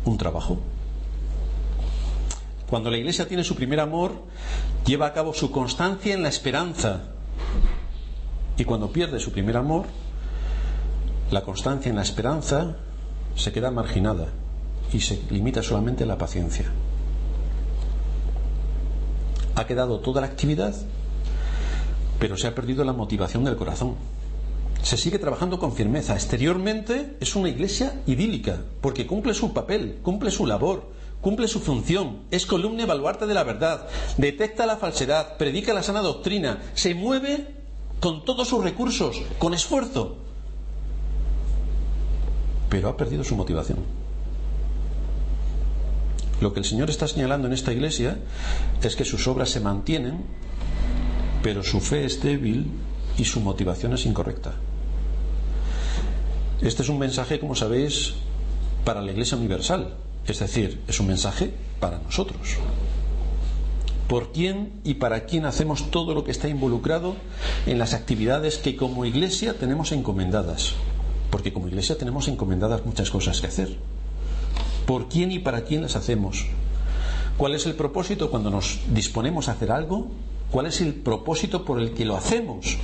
un 0.05 0.19
trabajo. 0.19 0.59
Cuando 2.69 2.91
la 2.91 2.99
iglesia 2.99 3.29
tiene 3.29 3.45
su 3.45 3.55
primer 3.55 3.79
amor, 3.79 4.11
lleva 4.85 5.07
a 5.07 5.13
cabo 5.13 5.35
su 5.35 5.53
constancia 5.53 6.13
en 6.13 6.25
la 6.25 6.31
esperanza. 6.31 7.03
Y 8.57 8.65
cuando 8.65 8.91
pierde 8.91 9.21
su 9.21 9.31
primer 9.31 9.57
amor, 9.57 9.85
la 11.31 11.43
constancia 11.43 11.91
en 11.91 11.95
la 11.95 12.03
esperanza 12.03 12.75
se 13.37 13.53
queda 13.53 13.71
marginada 13.71 14.27
y 14.93 15.01
se 15.01 15.21
limita 15.31 15.63
solamente 15.63 16.05
a 16.05 16.07
la 16.07 16.19
paciencia. 16.19 16.67
Ha 19.55 19.67
quedado 19.67 20.01
toda 20.01 20.21
la 20.21 20.29
actividad, 20.29 20.75
pero 22.19 22.37
se 22.37 22.47
ha 22.47 22.55
perdido 22.55 22.85
la 22.85 22.93
motivación 22.93 23.45
del 23.45 23.57
corazón. 23.57 23.97
Se 24.83 24.97
sigue 24.97 25.19
trabajando 25.19 25.59
con 25.59 25.73
firmeza. 25.73 26.15
Exteriormente 26.15 27.17
es 27.21 27.35
una 27.35 27.49
iglesia 27.49 28.01
idílica, 28.07 28.61
porque 28.81 29.07
cumple 29.07 29.35
su 29.35 29.53
papel, 29.53 29.99
cumple 30.03 30.31
su 30.31 30.47
labor, 30.47 30.85
cumple 31.21 31.49
su 31.49 31.61
función, 31.61 32.21
es 32.31 32.47
columna 32.47 32.85
y 32.85 32.87
baluarte 32.87 33.27
de 33.27 33.35
la 33.35 33.43
verdad, 33.43 33.89
detecta 34.17 34.67
la 34.67 34.77
falsedad, 34.77 35.37
predica 35.37 35.75
la 35.75 35.83
sana 35.83 36.01
doctrina, 36.01 36.63
se 36.75 36.95
mueve 36.95 37.47
con 38.01 38.25
todos 38.25 38.49
sus 38.49 38.63
recursos, 38.63 39.21
con 39.39 39.53
esfuerzo, 39.53 40.17
pero 42.69 42.89
ha 42.89 42.97
perdido 42.97 43.25
su 43.25 43.35
motivación. 43.35 43.79
Lo 46.41 46.53
que 46.53 46.61
el 46.61 46.65
Señor 46.65 46.91
está 46.91 47.09
señalando 47.09 47.47
en 47.47 47.53
esta 47.53 47.73
iglesia 47.73 48.19
es 48.83 48.97
que 48.97 49.05
sus 49.05 49.27
obras 49.27 49.51
se 49.51 49.61
mantienen, 49.61 50.23
pero 51.43 51.63
su 51.63 51.81
fe 51.81 52.05
es 52.05 52.23
débil 52.23 52.71
y 53.17 53.25
su 53.25 53.41
motivación 53.41 53.93
es 53.95 54.07
incorrecta. 54.07 54.55
Este 56.61 56.83
es 56.83 56.89
un 56.89 56.99
mensaje, 56.99 57.39
como 57.41 57.55
sabéis, 57.55 58.15
para 58.85 59.01
la 59.03 59.13
Iglesia 59.13 59.37
Universal, 59.37 59.95
es 60.27 60.39
decir, 60.39 60.81
es 60.89 60.99
un 61.01 61.07
mensaje 61.07 61.53
para 61.81 61.99
nosotros 61.99 62.59
por 64.09 64.33
quién 64.33 64.73
y 64.85 64.95
para 64.95 65.27
quién 65.27 65.45
hacemos 65.45 65.91
todo 65.91 66.15
lo 66.15 66.25
que 66.25 66.31
está 66.31 66.49
involucrado 66.49 67.15
en 67.67 67.79
las 67.79 67.93
actividades 67.93 68.57
que 68.57 68.75
como 68.75 69.05
iglesia 69.05 69.59
tenemos 69.59 69.93
encomendadas. 69.93 70.73
Porque 71.31 71.53
como 71.53 71.69
iglesia 71.69 71.99
tenemos 71.99 72.27
encomendadas 72.27 72.85
muchas 72.87 73.11
cosas 73.11 73.41
que 73.43 73.49
hacer. 73.49 73.77
¿Por 74.89 75.09
quién 75.09 75.31
y 75.31 75.39
para 75.39 75.65
quién 75.65 75.83
las 75.83 75.97
hacemos? 75.97 76.47
¿Cuál 77.37 77.55
es 77.55 77.67
el 77.67 77.75
propósito 77.75 78.31
cuando 78.31 78.49
nos 78.49 78.81
disponemos 78.89 79.49
a 79.49 79.53
hacer 79.53 79.71
algo? 79.71 80.09
¿Cuál 80.51 80.65
es 80.65 80.81
el 80.81 80.95
propósito 80.95 81.67
por 81.67 81.79
el 81.79 81.93
que 81.93 82.07
lo 82.07 82.17
hacemos? 82.17 82.79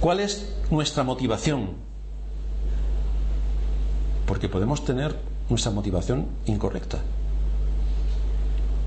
¿Cuál 0.00 0.20
es 0.20 0.56
nuestra 0.70 1.04
motivación? 1.04 1.72
Porque 4.24 4.48
podemos 4.48 4.86
tener 4.86 5.20
nuestra 5.50 5.70
motivación 5.70 6.28
incorrecta 6.46 7.02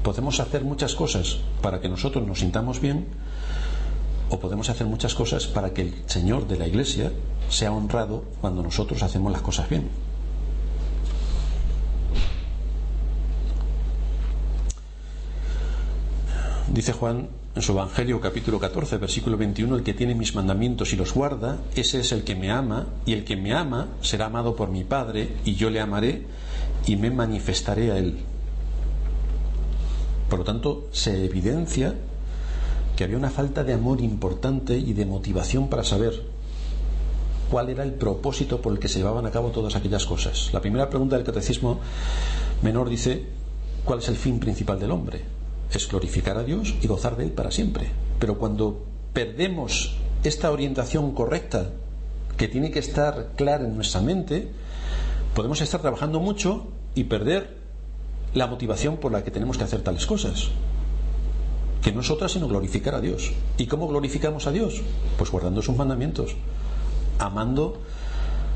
podemos 0.04 0.40
hacer 0.40 0.64
muchas 0.64 0.96
cosas 0.96 1.38
para 1.62 1.82
que 1.82 1.90
nosotros 1.90 2.26
nos 2.26 2.40
sintamos 2.40 2.80
bien 2.80 3.06
o 4.32 4.40
podemos 4.40 4.70
hacer 4.70 4.88
muchas 4.88 5.14
cosas 5.14 5.46
para 5.46 5.72
que 5.72 5.84
el 5.84 5.94
Señor 6.08 6.48
de 6.48 6.58
la 6.58 6.68
Iglesia 6.68 7.12
sea 7.50 7.72
honrado 7.72 8.24
cuando 8.42 8.64
nosotros 8.64 9.04
hacemos 9.04 9.32
las 9.32 9.42
cosas 9.42 9.70
bien. 9.70 10.09
Dice 16.72 16.94
Juan 16.94 17.30
en 17.56 17.62
su 17.64 17.72
Evangelio 17.72 18.22
capítulo 18.22 18.60
14, 18.60 18.98
versículo 18.98 19.38
21, 19.38 19.78
el 19.78 19.82
que 19.82 19.96
tiene 19.96 20.14
mis 20.14 20.36
mandamientos 20.36 20.94
y 20.94 20.98
los 20.98 21.16
guarda, 21.16 21.58
ese 21.76 22.00
es 22.00 22.12
el 22.12 22.24
que 22.24 22.36
me 22.36 22.52
ama, 22.52 22.86
y 23.08 23.14
el 23.14 23.26
que 23.26 23.36
me 23.36 23.54
ama 23.54 23.88
será 24.02 24.28
amado 24.28 24.56
por 24.56 24.70
mi 24.70 24.84
Padre, 24.84 25.30
y 25.46 25.56
yo 25.56 25.72
le 25.72 25.82
amaré 25.82 26.28
y 26.86 26.96
me 26.96 27.10
manifestaré 27.10 27.92
a 27.92 27.98
él. 27.98 28.20
Por 30.30 30.40
lo 30.40 30.46
tanto, 30.46 30.88
se 30.92 31.26
evidencia 31.26 31.96
que 32.96 33.04
había 33.04 33.18
una 33.18 33.32
falta 33.32 33.64
de 33.64 33.74
amor 33.74 34.00
importante 34.00 34.78
y 34.78 34.94
de 34.94 35.08
motivación 35.08 35.70
para 35.70 35.84
saber 35.84 36.22
cuál 37.50 37.70
era 37.70 37.84
el 37.84 37.94
propósito 37.94 38.62
por 38.62 38.74
el 38.74 38.80
que 38.80 38.90
se 38.90 39.00
llevaban 39.00 39.26
a 39.26 39.32
cabo 39.32 39.50
todas 39.50 39.76
aquellas 39.76 40.06
cosas. 40.06 40.52
La 40.54 40.62
primera 40.62 40.88
pregunta 40.88 41.16
del 41.16 41.26
catecismo 41.26 41.80
menor 42.62 42.90
dice, 42.90 43.26
¿cuál 43.84 44.00
es 44.00 44.08
el 44.08 44.18
fin 44.18 44.40
principal 44.40 44.80
del 44.80 44.92
hombre? 44.92 45.39
Es 45.72 45.88
glorificar 45.88 46.38
a 46.38 46.44
Dios 46.44 46.76
y 46.82 46.88
gozar 46.88 47.16
de 47.16 47.26
Él 47.26 47.32
para 47.32 47.52
siempre. 47.52 47.92
Pero 48.20 48.38
cuando 48.38 48.86
perdemos 49.14 49.96
esta 50.24 50.52
orientación 50.52 51.14
correcta, 51.14 51.72
que 52.38 52.48
tiene 52.48 52.72
que 52.72 52.80
estar 52.80 53.34
clara 53.36 53.66
en 53.66 53.76
nuestra 53.76 54.02
mente, 54.02 54.50
podemos 55.36 55.62
estar 55.62 55.82
trabajando 55.82 56.20
mucho 56.20 56.68
y 56.96 57.04
perder 57.04 57.58
la 58.34 58.48
motivación 58.48 58.98
por 58.98 59.12
la 59.12 59.24
que 59.24 59.32
tenemos 59.32 59.58
que 59.58 59.64
hacer 59.64 59.82
tales 59.82 60.06
cosas. 60.06 60.50
Que 61.82 61.92
no 61.92 62.02
es 62.02 62.10
otra 62.10 62.30
sino 62.30 62.48
glorificar 62.48 62.96
a 62.96 63.02
Dios. 63.02 63.32
¿Y 63.58 63.68
cómo 63.68 63.88
glorificamos 63.88 64.48
a 64.48 64.52
Dios? 64.52 64.82
Pues 65.18 65.32
guardando 65.32 65.62
sus 65.62 65.76
mandamientos, 65.76 66.36
amando 67.20 67.80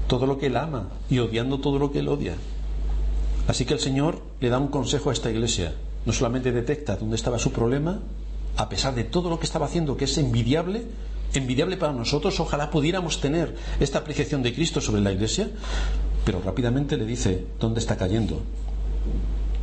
todo 0.07 0.25
lo 0.25 0.37
que 0.37 0.47
Él 0.47 0.57
ama 0.57 0.89
y 1.09 1.19
odiando 1.19 1.59
todo 1.59 1.79
lo 1.79 1.91
que 1.91 1.99
Él 1.99 2.07
odia. 2.07 2.35
Así 3.47 3.65
que 3.65 3.73
el 3.73 3.79
Señor 3.79 4.21
le 4.39 4.49
da 4.49 4.59
un 4.59 4.67
consejo 4.69 5.09
a 5.09 5.13
esta 5.13 5.29
iglesia. 5.29 5.73
No 6.05 6.13
solamente 6.13 6.51
detecta 6.51 6.97
dónde 6.97 7.15
estaba 7.15 7.39
su 7.39 7.51
problema, 7.51 7.99
a 8.57 8.69
pesar 8.69 8.93
de 8.95 9.03
todo 9.03 9.29
lo 9.29 9.39
que 9.39 9.45
estaba 9.45 9.65
haciendo, 9.65 9.97
que 9.97 10.05
es 10.05 10.17
envidiable, 10.17 10.83
envidiable 11.33 11.77
para 11.77 11.93
nosotros, 11.93 12.39
ojalá 12.39 12.69
pudiéramos 12.69 13.21
tener 13.21 13.55
esta 13.79 13.99
apreciación 13.99 14.43
de 14.43 14.53
Cristo 14.53 14.81
sobre 14.81 15.01
la 15.01 15.11
iglesia, 15.11 15.49
pero 16.25 16.41
rápidamente 16.41 16.97
le 16.97 17.05
dice 17.05 17.45
dónde 17.59 17.79
está 17.79 17.97
cayendo 17.97 18.41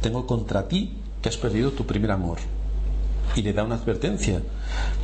tengo 0.00 0.26
contra 0.26 0.66
ti 0.68 0.96
que 1.22 1.28
has 1.28 1.36
perdido 1.36 1.72
tu 1.72 1.84
primer 1.86 2.10
amor. 2.10 2.38
Y 3.36 3.42
le 3.42 3.52
da 3.52 3.64
una 3.64 3.76
advertencia. 3.76 4.42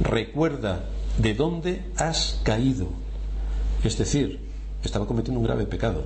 Recuerda 0.00 0.84
de 1.18 1.34
dónde 1.34 1.84
has 1.96 2.40
caído. 2.42 2.88
Es 3.84 3.96
decir, 3.98 4.40
estaba 4.82 5.06
cometiendo 5.06 5.38
un 5.38 5.46
grave 5.46 5.66
pecado. 5.66 6.04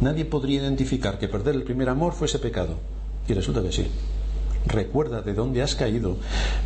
Nadie 0.00 0.24
podría 0.24 0.60
identificar 0.60 1.18
que 1.18 1.28
perder 1.28 1.56
el 1.56 1.64
primer 1.64 1.88
amor 1.88 2.14
fuese 2.14 2.38
pecado. 2.38 2.76
Y 3.28 3.34
resulta 3.34 3.62
que 3.62 3.72
sí. 3.72 3.86
Recuerda 4.66 5.22
de 5.22 5.34
dónde 5.34 5.62
has 5.62 5.74
caído. 5.74 6.16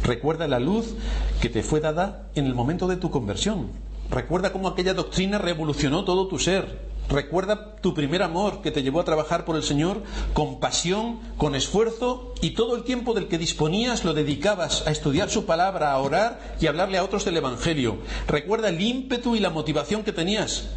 Recuerda 0.02 0.48
la 0.48 0.58
luz 0.58 0.94
que 1.40 1.48
te 1.48 1.62
fue 1.62 1.80
dada 1.80 2.26
en 2.34 2.46
el 2.46 2.54
momento 2.54 2.88
de 2.88 2.96
tu 2.96 3.10
conversión. 3.10 3.68
Recuerda 4.10 4.52
cómo 4.52 4.68
aquella 4.68 4.94
doctrina 4.94 5.38
revolucionó 5.38 6.04
todo 6.04 6.28
tu 6.28 6.38
ser. 6.38 6.94
Recuerda 7.08 7.76
tu 7.76 7.92
primer 7.92 8.22
amor 8.22 8.62
que 8.62 8.70
te 8.70 8.82
llevó 8.82 9.00
a 9.00 9.04
trabajar 9.04 9.44
por 9.44 9.56
el 9.56 9.62
Señor 9.62 10.02
con 10.32 10.58
pasión, 10.58 11.18
con 11.36 11.54
esfuerzo 11.54 12.32
y 12.40 12.50
todo 12.50 12.76
el 12.76 12.84
tiempo 12.84 13.12
del 13.12 13.28
que 13.28 13.36
disponías 13.36 14.04
lo 14.04 14.14
dedicabas 14.14 14.86
a 14.86 14.90
estudiar 14.90 15.28
su 15.28 15.44
palabra, 15.44 15.92
a 15.92 15.98
orar 15.98 16.56
y 16.60 16.66
a 16.66 16.70
hablarle 16.70 16.96
a 16.96 17.04
otros 17.04 17.24
del 17.26 17.36
Evangelio. 17.36 17.98
Recuerda 18.26 18.70
el 18.70 18.80
ímpetu 18.80 19.36
y 19.36 19.40
la 19.40 19.50
motivación 19.50 20.02
que 20.02 20.12
tenías. 20.12 20.70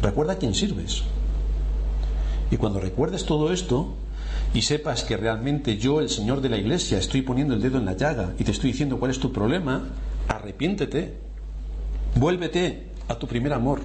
Recuerda 0.00 0.34
a 0.34 0.38
quién 0.38 0.54
sirves. 0.54 1.02
Y 2.50 2.56
cuando 2.56 2.80
recuerdes 2.80 3.26
todo 3.26 3.52
esto 3.52 3.94
y 4.52 4.62
sepas 4.62 5.04
que 5.04 5.16
realmente 5.16 5.76
yo, 5.76 6.00
el 6.00 6.08
Señor 6.08 6.40
de 6.40 6.48
la 6.48 6.56
Iglesia, 6.56 6.98
estoy 6.98 7.22
poniendo 7.22 7.54
el 7.54 7.62
dedo 7.62 7.78
en 7.78 7.84
la 7.84 7.96
llaga 7.96 8.34
y 8.38 8.44
te 8.44 8.50
estoy 8.50 8.72
diciendo 8.72 8.98
cuál 8.98 9.12
es 9.12 9.20
tu 9.20 9.32
problema, 9.32 9.84
arrepiéntete. 10.28 11.14
Vuélvete 12.16 12.88
a 13.06 13.14
tu 13.14 13.28
primer 13.28 13.52
amor, 13.52 13.80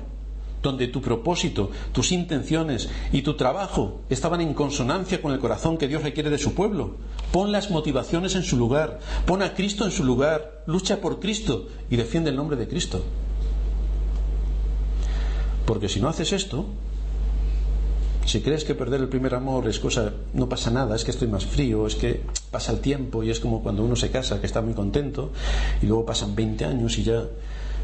donde 0.64 0.88
tu 0.88 1.02
propósito, 1.02 1.70
tus 1.92 2.12
intenciones 2.12 2.90
y 3.12 3.22
tu 3.22 3.36
trabajo 3.36 4.02
estaban 4.10 4.42
en 4.42 4.56
consonancia 4.56 5.22
con 5.22 5.32
el 5.32 5.40
corazón 5.40 5.78
que 5.78 5.88
Dios 5.88 6.02
requiere 6.02 6.32
de 6.32 6.40
su 6.40 6.56
pueblo. 6.56 6.96
Pon 7.32 7.52
las 7.52 7.70
motivaciones 7.70 8.36
en 8.36 8.44
su 8.44 8.58
lugar, 8.58 9.00
pon 9.28 9.44
a 9.44 9.54
Cristo 9.54 9.86
en 9.86 9.92
su 9.92 10.04
lugar, 10.04 10.64
lucha 10.66 11.00
por 11.02 11.20
Cristo 11.20 11.68
y 11.92 11.96
defiende 11.96 12.32
el 12.32 12.36
nombre 12.36 12.58
de 12.58 12.68
Cristo. 12.68 13.04
Porque 15.68 15.90
si 15.90 16.00
no 16.00 16.08
haces 16.08 16.34
esto, 16.34 16.66
si 18.26 18.42
crees 18.42 18.64
que 18.64 18.74
perder 18.74 19.02
el 19.02 19.08
primer 19.08 19.36
amor 19.36 19.68
es 19.68 19.80
cosa, 19.80 20.12
no 20.34 20.50
pasa 20.50 20.72
nada, 20.72 20.96
es 20.96 21.04
que 21.04 21.12
estoy 21.12 21.28
más 21.28 21.46
frío, 21.46 21.86
es 21.86 21.96
que 21.96 22.22
pasa 22.50 22.72
el 22.72 22.80
tiempo 22.80 23.24
y 23.24 23.30
es 23.30 23.40
como 23.40 23.62
cuando 23.62 23.84
uno 23.84 23.96
se 23.96 24.10
casa, 24.10 24.40
que 24.42 24.48
está 24.48 24.62
muy 24.62 24.74
contento, 24.74 25.32
y 25.82 25.86
luego 25.86 26.06
pasan 26.06 26.36
20 26.36 26.66
años 26.66 26.98
y 26.98 27.04
ya 27.04 27.24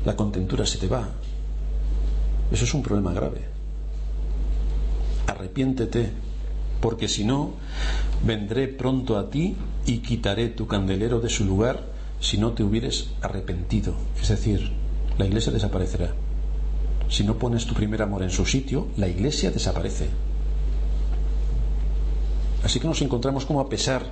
la 0.04 0.16
contentura 0.16 0.66
se 0.66 0.80
te 0.80 0.88
va. 0.88 1.10
Eso 2.52 2.66
es 2.66 2.74
un 2.74 2.82
problema 2.82 3.14
grave. 3.14 3.42
Arrepiéntete, 5.28 6.12
porque 6.82 7.08
si 7.08 7.24
no, 7.24 7.54
vendré 8.26 8.68
pronto 8.68 9.20
a 9.20 9.30
ti 9.30 9.56
y 9.86 10.00
quitaré 10.00 10.50
tu 10.50 10.66
candelero 10.66 11.20
de 11.20 11.30
su 11.30 11.46
lugar 11.46 11.84
si 12.20 12.39
no 12.39 12.54
te 12.54 12.64
hubieres 12.64 13.10
arrepentido. 13.22 13.94
Es 14.20 14.30
decir, 14.30 14.72
la 15.20 15.28
iglesia 15.28 15.52
desaparecerá. 15.52 16.14
Si 17.10 17.24
no 17.24 17.38
pones 17.38 17.66
tu 17.66 17.76
primer 17.76 18.02
amor 18.02 18.24
en 18.24 18.32
su 18.32 18.46
sitio, 18.46 18.88
la 18.98 19.08
iglesia 19.08 19.52
desaparece. 19.52 20.31
Así 22.64 22.80
que 22.80 22.88
nos 22.88 23.01
encontramos 23.01 23.45
como 23.45 23.59
a 23.59 23.70
pesar 23.70 24.03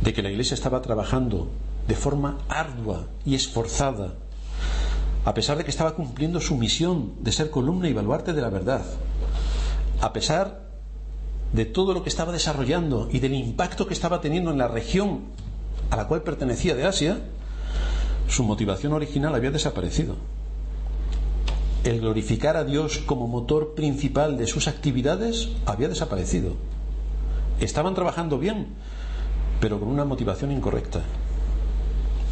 de 0.00 0.12
que 0.12 0.22
la 0.22 0.30
iglesia 0.30 0.54
estaba 0.54 0.82
trabajando 0.82 1.48
de 1.86 1.94
forma 1.94 2.38
ardua 2.48 3.06
y 3.24 3.34
esforzada, 3.34 4.14
a 5.24 5.34
pesar 5.34 5.58
de 5.58 5.64
que 5.64 5.70
estaba 5.70 5.94
cumpliendo 5.94 6.40
su 6.40 6.56
misión 6.56 7.12
de 7.20 7.32
ser 7.32 7.50
columna 7.50 7.88
y 7.88 7.92
baluarte 7.92 8.32
de 8.32 8.42
la 8.42 8.50
verdad, 8.50 8.84
a 10.00 10.12
pesar 10.12 10.64
de 11.52 11.64
todo 11.64 11.94
lo 11.94 12.02
que 12.02 12.08
estaba 12.08 12.32
desarrollando 12.32 13.08
y 13.12 13.20
del 13.20 13.34
impacto 13.34 13.86
que 13.86 13.94
estaba 13.94 14.20
teniendo 14.20 14.50
en 14.50 14.58
la 14.58 14.68
región 14.68 15.20
a 15.90 15.96
la 15.96 16.08
cual 16.08 16.22
pertenecía 16.22 16.74
de 16.74 16.86
Asia, 16.86 17.20
su 18.28 18.42
motivación 18.42 18.92
original 18.92 19.34
había 19.34 19.50
desaparecido 19.50 20.16
el 21.84 22.00
glorificar 22.00 22.56
a 22.56 22.64
Dios 22.64 22.98
como 22.98 23.28
motor 23.28 23.74
principal 23.74 24.38
de 24.38 24.46
sus 24.46 24.68
actividades 24.68 25.50
había 25.66 25.88
desaparecido. 25.88 26.54
Estaban 27.60 27.94
trabajando 27.94 28.38
bien, 28.38 28.68
pero 29.60 29.78
con 29.78 29.88
una 29.88 30.04
motivación 30.04 30.52
incorrecta. 30.52 31.02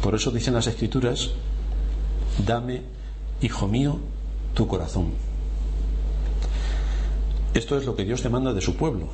Por 0.01 0.15
eso 0.15 0.31
dicen 0.31 0.53
las 0.53 0.67
escrituras, 0.67 1.31
dame, 2.45 2.81
hijo 3.41 3.67
mío, 3.67 3.99
tu 4.53 4.67
corazón. 4.67 5.11
Esto 7.53 7.77
es 7.77 7.85
lo 7.85 7.95
que 7.95 8.03
Dios 8.03 8.23
demanda 8.23 8.53
de 8.53 8.61
su 8.61 8.75
pueblo. 8.75 9.07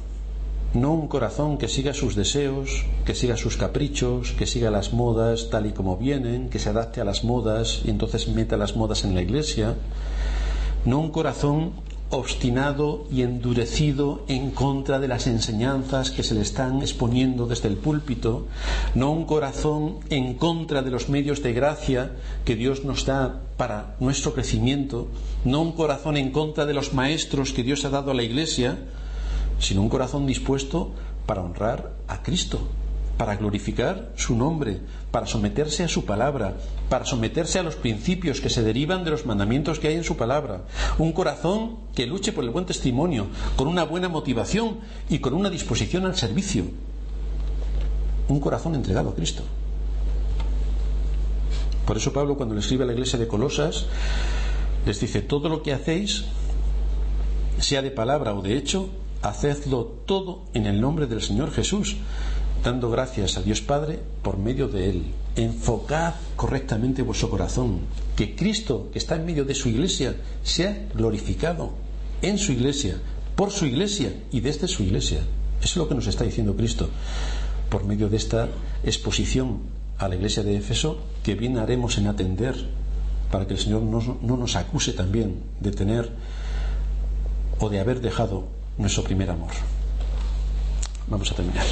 No 0.74 0.94
un 0.94 1.08
corazón 1.08 1.58
que 1.58 1.68
siga 1.68 1.94
sus 1.94 2.16
deseos, 2.16 2.86
que 3.04 3.16
siga 3.16 3.38
sus 3.38 3.58
caprichos, 3.58 4.32
que 4.34 4.46
siga 4.46 4.70
las 4.70 4.94
modas 4.94 5.50
tal 5.50 5.66
y 5.66 5.74
como 5.74 5.98
vienen, 5.98 6.50
que 6.50 6.60
se 6.60 6.70
adapte 6.70 7.02
a 7.02 7.06
las 7.06 7.24
modas 7.24 7.82
y 7.86 7.90
entonces 7.90 8.28
meta 8.28 8.56
las 8.56 8.76
modas 8.76 9.04
en 9.04 9.16
la 9.16 9.22
iglesia, 9.22 9.76
no 10.86 11.00
un 11.00 11.12
corazón 11.12 11.72
obstinado 12.12 13.06
y 13.12 13.22
endurecido 13.22 14.24
en 14.28 14.52
contra 14.52 15.00
de 15.00 15.08
las 15.08 15.28
enseñanzas 15.28 16.10
que 16.10 16.24
se 16.24 16.34
le 16.34 16.42
están 16.42 16.82
exponiendo 16.82 17.46
desde 17.46 17.68
el 17.68 17.78
púlpito, 17.78 18.48
no 18.96 19.12
un 19.12 19.26
corazón 19.26 19.98
en 20.10 20.34
contra 20.34 20.82
de 20.82 20.90
los 20.90 21.10
medios 21.10 21.44
de 21.44 21.54
gracia 21.54 22.12
que 22.46 22.56
Dios 22.56 22.84
nos 22.84 23.06
da 23.06 23.42
para 23.58 23.96
nuestro 24.00 24.34
crecimiento, 24.34 25.08
no 25.46 25.62
un 25.62 25.74
corazón 25.74 26.18
en 26.18 26.32
contra 26.32 26.66
de 26.66 26.74
los 26.74 26.94
maestros 26.94 27.54
que 27.54 27.64
Dios 27.64 27.86
ha 27.86 27.90
dado 27.90 28.12
a 28.12 28.16
la 28.16 28.24
Iglesia, 28.24 28.80
sino 29.60 29.82
un 29.82 29.90
corazón 29.90 30.26
dispuesto 30.26 30.92
para 31.28 31.44
honrar 31.44 31.92
a 32.08 32.24
Cristo, 32.24 32.60
para 33.20 33.36
glorificar 33.36 34.14
su 34.16 34.34
nombre, 34.34 34.80
para 35.12 35.26
someterse 35.26 35.84
a 35.84 35.90
su 35.90 36.06
palabra, 36.06 36.56
para 36.88 37.04
someterse 37.04 37.60
a 37.60 37.64
los 37.64 37.76
principios 37.76 38.40
que 38.40 38.50
se 38.50 38.64
derivan 38.64 39.04
de 39.04 39.12
los 39.12 39.26
mandamientos 39.26 39.78
que 39.78 39.90
hay 39.90 39.96
en 39.96 40.06
su 40.06 40.16
palabra. 40.16 40.62
Un 40.98 41.12
corazón 41.12 41.80
que 41.94 42.08
luche 42.08 42.32
por 42.32 42.46
el 42.46 42.50
buen 42.50 42.66
testimonio, 42.66 43.28
con 43.58 43.68
una 43.68 43.84
buena 43.84 44.08
motivación 44.08 44.78
y 45.10 45.20
con 45.20 45.34
una 45.34 45.50
disposición 45.50 46.06
al 46.06 46.16
servicio. 46.16 46.64
Un 48.30 48.40
corazón 48.40 48.74
entregado 48.74 49.10
a 49.10 49.16
Cristo. 49.16 49.44
Por 51.86 51.98
eso 51.98 52.14
Pablo 52.14 52.38
cuando 52.38 52.56
le 52.56 52.62
escribe 52.62 52.86
a 52.86 52.88
la 52.88 52.94
iglesia 52.94 53.20
de 53.20 53.28
Colosas 53.28 53.88
les 54.86 54.98
dice, 54.98 55.22
todo 55.22 55.50
lo 55.50 55.62
que 55.62 55.74
hacéis, 55.74 56.24
sea 57.58 57.82
de 57.82 57.92
palabra 57.92 58.34
o 58.34 58.42
de 58.42 58.56
hecho, 58.56 58.88
hacedlo 59.22 59.84
todo 60.06 60.44
en 60.54 60.68
el 60.68 60.80
nombre 60.80 61.06
del 61.06 61.22
Señor 61.22 61.52
Jesús 61.52 61.98
dando 62.64 62.90
gracias 62.90 63.38
a 63.38 63.42
Dios 63.42 63.62
Padre 63.62 64.00
por 64.22 64.38
medio 64.38 64.68
de 64.68 64.90
Él. 64.90 65.04
Enfocad 65.36 66.16
correctamente 66.36 67.02
vuestro 67.02 67.30
corazón, 67.30 67.82
que 68.16 68.36
Cristo, 68.36 68.90
que 68.92 69.00
está 69.00 69.16
en 69.16 69.26
medio 69.26 69.46
de 69.46 69.56
su 69.56 69.70
iglesia, 69.70 70.16
sea 70.44 70.88
glorificado 70.94 71.72
en 72.22 72.38
su 72.38 72.52
iglesia, 72.52 72.98
por 73.36 73.52
su 73.52 73.66
iglesia 73.66 74.14
y 74.32 74.42
desde 74.42 74.68
su 74.68 74.84
iglesia. 74.84 75.20
Eso 75.62 75.70
es 75.70 75.78
lo 75.78 75.88
que 75.88 75.96
nos 75.96 76.08
está 76.08 76.24
diciendo 76.24 76.56
Cristo 76.56 76.90
por 77.70 77.86
medio 77.86 78.10
de 78.10 78.18
esta 78.18 78.50
exposición 78.84 79.60
a 79.98 80.08
la 80.08 80.16
iglesia 80.16 80.44
de 80.44 80.58
Éfeso, 80.58 81.00
que 81.24 81.36
bien 81.36 81.58
haremos 81.58 81.98
en 81.98 82.08
atender 82.08 82.56
para 83.32 83.46
que 83.46 83.54
el 83.54 83.60
Señor 83.60 83.84
no, 83.84 84.18
no 84.22 84.38
nos 84.38 84.56
acuse 84.56 84.94
también 84.94 85.44
de 85.60 85.72
tener 85.72 86.10
o 87.60 87.70
de 87.70 87.80
haber 87.80 88.02
dejado 88.02 88.48
nuestro 88.78 89.04
primer 89.04 89.30
amor. 89.30 89.52
Vamos 91.08 91.32
a 91.32 91.36
terminar. 91.36 91.66